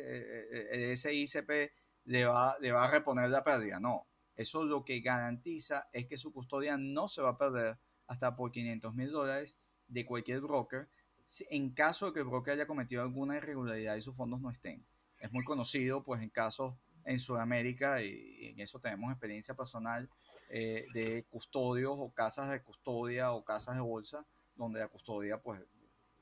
el 0.71 0.97
SICP 0.97 1.71
le 2.05 2.25
va, 2.25 2.57
le 2.59 2.71
va 2.71 2.85
a 2.85 2.91
reponer 2.91 3.29
la 3.29 3.43
pérdida, 3.43 3.79
no. 3.79 4.07
Eso 4.35 4.63
lo 4.63 4.83
que 4.83 4.99
garantiza 5.01 5.89
es 5.93 6.07
que 6.07 6.17
su 6.17 6.33
custodia 6.33 6.77
no 6.77 7.07
se 7.07 7.21
va 7.21 7.29
a 7.29 7.37
perder 7.37 7.77
hasta 8.07 8.35
por 8.35 8.51
500 8.51 8.93
mil 8.95 9.11
dólares 9.11 9.57
de 9.87 10.05
cualquier 10.05 10.41
broker 10.41 10.89
en 11.49 11.71
caso 11.71 12.07
de 12.07 12.13
que 12.13 12.19
el 12.19 12.25
broker 12.25 12.53
haya 12.53 12.67
cometido 12.67 13.01
alguna 13.01 13.37
irregularidad 13.37 13.95
y 13.95 14.01
sus 14.01 14.15
fondos 14.15 14.41
no 14.41 14.49
estén 14.49 14.85
es 15.23 15.31
muy 15.31 15.45
conocido 15.45 16.03
pues 16.03 16.21
en 16.21 16.29
casos 16.29 16.75
en 17.05 17.17
Sudamérica 17.17 18.03
y, 18.03 18.49
en 18.49 18.59
eso 18.59 18.79
tenemos 18.79 19.09
experiencia 19.09 19.55
personal 19.55 20.09
eh, 20.49 20.85
de 20.93 21.25
custodios 21.29 21.95
o 21.97 22.11
casas 22.13 22.51
de 22.51 22.61
custodia 22.61 23.31
o 23.31 23.43
casas 23.43 23.75
de 23.75 23.81
bolsa 23.81 24.25
donde 24.53 24.81
la 24.81 24.89
custodia 24.89 25.41
pues 25.41 25.61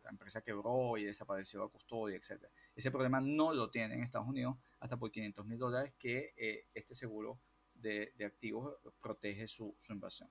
la 0.03 0.11
empresa 0.11 0.41
quebró 0.41 0.97
y 0.97 1.03
desapareció 1.03 1.63
la 1.63 1.67
custodia, 1.67 2.15
etc. 2.15 2.45
Ese 2.75 2.89
problema 2.91 3.21
no 3.21 3.53
lo 3.53 3.69
tiene 3.69 3.95
en 3.95 4.03
Estados 4.03 4.27
Unidos 4.27 4.55
hasta 4.79 4.97
por 4.97 5.11
500 5.11 5.45
mil 5.45 5.59
dólares 5.59 5.93
que 5.97 6.33
eh, 6.37 6.67
este 6.73 6.93
seguro 6.93 7.39
de, 7.73 8.13
de 8.15 8.25
activos 8.25 8.75
protege 8.99 9.47
su, 9.47 9.75
su, 9.77 9.93
inversión. 9.93 10.29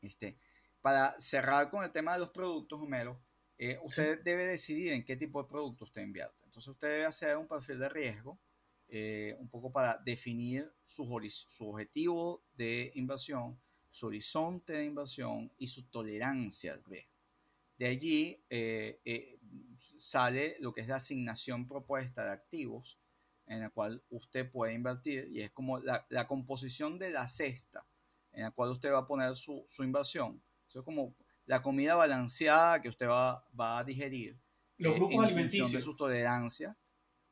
Este, 0.00 0.38
para 0.80 1.18
cerrar 1.18 1.70
con 1.70 1.84
el 1.84 1.90
tema 1.90 2.14
de 2.14 2.20
los 2.20 2.30
productos, 2.30 2.80
Homero, 2.80 3.20
eh, 3.58 3.78
usted 3.82 4.22
debe 4.22 4.46
decidir 4.46 4.92
en 4.92 5.04
qué 5.04 5.16
tipo 5.16 5.42
de 5.42 5.48
producto 5.48 5.84
usted 5.84 6.02
invierte. 6.02 6.44
Entonces 6.44 6.68
usted 6.68 6.88
debe 6.88 7.06
hacer 7.06 7.36
un 7.36 7.48
perfil 7.48 7.78
de 7.80 7.88
riesgo, 7.88 8.40
eh, 8.88 9.36
un 9.38 9.48
poco 9.48 9.70
para 9.70 9.98
definir 9.98 10.72
su, 10.84 11.04
su 11.30 11.68
objetivo 11.68 12.44
de 12.54 12.90
inversión, 12.94 13.60
su 13.90 14.06
horizonte 14.06 14.74
de 14.74 14.84
inversión 14.84 15.52
y 15.58 15.66
su 15.66 15.88
tolerancia 15.88 16.72
al 16.72 16.84
riesgo. 16.84 17.18
De 17.78 17.86
allí 17.86 18.44
eh, 18.50 19.00
eh, 19.04 19.38
sale 19.98 20.56
lo 20.58 20.72
que 20.72 20.80
es 20.80 20.88
la 20.88 20.96
asignación 20.96 21.68
propuesta 21.68 22.24
de 22.24 22.32
activos 22.32 22.98
en 23.46 23.60
la 23.60 23.70
cual 23.70 24.02
usted 24.10 24.50
puede 24.50 24.74
invertir 24.74 25.28
y 25.30 25.42
es 25.42 25.52
como 25.52 25.78
la, 25.78 26.26
composición 26.26 26.98
de 26.98 27.10
la 27.10 27.28
cesta 27.28 27.86
en 28.32 28.42
la 28.42 28.50
cual 28.50 28.72
usted 28.72 28.92
va 28.92 28.98
a 28.98 29.06
poner 29.06 29.34
su, 29.36 29.64
inversión. 29.78 30.42
Eso 30.66 30.80
es 30.80 30.84
como 30.84 31.14
la 31.48 31.62
comida 31.62 31.94
balanceada 31.94 32.80
que 32.80 32.90
usted 32.90 33.08
va, 33.08 33.42
va 33.58 33.78
a 33.78 33.84
digerir 33.84 34.38
Los 34.76 34.94
eh, 34.94 34.98
grupos 34.98 35.32
en 35.32 35.38
función 35.38 35.72
de 35.72 35.80
sus 35.80 35.96
tolerancias. 35.96 36.76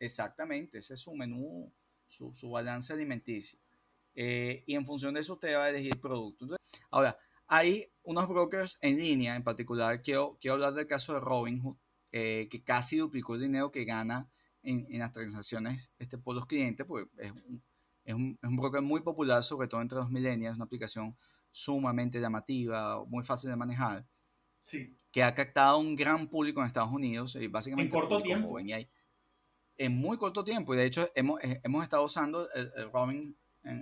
Exactamente, 0.00 0.78
ese 0.78 0.94
es 0.94 1.00
su 1.00 1.14
menú, 1.14 1.70
su, 2.06 2.32
su 2.32 2.50
balance 2.50 2.94
alimenticio. 2.94 3.58
Eh, 4.14 4.64
y 4.66 4.74
en 4.74 4.86
función 4.86 5.12
de 5.12 5.20
eso 5.20 5.34
usted 5.34 5.54
va 5.54 5.64
a 5.64 5.68
elegir 5.68 6.00
producto. 6.00 6.48
ahora, 6.90 7.18
hay 7.46 7.92
unos 8.02 8.26
brokers 8.26 8.78
en 8.80 8.96
línea, 8.96 9.36
en 9.36 9.44
particular 9.44 10.02
quiero, 10.02 10.38
quiero 10.40 10.54
hablar 10.54 10.72
del 10.72 10.86
caso 10.86 11.12
de 11.12 11.20
Robinhood, 11.20 11.76
eh, 12.10 12.48
que 12.50 12.64
casi 12.64 12.96
duplicó 12.96 13.34
el 13.34 13.42
dinero 13.42 13.70
que 13.70 13.84
gana 13.84 14.30
en, 14.62 14.86
en 14.88 14.98
las 14.98 15.12
transacciones 15.12 15.94
este, 15.98 16.16
por 16.16 16.34
los 16.34 16.46
clientes, 16.46 16.86
porque 16.86 17.10
es 17.18 17.32
un, 17.32 17.62
es, 18.04 18.14
un, 18.14 18.38
es 18.42 18.48
un, 18.48 18.56
broker 18.56 18.80
muy 18.80 19.02
popular, 19.02 19.42
sobre 19.42 19.68
todo 19.68 19.82
entre 19.82 19.98
los 19.98 20.10
millennials, 20.10 20.56
una 20.56 20.64
aplicación 20.64 21.14
sumamente 21.56 22.20
llamativa, 22.20 23.04
muy 23.06 23.24
fácil 23.24 23.50
de 23.50 23.56
manejar, 23.56 24.06
sí. 24.64 24.96
que 25.10 25.22
ha 25.22 25.34
captado 25.34 25.78
un 25.78 25.96
gran 25.96 26.28
público 26.28 26.60
en 26.60 26.66
Estados 26.66 26.92
Unidos, 26.92 27.36
y 27.36 27.46
básicamente 27.46 27.94
en 27.94 28.00
corto 28.00 28.22
tiempo. 28.22 28.48
Joven, 28.48 28.68
y 28.68 28.72
hay, 28.74 28.88
en 29.78 29.96
muy 29.96 30.18
corto 30.18 30.44
tiempo, 30.44 30.74
y 30.74 30.76
de 30.76 30.86
hecho 30.86 31.10
hemos, 31.14 31.40
hemos 31.42 31.82
estado 31.82 32.04
usando 32.04 32.50
el, 32.52 32.72
el 32.76 32.92
Robin 32.92 33.36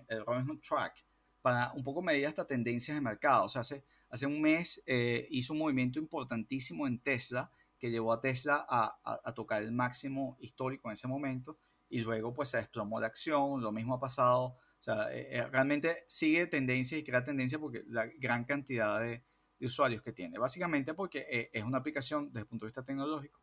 el 0.09 0.25
Robinhood 0.25 0.61
Track 0.61 1.05
para 1.43 1.73
un 1.75 1.83
poco 1.83 2.01
medir 2.01 2.25
estas 2.25 2.47
tendencias 2.47 2.97
de 2.97 3.01
mercado. 3.01 3.45
O 3.45 3.49
sea, 3.49 3.61
hace, 3.61 3.85
hace 4.09 4.27
un 4.27 4.41
mes 4.41 4.83
eh, 4.87 5.27
hizo 5.31 5.53
un 5.53 5.59
movimiento 5.59 5.99
importantísimo 5.99 6.87
en 6.87 6.99
Tesla 7.01 7.51
que 7.79 7.91
llevó 7.91 8.13
a 8.13 8.21
Tesla 8.21 8.65
a, 8.69 8.99
a, 9.05 9.35
tocar 9.35 9.63
el 9.63 9.73
máximo 9.73 10.39
histórico 10.41 10.89
en 10.89 10.93
ese 10.93 11.07
momento 11.07 11.59
y 11.91 12.01
luego 12.01 12.33
pues 12.33 12.49
se 12.49 12.57
desplomó 12.57 12.99
la 12.99 13.09
acción, 13.09 13.61
lo 13.61 13.73
mismo 13.73 13.95
ha 13.95 14.01
pasado, 14.01 14.57
sea, 14.85 15.13
eh, 15.15 15.29
eh, 15.31 15.47
realmente 15.47 16.05
sigue 16.07 16.47
tendencia 16.47 16.99
y 16.99 17.05
crea 17.05 17.25
tendencia 17.25 17.59
porque 17.59 17.83
la 17.87 18.07
gran 18.19 18.45
cantidad 18.45 19.01
de, 19.01 19.25
de 19.59 19.67
usuarios 19.67 20.03
que 20.03 20.13
tiene, 20.13 20.39
básicamente 20.39 20.95
porque 20.95 21.51
es 21.53 21.65
una 21.65 21.79
aplicación 21.79 22.27
desde 22.29 22.41
el 22.41 22.47
punto 22.47 22.65
de 22.65 22.69
vista 22.69 22.85
tecnológico 22.85 23.41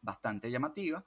bastante 0.00 0.50
llamativa, 0.50 1.04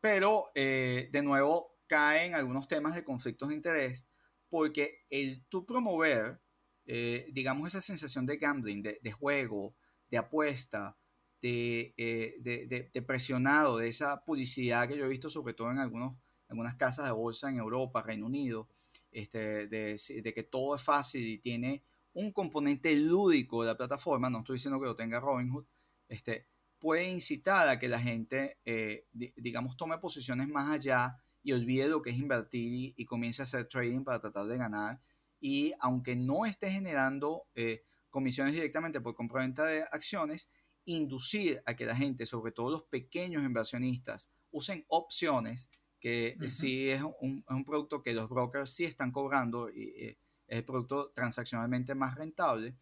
pero 0.00 0.50
de 0.54 1.22
nuevo 1.24 1.78
caen 1.88 2.34
algunos 2.34 2.68
temas 2.68 2.94
de 2.94 3.02
conflictos 3.02 3.48
de 3.48 3.56
interés, 3.56 4.06
porque 4.48 5.04
el 5.10 5.44
tú 5.46 5.66
promover, 5.66 6.40
eh, 6.86 7.26
digamos, 7.32 7.66
esa 7.66 7.80
sensación 7.80 8.26
de 8.26 8.36
gambling, 8.36 8.82
de, 8.82 9.12
juego, 9.12 9.74
de 10.10 10.18
apuesta, 10.18 10.96
de, 11.40 11.94
eh, 11.96 12.36
de, 12.40 12.90
de, 12.92 13.02
presionado, 13.02 13.78
de 13.78 13.88
esa 13.88 14.24
publicidad 14.24 14.86
que 14.88 14.96
yo 14.96 15.04
he 15.04 15.08
visto 15.08 15.28
sobre 15.30 15.54
todo 15.54 15.70
en 15.70 15.78
algunos, 15.78 16.16
algunas 16.48 16.74
casas 16.74 17.06
de 17.06 17.12
bolsa 17.12 17.48
en 17.48 17.58
Europa, 17.58 18.02
Reino 18.02 18.26
Unido, 18.26 18.68
este, 19.10 19.66
de, 19.68 20.32
que 20.34 20.42
todo 20.42 20.74
es 20.74 20.82
fácil 20.82 21.26
y 21.26 21.38
tiene 21.38 21.82
un 22.14 22.32
componente 22.32 22.94
lúdico 22.96 23.62
de 23.62 23.68
la 23.68 23.76
plataforma, 23.76 24.30
no 24.30 24.40
estoy 24.40 24.54
diciendo 24.54 24.80
que 24.80 24.86
lo 24.86 24.94
tenga 24.94 25.20
Robinhood, 25.20 25.64
este, 26.08 26.48
puede 26.78 27.08
incitar 27.08 27.68
a 27.68 27.78
que 27.78 27.88
la 27.88 28.00
gente, 28.00 28.58
eh, 28.64 29.06
digamos, 29.12 29.76
tome 29.76 29.98
posiciones 29.98 30.48
más 30.48 30.72
allá 30.72 31.16
y 31.42 31.52
olvide 31.52 31.88
lo 31.88 32.02
que 32.02 32.10
es 32.10 32.18
invertir 32.18 32.94
y, 32.96 33.04
comience 33.04 33.42
a 33.42 33.44
hacer 33.44 33.66
trading 33.66 34.04
para 34.04 34.20
tratar 34.20 34.46
de 34.46 34.58
ganar. 34.58 34.98
Y 35.40 35.72
aunque 35.80 36.16
no 36.16 36.44
esté 36.44 36.70
generando 36.70 37.46
eh, 37.54 37.84
comisiones 38.10 38.54
directamente 38.54 39.00
por 39.00 39.14
compra-venta 39.14 39.64
de 39.66 39.82
acciones, 39.82 40.50
inducir 40.84 41.62
a 41.66 41.74
que 41.74 41.84
la 41.84 41.94
gente, 41.94 42.26
sobre 42.26 42.52
todo 42.52 42.70
los 42.70 42.82
pequeños 42.84 43.44
inversionistas, 43.44 44.30
usen 44.50 44.84
opciones, 44.88 45.70
que 46.00 46.36
sí 46.46 46.90
es 46.90 47.02
un, 47.20 47.44
un, 47.48 47.64
producto 47.64 48.02
que 48.02 48.14
los 48.14 48.28
brokers 48.28 48.70
sí 48.70 48.84
están 48.84 49.10
cobrando 49.10 49.68
y 49.68 49.92
eh, 49.96 50.18
es 50.46 50.58
el 50.58 50.64
producto 50.64 51.10
transaccionalmente 51.14 51.94
más 51.94 52.14
rentable. 52.14 52.76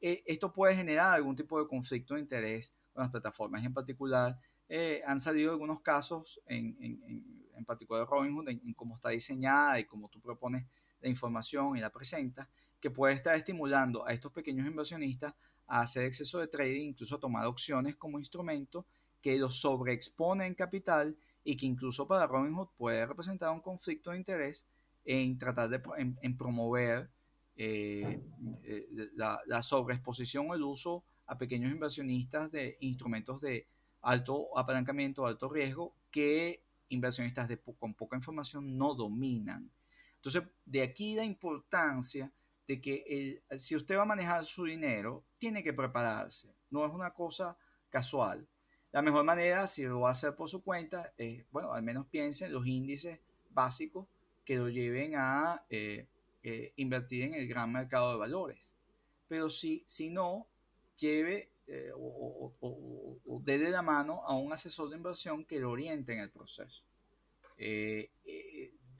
Eh, 0.00 0.22
esto 0.26 0.52
puede 0.52 0.76
generar 0.76 1.14
algún 1.14 1.34
tipo 1.34 1.58
de 1.58 1.66
conflicto 1.66 2.14
de 2.14 2.20
interés 2.20 2.74
con 2.92 3.02
las 3.02 3.10
plataformas. 3.10 3.64
En 3.64 3.72
particular, 3.72 4.38
han 5.06 5.18
salido 5.18 5.50
algunos 5.52 5.80
casos 5.80 6.42
en, 6.46 6.76
en 6.80 7.48
en 7.58 7.64
particular 7.64 8.06
Robinhood, 8.06 8.48
en, 8.48 8.62
en, 8.64 8.74
cómo 8.74 8.94
está 8.94 9.10
diseñada 9.10 9.78
y 9.78 9.84
cómo 9.84 10.08
tú 10.08 10.20
propones 10.20 10.64
la 11.00 11.08
información 11.08 11.76
y 11.76 11.80
la 11.80 11.90
presentas, 11.90 12.48
que 12.80 12.90
puede 12.90 13.14
estar 13.14 13.36
estimulando 13.36 14.06
a 14.06 14.12
estos 14.12 14.32
pequeños 14.32 14.66
inversionistas 14.66 15.34
a 15.66 15.82
hacer 15.82 16.04
exceso 16.04 16.38
de 16.38 16.48
trading, 16.48 16.90
incluso 16.90 17.16
a 17.16 17.20
tomar 17.20 17.46
opciones 17.46 17.96
como 17.96 18.18
instrumento 18.18 18.86
que 19.20 19.36
los 19.36 19.60
sobreexpone 19.60 20.46
en 20.46 20.54
capital 20.54 21.16
y 21.48 21.56
que 21.56 21.64
incluso 21.64 22.06
para 22.06 22.26
Robinhood 22.26 22.68
puede 22.76 23.06
representar 23.06 23.50
un 23.52 23.62
conflicto 23.62 24.10
de 24.10 24.18
interés 24.18 24.66
en 25.06 25.38
tratar 25.38 25.70
de 25.70 25.80
en, 25.96 26.36
promover 26.36 27.10
eh, 27.56 28.20
eh, 28.64 28.86
la, 29.14 29.40
la, 29.46 29.62
sobreexposición 29.62 30.50
o 30.50 30.54
el 30.54 30.62
uso 30.62 31.06
a 31.24 31.38
pequeños 31.38 31.72
inversionistas 31.72 32.50
de 32.52 32.76
instrumentos 32.80 33.40
de 33.40 33.66
alto 34.02 34.58
apalancamiento, 34.58 35.24
alto 35.24 35.48
riesgo, 35.48 35.96
que 36.10 36.66
inversionistas 36.90 37.48
con 37.78 37.94
poca 37.94 38.16
información 38.16 38.76
no 38.76 38.92
dominan. 38.94 39.72
Entonces, 40.16 40.42
de 40.66 40.82
aquí 40.82 41.14
la 41.14 41.24
importancia 41.24 42.30
de 42.66 42.78
que 42.78 43.42
si 43.56 43.74
usted 43.74 43.96
va 43.96 44.02
a 44.02 44.04
manejar 44.04 44.44
su 44.44 44.66
dinero, 44.66 45.24
tiene 45.38 45.62
que 45.62 45.72
prepararse. 45.72 46.54
No 46.68 46.84
es 46.84 46.92
una 46.92 47.14
cosa 47.14 47.56
casual. 47.88 48.46
La 48.92 49.02
mejor 49.02 49.24
manera, 49.24 49.66
si 49.66 49.84
lo 49.84 50.00
va 50.00 50.08
a 50.08 50.12
hacer 50.12 50.34
por 50.34 50.48
su 50.48 50.62
cuenta, 50.62 51.12
es, 51.18 51.44
bueno, 51.50 51.72
al 51.72 51.82
menos 51.82 52.06
piense 52.06 52.46
en 52.46 52.52
los 52.52 52.66
índices 52.66 53.20
básicos 53.50 54.06
que 54.44 54.56
lo 54.56 54.68
lleven 54.70 55.12
a 55.14 55.62
eh, 55.68 56.06
eh, 56.42 56.72
invertir 56.76 57.24
en 57.24 57.34
el 57.34 57.46
gran 57.46 57.70
mercado 57.70 58.12
de 58.12 58.18
valores. 58.18 58.74
Pero 59.28 59.50
si, 59.50 59.82
si 59.86 60.10
no, 60.10 60.46
lleve 60.96 61.50
eh, 61.66 61.90
o, 61.94 62.54
o, 62.60 63.40
de 63.44 63.58
la 63.58 63.82
mano 63.82 64.22
a 64.26 64.34
un 64.36 64.52
asesor 64.52 64.88
de 64.88 64.96
inversión 64.96 65.44
que 65.44 65.60
lo 65.60 65.70
oriente 65.70 66.14
en 66.14 66.20
el 66.20 66.30
proceso. 66.30 66.84
De 67.58 68.10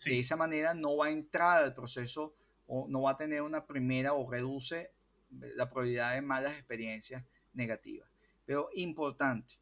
esa 0.05 0.37
manera 0.37 0.75
no 0.75 0.97
va 0.99 1.07
a 1.07 1.11
entrar 1.11 1.63
al 1.63 1.75
proceso 1.75 2.35
o 2.67 2.87
no 2.89 3.03
va 3.03 3.13
a 3.13 3.17
tener 3.17 3.41
una 3.43 3.67
primera 3.67 4.13
o 4.13 4.31
reduce 4.31 4.93
la 5.31 5.69
probabilidad 5.69 6.15
de 6.15 6.23
malas 6.23 6.53
experiencias 6.53 7.25
negativas. 7.55 8.09
Pero 8.45 8.69
importante, 8.75 9.55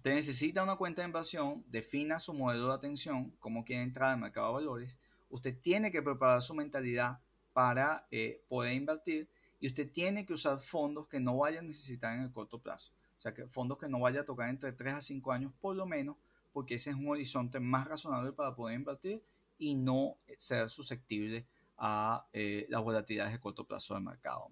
usted 0.00 0.14
necesita 0.14 0.62
una 0.62 0.76
cuenta 0.76 1.02
de 1.02 1.08
inversión, 1.08 1.62
defina 1.68 2.18
su 2.18 2.32
modelo 2.32 2.68
de 2.68 2.74
atención, 2.74 3.36
cómo 3.38 3.66
quiere 3.66 3.82
entrar 3.82 4.14
al 4.14 4.18
mercado 4.18 4.46
de 4.46 4.64
valores. 4.64 4.98
Usted 5.28 5.54
tiene 5.60 5.92
que 5.92 6.00
preparar 6.00 6.40
su 6.40 6.54
mentalidad 6.54 7.20
para 7.52 8.08
poder 8.48 8.72
invertir 8.72 9.28
y 9.60 9.66
usted 9.66 9.92
tiene 9.92 10.24
que 10.24 10.32
usar 10.32 10.58
fondos 10.58 11.06
que 11.06 11.20
no 11.20 11.36
vaya 11.36 11.58
a 11.58 11.62
necesitar 11.62 12.14
en 12.14 12.22
el 12.22 12.32
corto 12.32 12.62
plazo. 12.62 12.94
O 13.14 13.20
sea, 13.20 13.34
que 13.34 13.46
fondos 13.48 13.76
que 13.76 13.90
no 13.90 14.00
vaya 14.00 14.22
a 14.22 14.24
tocar 14.24 14.48
entre 14.48 14.72
3 14.72 14.94
a 14.94 15.00
5 15.02 15.32
años 15.32 15.52
por 15.60 15.76
lo 15.76 15.84
menos, 15.84 16.16
porque 16.50 16.76
ese 16.76 16.88
es 16.88 16.96
un 16.96 17.10
horizonte 17.10 17.60
más 17.60 17.86
razonable 17.86 18.32
para 18.32 18.54
poder 18.54 18.76
invertir 18.76 19.22
y 19.58 19.74
no 19.74 20.16
ser 20.38 20.70
susceptible 20.70 21.46
a 21.76 22.26
eh, 22.32 22.64
las 22.70 22.82
volatilidades 22.82 23.34
de 23.34 23.38
corto 23.38 23.66
plazo 23.66 23.92
del 23.92 24.04
mercado. 24.04 24.48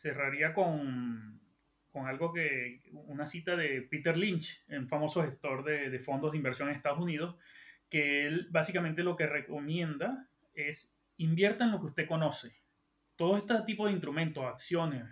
Cerraría 0.00 0.54
con, 0.54 1.40
con, 1.92 2.06
algo 2.06 2.32
que, 2.32 2.80
una 2.92 3.26
cita 3.26 3.56
de 3.56 3.82
Peter 3.82 4.16
Lynch, 4.16 4.64
el 4.68 4.88
famoso 4.88 5.22
gestor 5.22 5.64
de, 5.64 5.90
de 5.90 5.98
fondos 6.00 6.32
de 6.32 6.38
inversión 6.38 6.68
en 6.68 6.76
Estados 6.76 6.98
Unidos, 6.98 7.36
que 7.88 8.26
él 8.26 8.48
básicamente 8.50 9.02
lo 9.02 9.16
que 9.16 9.26
recomienda 9.26 10.28
es 10.54 10.94
invierta 11.18 11.64
en 11.64 11.72
lo 11.72 11.80
que 11.80 11.86
usted 11.86 12.08
conoce 12.08 12.62
todo 13.22 13.36
este 13.36 13.54
tipo 13.66 13.86
de 13.86 13.92
instrumentos, 13.92 14.44
acciones, 14.44 15.04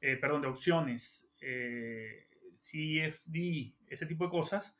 eh, 0.00 0.16
perdón, 0.16 0.42
de 0.42 0.48
opciones, 0.48 1.24
eh, 1.40 2.26
CFD, 2.58 3.74
ese 3.86 4.06
tipo 4.06 4.24
de 4.24 4.30
cosas, 4.30 4.74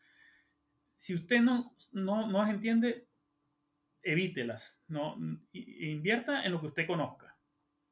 si 0.97 1.15
usted 1.15 1.41
no, 1.41 1.77
no, 1.93 2.27
no 2.27 2.39
las 2.39 2.51
entiende, 2.51 3.07
evítelas. 4.03 4.77
No, 4.89 5.17
invierta 5.53 6.45
en 6.45 6.53
lo 6.53 6.61
que 6.61 6.67
usted 6.67 6.87
conozca. 6.87 7.37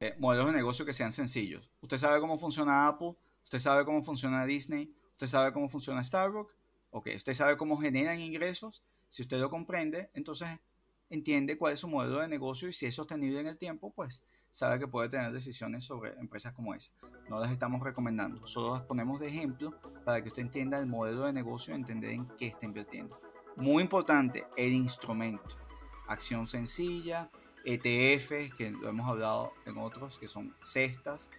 Eh, 0.01 0.15
modelos 0.19 0.47
de 0.47 0.53
negocio 0.53 0.85
que 0.85 0.91
sean 0.91 1.11
sencillos. 1.11 1.71
Usted 1.79 1.97
sabe 1.97 2.19
cómo 2.19 2.37
funciona 2.37 2.89
Apple, 2.89 3.15
usted 3.47 3.59
sabe 3.59 3.85
cómo 3.85 4.03
funciona 4.03 4.45
Disney, 4.45 4.93
usted 5.11 5.27
sabe 5.27 5.53
cómo 5.53 5.69
funciona 5.69 6.03
Starbucks, 6.03 6.53
ok, 6.91 7.07
usted 7.15 7.31
sabe 7.31 7.55
cómo 7.55 7.77
generan 7.77 8.19
ingresos. 8.19 8.83
Si 9.07 9.21
usted 9.21 9.39
lo 9.39 9.49
comprende, 9.49 10.11
entonces 10.13 10.49
entiende 11.09 11.57
cuál 11.57 11.71
es 11.71 11.79
su 11.79 11.87
modelo 11.87 12.19
de 12.19 12.27
negocio 12.27 12.67
y 12.67 12.73
si 12.73 12.87
es 12.87 12.95
sostenible 12.95 13.39
en 13.39 13.47
el 13.47 13.57
tiempo, 13.57 13.93
pues 13.95 14.25
sabe 14.51 14.79
que 14.79 14.87
puede 14.89 15.07
tener 15.07 15.31
decisiones 15.31 15.85
sobre 15.85 16.11
empresas 16.19 16.51
como 16.51 16.73
esa. 16.73 16.91
No 17.29 17.39
las 17.39 17.49
estamos 17.49 17.81
recomendando, 17.81 18.45
solo 18.45 18.73
las 18.75 18.83
ponemos 18.83 19.21
de 19.21 19.29
ejemplo 19.29 19.79
para 20.03 20.21
que 20.21 20.27
usted 20.27 20.41
entienda 20.41 20.77
el 20.77 20.87
modelo 20.87 21.23
de 21.23 21.31
negocio 21.31 21.73
y 21.73 21.77
entender 21.77 22.11
en 22.11 22.27
qué 22.37 22.47
está 22.47 22.65
invirtiendo. 22.65 23.17
Muy 23.55 23.81
importante, 23.81 24.45
el 24.57 24.73
instrumento. 24.73 25.55
Acción 26.09 26.45
sencilla, 26.45 27.31
ETFs, 27.63 28.53
que 28.57 28.71
lo 28.71 28.89
hemos 28.89 29.09
hablado 29.09 29.53
en 29.65 29.77
otros, 29.77 30.17
que 30.17 30.27
son 30.27 30.53
cestas, 30.61 31.31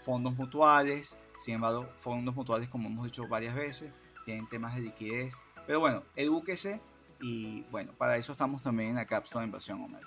fondos 0.00 0.34
mutuales, 0.36 1.18
sin 1.42 1.56
embargo, 1.56 1.88
fondos 1.96 2.36
mutuales, 2.36 2.68
como 2.68 2.88
hemos 2.88 3.04
dicho 3.04 3.26
varias 3.26 3.56
veces, 3.56 3.92
tienen 4.24 4.48
temas 4.48 4.76
de 4.76 4.82
liquidez. 4.82 5.42
Pero 5.66 5.80
bueno, 5.80 6.04
edúquese 6.14 6.80
y 7.20 7.62
bueno, 7.62 7.92
para 7.98 8.16
eso 8.16 8.30
estamos 8.30 8.62
también 8.62 8.90
en 8.90 8.94
la 8.94 9.06
cápsula 9.06 9.40
de 9.40 9.46
inversión, 9.46 9.82
Homero. 9.82 10.06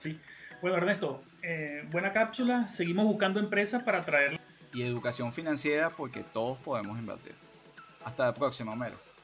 Sí. 0.00 0.20
Bueno, 0.60 0.78
Ernesto, 0.78 1.22
eh, 1.42 1.88
buena 1.92 2.12
cápsula. 2.12 2.72
Seguimos 2.72 3.04
buscando 3.04 3.38
empresas 3.38 3.84
para 3.84 4.04
traer. 4.04 4.40
Y 4.72 4.82
educación 4.82 5.32
financiera 5.32 5.90
porque 5.90 6.24
todos 6.24 6.58
podemos 6.58 6.98
invertir. 6.98 7.36
Hasta 8.04 8.26
la 8.26 8.34
próxima, 8.34 8.72
Homero. 8.72 8.96